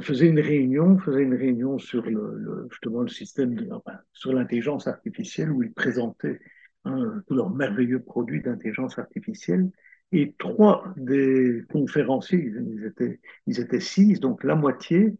faisaient 0.00 0.28
une 0.28 0.40
réunion, 0.40 0.98
faisaient 0.98 1.22
une 1.22 1.34
réunion 1.34 1.78
sur 1.78 2.02
le, 2.02 2.66
justement 2.70 3.02
le 3.02 3.08
système, 3.08 3.54
de, 3.54 3.68
sur 4.12 4.32
l'intelligence 4.32 4.86
artificielle 4.86 5.50
où 5.50 5.62
ils 5.62 5.72
présentaient 5.72 6.40
hein, 6.84 7.22
tous 7.26 7.34
leurs 7.34 7.50
merveilleux 7.50 8.02
produits 8.02 8.42
d'intelligence 8.42 8.98
artificielle. 8.98 9.70
Et 10.12 10.34
trois 10.38 10.84
des 10.96 11.62
conférenciers, 11.70 12.38
ils 12.38 12.84
étaient, 12.84 13.20
ils 13.46 13.60
étaient 13.60 13.80
six, 13.80 14.20
donc 14.20 14.44
la 14.44 14.54
moitié, 14.54 15.16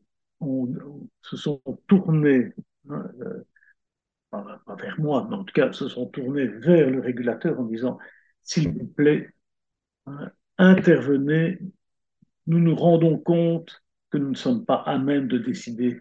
se 1.23 1.37
sont 1.37 1.63
tournés 1.87 2.53
hein, 2.91 3.11
euh, 3.21 3.45
pas 4.31 4.77
vers 4.81 5.01
moi, 5.01 5.27
mais 5.29 5.37
en 5.37 5.45
tout 5.45 5.55
cas 5.55 5.73
se 5.73 5.89
sont 5.89 6.07
tournés 6.07 6.47
vers 6.47 6.91
le 6.91 7.01
régulateur 7.01 7.59
en 7.59 7.65
disant 7.65 7.99
s'il 8.43 8.71
vous 8.73 8.87
plaît, 8.87 9.31
hein, 10.07 10.31
intervenez. 10.59 11.59
Nous 12.47 12.59
nous 12.59 12.77
rendons 12.77 13.19
compte 13.19 13.84
que 14.15 14.19
nous 14.19 14.31
ne 14.31 14.37
sommes 14.37 14.65
pas 14.65 14.77
à 14.87 14.97
même 14.97 15.27
de 15.27 15.39
décider. 15.39 16.01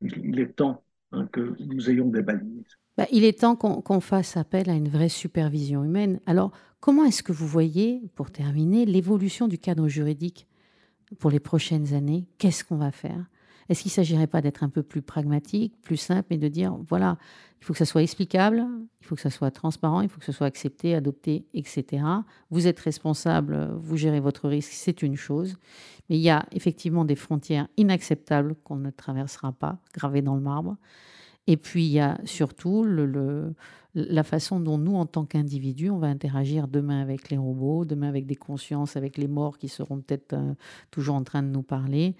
Il 0.00 0.40
est 0.40 0.56
temps 0.56 0.82
hein, 1.12 1.28
que 1.30 1.54
nous 1.60 1.88
ayons 1.88 2.08
des 2.08 2.20
balises. 2.20 2.66
Bah, 2.96 3.06
il 3.12 3.22
est 3.22 3.38
temps 3.38 3.54
qu'on 3.54 4.00
fasse 4.00 4.36
appel 4.36 4.68
à 4.68 4.74
une 4.74 4.88
vraie 4.88 5.08
supervision 5.08 5.84
humaine. 5.84 6.18
Alors, 6.26 6.50
comment 6.80 7.04
est-ce 7.04 7.22
que 7.22 7.30
vous 7.30 7.46
voyez, 7.46 8.02
pour 8.16 8.32
terminer, 8.32 8.86
l'évolution 8.86 9.46
du 9.46 9.58
cadre 9.58 9.86
juridique 9.86 10.48
pour 11.20 11.30
les 11.30 11.38
prochaines 11.38 11.94
années? 11.94 12.26
Qu'est-ce 12.38 12.64
qu'on 12.64 12.76
va 12.76 12.90
faire? 12.90 13.24
Est-ce 13.68 13.82
qu'il 13.82 13.90
ne 13.90 13.94
s'agirait 13.94 14.26
pas 14.26 14.40
d'être 14.40 14.62
un 14.62 14.68
peu 14.68 14.82
plus 14.82 15.02
pragmatique, 15.02 15.74
plus 15.82 15.96
simple 15.96 16.34
et 16.34 16.38
de 16.38 16.48
dire, 16.48 16.76
voilà, 16.88 17.16
il 17.60 17.64
faut 17.64 17.72
que 17.72 17.78
ça 17.78 17.86
soit 17.86 18.02
explicable, 18.02 18.64
il 19.00 19.06
faut 19.06 19.14
que 19.14 19.20
ça 19.20 19.30
soit 19.30 19.50
transparent, 19.50 20.02
il 20.02 20.08
faut 20.08 20.18
que 20.18 20.24
ce 20.26 20.32
soit 20.32 20.46
accepté, 20.46 20.94
adopté, 20.94 21.46
etc. 21.54 22.04
Vous 22.50 22.66
êtes 22.66 22.78
responsable, 22.78 23.70
vous 23.76 23.96
gérez 23.96 24.20
votre 24.20 24.48
risque, 24.48 24.72
c'est 24.72 25.02
une 25.02 25.16
chose. 25.16 25.56
Mais 26.08 26.16
il 26.16 26.22
y 26.22 26.30
a 26.30 26.44
effectivement 26.52 27.04
des 27.04 27.16
frontières 27.16 27.68
inacceptables 27.76 28.54
qu'on 28.64 28.76
ne 28.76 28.90
traversera 28.90 29.52
pas, 29.52 29.78
gravées 29.94 30.22
dans 30.22 30.34
le 30.34 30.42
marbre. 30.42 30.76
Et 31.46 31.56
puis 31.56 31.84
il 31.86 31.92
y 31.92 32.00
a 32.00 32.18
surtout 32.24 32.84
le, 32.84 33.54
la 33.94 34.24
façon 34.24 34.58
dont 34.58 34.76
nous, 34.76 34.96
en 34.96 35.06
tant 35.06 35.24
qu'individus, 35.24 35.88
on 35.88 35.98
va 35.98 36.08
interagir 36.08 36.66
demain 36.66 37.00
avec 37.00 37.30
les 37.30 37.36
robots, 37.36 37.84
demain 37.84 38.08
avec 38.08 38.26
des 38.26 38.34
consciences, 38.34 38.96
avec 38.96 39.16
les 39.16 39.28
morts 39.28 39.56
qui 39.56 39.68
seront 39.68 40.00
peut-être 40.00 40.32
euh, 40.32 40.54
toujours 40.90 41.14
en 41.14 41.22
train 41.22 41.42
de 41.42 41.48
nous 41.48 41.62
parler. 41.62 42.16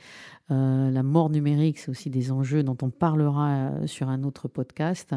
Euh, 0.50 0.90
la 0.90 1.02
mort 1.02 1.30
numérique, 1.30 1.78
c'est 1.78 1.90
aussi 1.90 2.10
des 2.10 2.30
enjeux 2.30 2.62
dont 2.62 2.76
on 2.82 2.90
parlera 2.90 3.70
euh, 3.70 3.86
sur 3.88 4.08
un 4.08 4.22
autre 4.22 4.46
podcast. 4.46 5.16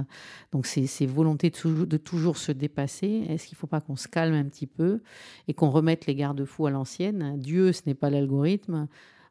Donc 0.52 0.66
c'est 0.66 0.88
ces 0.88 1.06
volontés 1.06 1.52
de, 1.52 1.98
toujours 1.98 2.38
se 2.38 2.52
dépasser. 2.52 3.26
Est-ce 3.30 3.46
qu'il 3.48 3.56
ne 3.56 3.60
faut 3.60 3.68
pas 3.68 3.82
qu'on 3.82 3.96
se 3.96 4.08
calme 4.08 4.34
un 4.34 4.46
petit 4.46 4.68
peu 4.68 5.02
et 5.48 5.54
qu'on 5.54 5.70
remette 5.70 6.08
les 6.08 6.16
garde-fous 6.16 6.66
à 6.66 6.72
l'ancienne? 6.72 7.36
Dieu, 7.38 7.72
ce 7.72 7.82
n'est 7.86 7.94
pas 7.94 8.10
l'algorithme. 8.10 8.88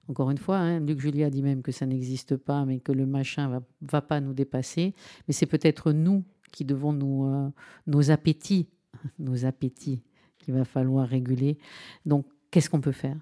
Encore 0.08 0.30
une 0.30 0.38
fois, 0.38 0.58
hein, 0.58 0.78
Luc 0.78 1.00
Julia 1.00 1.30
dit 1.30 1.42
même 1.42 1.62
que 1.62 1.72
ça 1.72 1.84
n'existe 1.84 2.36
pas, 2.36 2.64
mais 2.64 2.78
que 2.78 2.92
le 2.92 3.06
machin 3.06 3.48
va, 3.48 3.60
va 3.82 4.00
pas 4.00 4.20
nous 4.20 4.34
dépasser. 4.34 4.94
Mais 5.26 5.34
c'est 5.34 5.46
peut-être 5.46 5.90
nous 5.90 6.22
qui 6.52 6.64
devons 6.64 6.92
nous, 6.92 7.26
euh, 7.26 7.48
nos 7.86 8.10
appétits, 8.10 8.68
nos 9.18 9.44
appétits 9.44 10.02
qu'il 10.38 10.54
va 10.54 10.64
falloir 10.64 11.08
réguler. 11.08 11.58
Donc, 12.04 12.26
qu'est-ce 12.50 12.70
qu'on 12.70 12.80
peut 12.80 12.92
faire? 12.92 13.16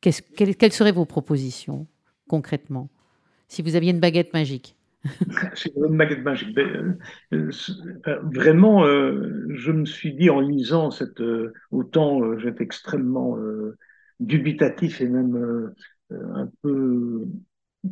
Quelles, 0.00 0.56
quelles 0.56 0.72
seraient 0.72 0.92
vos 0.92 1.04
propositions 1.04 1.86
concrètement? 2.28 2.88
Si 3.48 3.62
vous 3.62 3.76
aviez 3.76 3.90
une 3.90 4.00
baguette 4.00 4.32
magique 4.32 4.76
une 5.76 5.96
baguette 5.96 6.22
magique. 6.22 6.54
Ben, 6.54 6.98
euh, 7.32 7.50
euh, 8.06 8.20
vraiment, 8.22 8.84
je 8.84 9.72
me 9.72 9.86
suis 9.86 10.12
dit 10.12 10.28
en 10.28 10.40
lisant 10.40 10.90
cette, 10.90 11.22
autant 11.70 12.38
j'étais 12.38 12.64
extrêmement 12.64 13.38
dubitatif 14.20 15.00
et 15.00 15.08
même 15.08 15.72
un 16.10 16.50
peu 16.60 17.26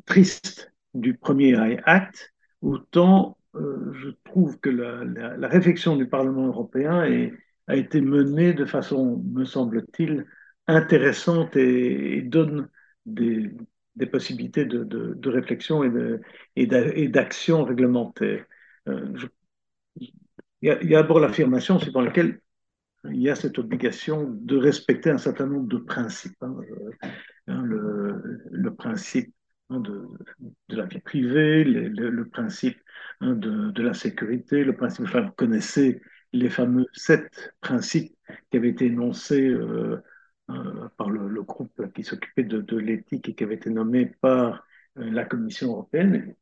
triste 0.05 0.71
du 0.93 1.14
premier 1.14 1.57
acte, 1.87 2.35
autant 2.61 3.38
euh, 3.55 3.92
je 3.94 4.11
trouve 4.24 4.59
que 4.61 4.68
la, 4.68 5.49
réflexion 5.49 5.96
du 5.96 6.07
Parlement 6.07 6.46
européen 6.46 7.03
a 7.66 7.76
été 7.76 8.01
menée 8.01 8.53
de 8.53 8.64
façon, 8.64 9.22
me 9.32 9.44
semble-t-il, 9.44 10.26
intéressante 10.66 11.57
et, 11.57 12.22
donne 12.22 12.68
des, 13.07 13.51
possibilités 14.12 14.64
de, 14.66 15.28
réflexion 15.28 15.82
et 16.57 17.09
d'action 17.09 17.64
réglementaire. 17.64 18.44
Euh, 18.88 19.14
il, 19.96 20.12
y 20.62 20.70
a, 20.70 20.76
d'abord 20.76 21.20
l'affirmation 21.20 21.78
suivant 21.78 22.03
laquelle 22.03 22.40
il 23.05 23.22
y 23.22 23.30
a 23.30 23.34
cette 23.34 23.59
obligation 23.59 24.26
de 24.28 24.57
respecter 24.57 25.11
un 25.11 25.18
certain 25.18 25.46
nombre 25.46 25.68
de 25.68 25.78
principes. 25.78 26.36
Hein. 26.42 26.57
Euh, 26.70 26.90
hein, 27.46 27.62
le, 27.62 28.74
principe 28.74 29.32
hein, 29.70 29.80
de, 29.80 30.07
la 30.68 30.84
vie 30.84 31.01
privée, 31.01 31.64
le 31.64 32.28
principe 32.28 32.78
Hein, 33.21 33.35
de, 33.35 33.83
la 33.83 33.95
sécurité, 33.95 34.62
le 34.62 34.77
principe, 34.77 35.07
vous 35.07 35.31
connaissez 35.37 36.01
les 36.33 36.49
fameux 36.49 36.87
sept 36.93 37.53
principes 37.61 38.14
qui 38.51 38.57
avaient 38.57 38.69
été 38.69 38.87
énoncés 38.87 39.49
euh, 39.49 40.01
euh, 40.51 40.89
par 40.97 41.11
le, 41.11 41.43
groupe 41.43 41.93
qui 41.95 42.05
s'occupait 42.05 42.45
de, 42.45 42.77
l'éthique 42.77 43.29
et 43.29 43.35
qui 43.35 43.43
avait 43.43 43.57
été 43.57 43.71
nommé 43.71 44.07
par 44.21 44.64
euh, 44.99 45.11
la 45.11 45.25
Commission 45.25 45.71
européenne. 45.71 46.35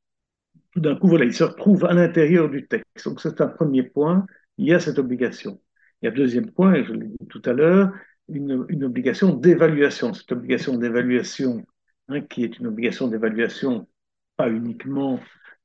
Tout 0.72 0.80
d'un 0.80 0.96
coup, 0.96 1.08
voilà, 1.08 1.24
ils 1.24 1.34
se 1.34 1.44
retrouvent 1.44 1.86
à 1.86 1.94
l'intérieur 1.94 2.50
du 2.50 2.66
texte. 2.66 3.06
Donc 3.06 3.22
c'est 3.22 3.40
un 3.40 3.48
premier 3.48 3.82
point, 3.82 4.26
il 4.58 4.66
y 4.66 4.74
a 4.74 4.80
cette 4.80 4.98
obligation. 4.98 5.60
Il 6.02 6.06
y 6.06 6.08
a 6.08 6.10
deuxième 6.10 6.50
point, 6.50 6.74
et 6.74 6.84
je 6.84 6.92
l'ai 6.92 7.06
dit 7.06 7.26
tout 7.30 7.42
à 7.46 7.54
l'heure, 7.54 7.90
une, 8.28 8.66
une, 8.68 8.84
obligation 8.84 9.32
d'évaluation. 9.34 10.12
Cette 10.12 10.32
obligation 10.32 10.76
d'évaluation, 10.76 11.64
hein, 12.08 12.20
qui 12.20 12.44
est 12.44 12.58
une 12.58 12.66
obligation 12.66 13.08
d'évaluation 13.08 13.88
pas 14.36 14.50
uniquement 14.50 15.18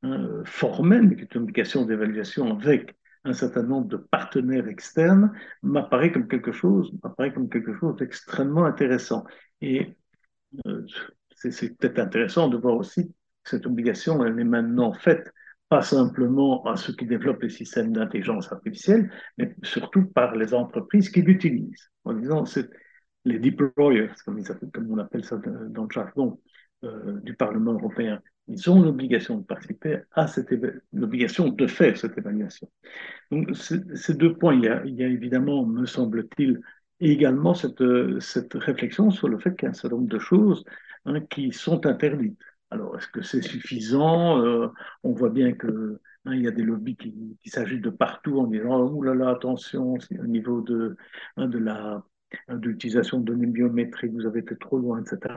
Hein, 0.04 0.42
formelle, 0.46 1.16
qui 1.16 1.22
est 1.22 1.36
une 1.36 1.44
obligation 1.44 1.86
d'évaluation 1.86 2.58
avec 2.58 2.96
un 3.24 3.34
certain 3.34 3.62
nombre 3.62 3.88
de 3.88 3.98
partenaires 3.98 4.68
externes, 4.68 5.32
m'apparaît 5.62 6.12
comme 6.12 6.28
quelque 6.28 6.52
chose, 6.52 6.92
m'apparaît 7.04 7.32
comme 7.32 7.50
quelque 7.50 7.76
chose 7.78 7.98
d'extrêmement 7.98 8.66
intéressant. 8.66 9.26
Et 9.62 9.96
euh, 10.66 10.84
c'est 11.36 11.78
peut-être 11.78 12.00
intéressant 12.00 12.48
de 12.50 12.58
voir 12.58 12.78
aussi 12.78 13.10
que 13.10 13.50
cette 13.50 13.68
obligation, 13.68 14.26
elle 14.26 14.40
est 14.40 14.44
maintenant 14.44 14.92
faite 14.92 15.32
pas 15.70 15.84
simplement 15.84 16.64
à 16.66 16.76
ceux 16.78 16.94
qui 16.94 17.06
développent 17.06 17.44
les 17.44 17.50
systèmes 17.50 17.94
d'intelligence 17.94 18.52
artificielle, 18.52 19.12
mais 19.38 19.56
surtout 19.62 20.06
par 20.06 20.36
les 20.36 20.56
entreprises 20.56 21.10
qui 21.10 21.22
l'utilisent. 21.22 21.92
En 22.06 22.14
disant, 22.14 22.46
c'est 22.46 22.70
les 23.24 23.38
deployers, 23.38 24.10
comme, 24.26 24.44
comme, 24.74 24.92
on 24.92 24.98
appelle 24.98 25.24
ça 25.24 25.38
dans 25.38 25.84
le 25.84 25.90
jargon 25.92 26.42
euh, 26.84 27.22
du 27.22 27.36
Parlement 27.36 27.74
européen, 27.74 28.20
ils 28.52 28.70
ont 28.70 28.82
l'obligation 28.82 29.38
de 29.38 29.44
participer 29.46 30.02
à 30.12 30.28
cette 30.28 30.52
l'obligation 30.94 31.50
de 31.50 31.68
faire 31.68 31.98
cette 31.98 32.18
évaluation. 32.18 32.70
Donc, 33.32 33.56
ces 33.56 34.14
deux 34.16 34.36
points, 34.38 34.56
il 34.56 34.66
y, 34.66 35.04
a, 35.04 35.08
évidemment, 35.08 35.66
me 35.66 35.86
semble-t-il, 35.86 36.60
et 37.00 37.12
également 37.12 37.54
cette, 37.54 37.84
cette 38.20 38.54
réflexion 38.56 39.10
sur 39.12 39.28
le 39.30 39.40
fait 39.40 39.56
qu'il 39.56 39.64
y 39.64 39.68
a 39.68 39.72
un 39.72 39.74
certain 39.74 39.96
nombre 39.98 40.10
de 40.10 40.20
choses 40.20 40.64
hein, 41.06 41.22
qui 41.22 41.52
sont 41.52 41.86
interdites. 41.86 42.38
Alors, 42.70 42.98
est-ce 42.98 43.08
que 43.08 43.22
c'est 43.22 43.42
suffisant? 43.42 44.40
Euh, 44.46 44.68
On 45.04 45.14
voit 45.14 45.30
bien 45.30 45.54
que 45.54 46.00
hein, 46.26 46.36
il 46.36 46.42
y 46.44 46.48
a 46.48 46.52
des 46.52 46.64
lobbies 46.64 46.96
qui, 46.98 47.38
qui 47.42 47.50
s'agitent 47.50 47.84
de 47.84 47.90
partout 47.90 48.40
en 48.40 48.48
disant 48.48 48.82
oh 48.82 49.02
là 49.04 49.14
là, 49.16 49.30
attention, 49.30 49.96
au 50.20 50.28
niveau 50.28 50.62
de, 50.62 50.96
hein, 51.38 51.48
de 51.48 51.58
la 51.58 52.04
de 52.50 52.70
l'utilisation 52.70 53.20
de 53.20 53.26
données 53.26 53.48
biométriques, 53.48 54.14
vous 54.14 54.26
avez 54.26 54.40
été 54.40 54.56
trop 54.56 54.78
loin, 54.78 55.02
etc. 55.02 55.36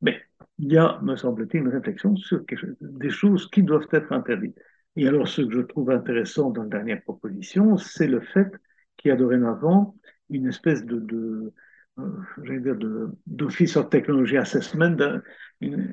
Mais 0.00 0.20
il 0.58 0.72
y 0.72 0.76
a, 0.76 0.98
me 1.02 1.16
semble-t-il, 1.16 1.62
une 1.62 1.68
réflexion 1.68 2.16
sur 2.16 2.42
des 2.80 3.10
choses 3.10 3.48
qui 3.50 3.62
doivent 3.62 3.88
être 3.92 4.12
interdites. 4.12 4.58
Et 4.96 5.08
alors, 5.08 5.26
ce 5.26 5.42
que 5.42 5.52
je 5.52 5.60
trouve 5.60 5.90
intéressant 5.90 6.50
dans 6.50 6.64
la 6.64 6.68
dernière 6.68 7.02
proposition, 7.02 7.76
c'est 7.76 8.06
le 8.06 8.20
fait 8.20 8.52
qu'il 8.96 9.08
y 9.08 9.12
a 9.12 9.16
dorénavant 9.16 9.96
une 10.28 10.48
espèce 10.48 10.84
de, 10.84 10.98
de 10.98 11.52
euh, 11.98 13.08
d'Office 13.26 13.76
of 13.76 13.90
Technology 13.90 14.36
Assessment 14.36 14.96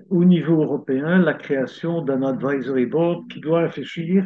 au 0.10 0.24
niveau 0.24 0.64
européen, 0.64 1.20
la 1.20 1.34
création 1.34 2.02
d'un 2.02 2.24
advisory 2.24 2.86
board 2.86 3.28
qui 3.30 3.40
doit 3.40 3.62
réfléchir 3.62 4.26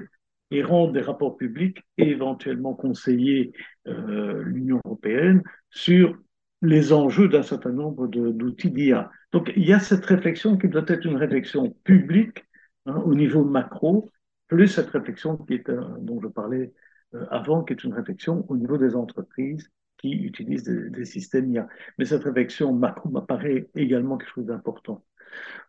et 0.51 0.63
rendre 0.63 0.93
des 0.93 1.01
rapports 1.01 1.37
publics 1.37 1.79
et 1.97 2.09
éventuellement 2.09 2.73
conseiller 2.73 3.53
euh, 3.87 4.43
l'Union 4.43 4.79
européenne 4.85 5.41
sur 5.69 6.17
les 6.61 6.93
enjeux 6.93 7.27
d'un 7.27 7.43
certain 7.43 7.71
nombre 7.71 8.07
d'outils 8.07 8.71
d'IA. 8.71 9.11
Donc 9.31 9.51
il 9.55 9.65
y 9.65 9.73
a 9.73 9.79
cette 9.79 10.05
réflexion 10.05 10.57
qui 10.57 10.69
doit 10.69 10.85
être 10.87 11.05
une 11.05 11.17
réflexion 11.17 11.75
publique 11.83 12.45
hein, 12.85 13.01
au 13.05 13.15
niveau 13.15 13.43
macro, 13.43 14.09
plus 14.47 14.67
cette 14.67 14.89
réflexion 14.89 15.37
qui 15.37 15.55
est, 15.55 15.69
dont 15.99 16.21
je 16.21 16.27
parlais 16.27 16.73
euh, 17.15 17.25
avant, 17.29 17.63
qui 17.63 17.73
est 17.73 17.83
une 17.83 17.93
réflexion 17.93 18.45
au 18.49 18.57
niveau 18.57 18.77
des 18.77 18.95
entreprises 18.95 19.69
qui 19.97 20.11
utilisent 20.11 20.63
des, 20.63 21.05
systèmes 21.05 21.51
IA. 21.51 21.67
Mais 21.97 22.05
cette 22.05 22.23
réflexion 22.23 22.73
macro 22.73 23.09
m'apparaît 23.09 23.69
également 23.75 24.17
quelque 24.17 24.33
chose 24.33 24.45
d'important. 24.45 25.03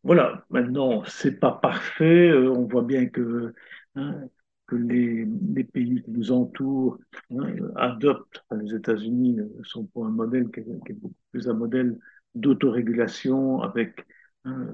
Voilà, 0.03 0.45
maintenant, 0.51 1.05
c'est 1.07 1.39
pas 1.39 1.53
parfait. 1.53 2.31
Euh, 2.31 2.51
on 2.51 2.67
voit 2.67 2.83
bien 2.83 3.07
que, 3.07 3.55
hein, 3.97 4.23
que 4.67 4.77
les, 4.77 5.27
pays 5.65 6.03
qui 6.03 6.11
nous 6.11 6.33
entourent 6.33 6.99
hein, 7.31 7.55
adoptent, 7.77 8.45
les 8.53 8.75
États-Unis 8.75 9.41
euh, 9.41 9.49
sont 9.63 9.85
pour 9.87 10.07
un 10.07 10.11
modèle 10.11 10.51
qui 10.51 10.61
est, 10.61 10.93
beaucoup 10.95 11.15
plus 11.33 11.49
un 11.49 11.55
modèle 11.55 11.99
d'autorégulation 12.35 13.61
avec 13.63 14.05
hein, 14.45 14.67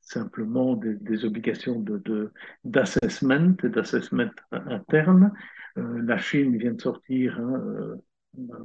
simplement 0.00 0.76
des, 0.76 1.24
obligations 1.24 1.84
d'assessment, 2.64 3.54
de, 3.62 3.68
d'assessment 3.68 4.30
interne. 4.52 5.32
Euh, 5.76 6.02
la 6.02 6.18
Chine 6.18 6.56
vient 6.56 6.72
de 6.72 6.80
sortir, 6.80 7.38
hein, 7.38 8.00
euh, 8.38 8.64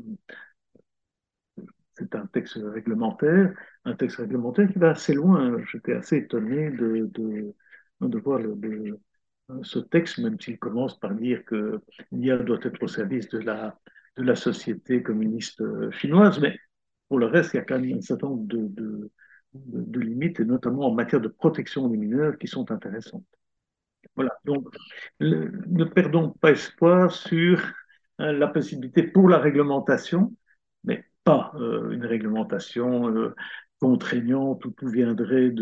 c'est 1.95 2.15
un 2.15 2.25
texte 2.27 2.59
réglementaire, 2.61 3.53
un 3.85 3.95
texte 3.95 4.17
réglementaire 4.17 4.71
qui 4.71 4.79
va 4.79 4.91
assez 4.91 5.13
loin. 5.13 5.57
J'étais 5.71 5.93
assez 5.93 6.17
étonné 6.17 6.71
de, 6.71 7.09
de, 7.13 7.53
de 8.01 8.17
voir 8.19 8.39
le, 8.39 8.55
ce 9.61 9.79
texte, 9.79 10.17
même 10.19 10.39
s'il 10.39 10.57
commence 10.57 10.99
par 10.99 11.13
dire 11.13 11.43
que 11.45 11.79
l'IA 12.11 12.37
doit 12.37 12.59
être 12.63 12.81
au 12.81 12.87
service 12.87 13.29
de 13.29 13.39
la, 13.39 14.35
société 14.35 15.03
communiste 15.03 15.63
chinoise, 15.91 16.39
mais 16.39 16.57
pour 17.07 17.19
le 17.19 17.27
reste, 17.27 17.53
il 17.53 17.57
y 17.57 17.59
a 17.59 17.63
quand 17.63 17.79
même 17.79 17.97
un 17.97 18.01
certain 18.01 18.29
nombre 18.29 18.47
de 18.47 19.99
limites, 19.99 20.39
et 20.39 20.45
notamment 20.45 20.87
en 20.87 20.93
matière 20.93 21.21
de 21.21 21.27
protection 21.27 21.87
des 21.87 21.97
mineurs, 21.97 22.37
qui 22.37 22.47
sont 22.47 22.71
intéressantes. 22.71 23.25
Voilà, 24.15 24.37
donc 24.45 24.67
ne 25.19 25.83
perdons 25.83 26.31
pas 26.31 26.51
espoir 26.51 27.11
sur 27.11 27.59
hein, 28.19 28.31
la 28.33 28.47
possibilité 28.47 29.03
pour 29.03 29.29
la 29.29 29.39
réglementation, 29.39 30.35
mais 30.83 31.05
pas 31.23 31.51
euh, 31.55 31.91
une 31.91 32.05
réglementation 32.05 33.09
euh, 33.09 33.35
contraignante 33.83 34.63
ou 34.63 34.71
tout 34.71 34.87
viendrait 34.87 35.53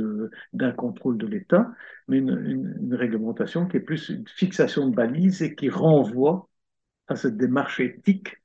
d'un 0.53 0.71
contrôle 0.71 1.17
de 1.17 1.25
l'État, 1.25 1.71
mais 2.07 2.19
une, 2.19 2.93
réglementation 2.93 3.65
qui 3.65 3.77
est 3.77 3.79
plus 3.79 4.09
une 4.09 4.27
fixation 4.27 4.87
de 4.87 4.95
balises 4.95 5.41
et 5.41 5.55
qui 5.55 5.69
renvoie 5.69 6.47
à 7.07 7.15
cette 7.15 7.35
démarche 7.35 7.79
éthique, 7.79 8.35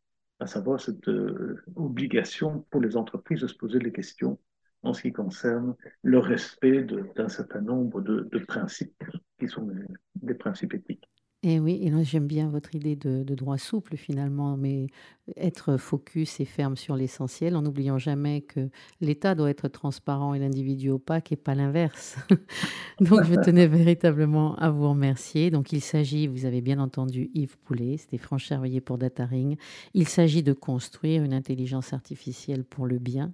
à 0.41 0.47
savoir 0.47 0.81
cette 0.81 1.09
euh, 1.09 1.63
obligation 1.75 2.65
pour 2.71 2.81
les 2.81 2.97
entreprises 2.97 3.43
de 3.43 3.49
se 3.49 3.55
poser 3.55 3.79
les 3.79 3.93
questions 3.93 4.39
en 4.83 4.95
ce 4.95 5.03
qui 5.03 5.13
concerne 5.13 5.75
le 6.03 6.21
respect 6.21 6.87
d'un 7.15 7.29
certain 7.29 7.61
nombre 7.61 8.01
de, 8.01 8.39
principes 8.47 9.05
qui 9.39 9.47
sont 9.47 9.69
des, 10.15 10.35
principes 10.35 10.73
éthiques. 10.73 11.05
Et 11.49 11.61
oui, 11.61 11.79
et 11.81 12.05
j'aime 12.05 12.27
bien 12.27 12.49
votre 12.49 12.75
idée 12.75 12.97
de, 12.97 13.23
droit 13.23 13.57
souple 13.57 13.97
finalement, 13.97 14.57
mais 14.57 14.89
être 15.37 15.77
focus 15.77 16.41
et 16.41 16.45
ferme 16.45 16.77
sur 16.77 16.97
l'essentiel 16.97 17.55
en 17.55 17.63
n'oubliant 17.63 17.99
jamais 17.99 18.41
que 18.41 18.69
l'État 19.01 19.37
doit 19.37 19.49
être 19.51 19.69
transparent 19.69 20.35
et 20.35 20.41
l'individu 20.41 20.91
opaque 20.91 21.31
et 21.31 21.37
pas 21.37 21.55
l'inverse. 21.55 22.17
Donc 23.01 23.23
je 23.23 23.37
tenais 23.37 23.69
véritablement 23.69 24.57
à 24.57 24.71
vous 24.71 24.91
remercier. 24.91 25.53
Donc 25.53 25.73
il 25.73 25.83
s'agit, 25.83 26.27
vous 26.27 26.47
avez 26.47 26.63
bien 26.63 26.81
entendu 26.81 27.31
Yves 27.33 27.59
Poulet, 27.59 27.97
c'était 27.97 28.19
Franck 28.19 28.41
Cherveiller 28.41 28.81
pour 28.81 28.99
Dataring, 28.99 29.57
il 29.95 30.09
s'agit 30.09 30.43
de 30.43 30.53
construire 30.53 31.23
une 31.23 31.33
intelligence 31.33 31.93
artificielle 31.93 32.65
pour 32.65 32.87
le 32.87 32.99
bien 32.99 33.33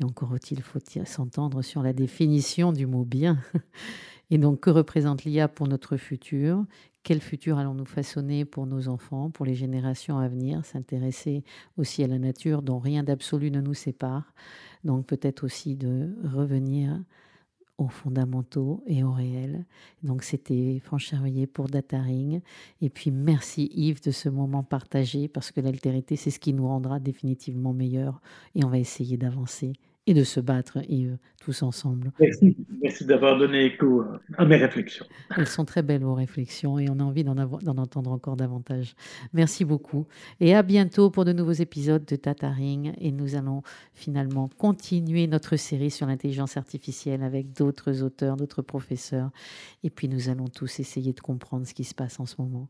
et 0.00 0.04
encore 0.04 0.30
faut-il 0.30 0.62
faut 0.62 0.78
s'entendre 1.04 1.62
sur 1.62 1.82
la 1.82 1.92
définition 1.92 2.72
du 2.72 2.86
mot 2.86 3.04
bien. 3.04 3.38
Et 4.30 4.38
donc, 4.38 4.60
que 4.60 4.70
représente 4.70 5.24
l'IA 5.24 5.48
pour 5.48 5.68
notre 5.68 5.96
futur? 5.96 6.64
Quel 7.02 7.20
futur 7.20 7.58
allons-nous 7.58 7.84
façonner 7.84 8.44
pour 8.44 8.66
nos 8.66 8.88
enfants, 8.88 9.30
pour 9.30 9.46
les 9.46 9.54
générations 9.54 10.18
à 10.18 10.26
venir? 10.26 10.64
S'intéresser 10.64 11.44
aussi 11.76 12.02
à 12.02 12.08
la 12.08 12.18
nature 12.18 12.62
dont 12.62 12.80
rien 12.80 13.04
d'absolu 13.04 13.52
ne 13.52 13.60
nous 13.60 13.74
sépare. 13.74 14.34
Donc, 14.82 15.06
peut-être 15.06 15.44
aussi 15.44 15.76
de 15.76 16.16
revenir 16.24 17.00
aux 17.78 17.88
fondamentaux 17.88 18.82
et 18.86 19.04
au 19.04 19.12
réel. 19.12 19.66
Donc, 20.02 20.24
c'était 20.24 20.80
Franck 20.82 21.02
pour 21.52 21.68
Dataring. 21.68 22.40
Et 22.80 22.90
puis, 22.90 23.10
merci 23.10 23.70
Yves 23.74 24.02
de 24.02 24.10
ce 24.10 24.28
moment 24.28 24.62
partagé 24.64 25.28
parce 25.28 25.52
que 25.52 25.60
l'altérité, 25.60 26.16
c'est 26.16 26.30
ce 26.30 26.40
qui 26.40 26.54
nous 26.54 26.66
rendra 26.66 26.98
définitivement 26.98 27.72
meilleurs. 27.72 28.20
Et 28.54 28.64
on 28.64 28.68
va 28.68 28.78
essayer 28.78 29.16
d'avancer 29.16 29.74
et 30.06 30.14
de 30.14 30.22
se 30.22 30.40
battre, 30.40 30.78
Yves, 30.88 31.18
tous 31.40 31.62
ensemble. 31.62 32.12
Merci, 32.20 32.56
merci 32.82 33.04
d'avoir 33.04 33.38
donné 33.38 33.64
écho 33.64 34.04
à 34.36 34.44
mes 34.44 34.56
réflexions. 34.56 35.06
Elles 35.36 35.48
sont 35.48 35.64
très 35.64 35.82
belles, 35.82 36.04
vos 36.04 36.14
réflexions, 36.14 36.78
et 36.78 36.88
on 36.88 37.00
a 37.00 37.02
envie 37.02 37.24
d'en, 37.24 37.36
entendre 37.36 38.12
encore 38.12 38.36
davantage. 38.36 38.94
Merci 39.32 39.64
beaucoup. 39.64 40.06
Et 40.40 40.54
à 40.54 40.62
bientôt 40.62 41.10
pour 41.10 41.24
de 41.24 41.32
nouveaux 41.32 41.52
épisodes 41.52 42.04
de 42.04 42.16
Tataring. 42.16 42.92
Et 42.98 43.10
nous 43.10 43.34
allons 43.34 43.62
finalement 43.94 44.48
continuer 44.58 45.26
notre 45.26 45.56
série 45.56 45.90
sur 45.90 46.06
l'intelligence 46.06 46.56
artificielle 46.56 47.22
avec 47.22 47.52
d'autres 47.52 48.02
auteurs, 48.02 48.36
d'autres 48.36 48.62
professeurs. 48.62 49.30
Et 49.82 49.90
puis 49.90 50.08
nous 50.08 50.28
allons 50.28 50.48
tous 50.48 50.80
essayer 50.80 51.12
de 51.12 51.20
comprendre 51.20 51.66
ce 51.66 51.74
qui 51.74 51.84
se 51.84 51.94
passe 51.94 52.20
en 52.20 52.26
ce 52.26 52.36
moment 52.38 52.68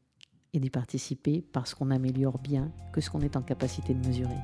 et 0.55 0.61
d'y 0.61 0.71
participer 0.71 1.45
parce 1.53 1.75
qu'on 1.75 1.91
améliore 1.91 2.39
bien 2.39 2.73
que 2.93 3.01
ce 3.01 3.11
qu'on 3.11 3.21
est 3.21 3.37
en 3.37 3.43
capacité 3.43 3.93
de 3.93 4.07
mesurer. 4.07 4.39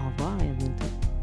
Au 0.00 0.10
revoir 0.10 0.42
et 0.42 0.48
à 0.48 0.54
bientôt. 0.54 1.15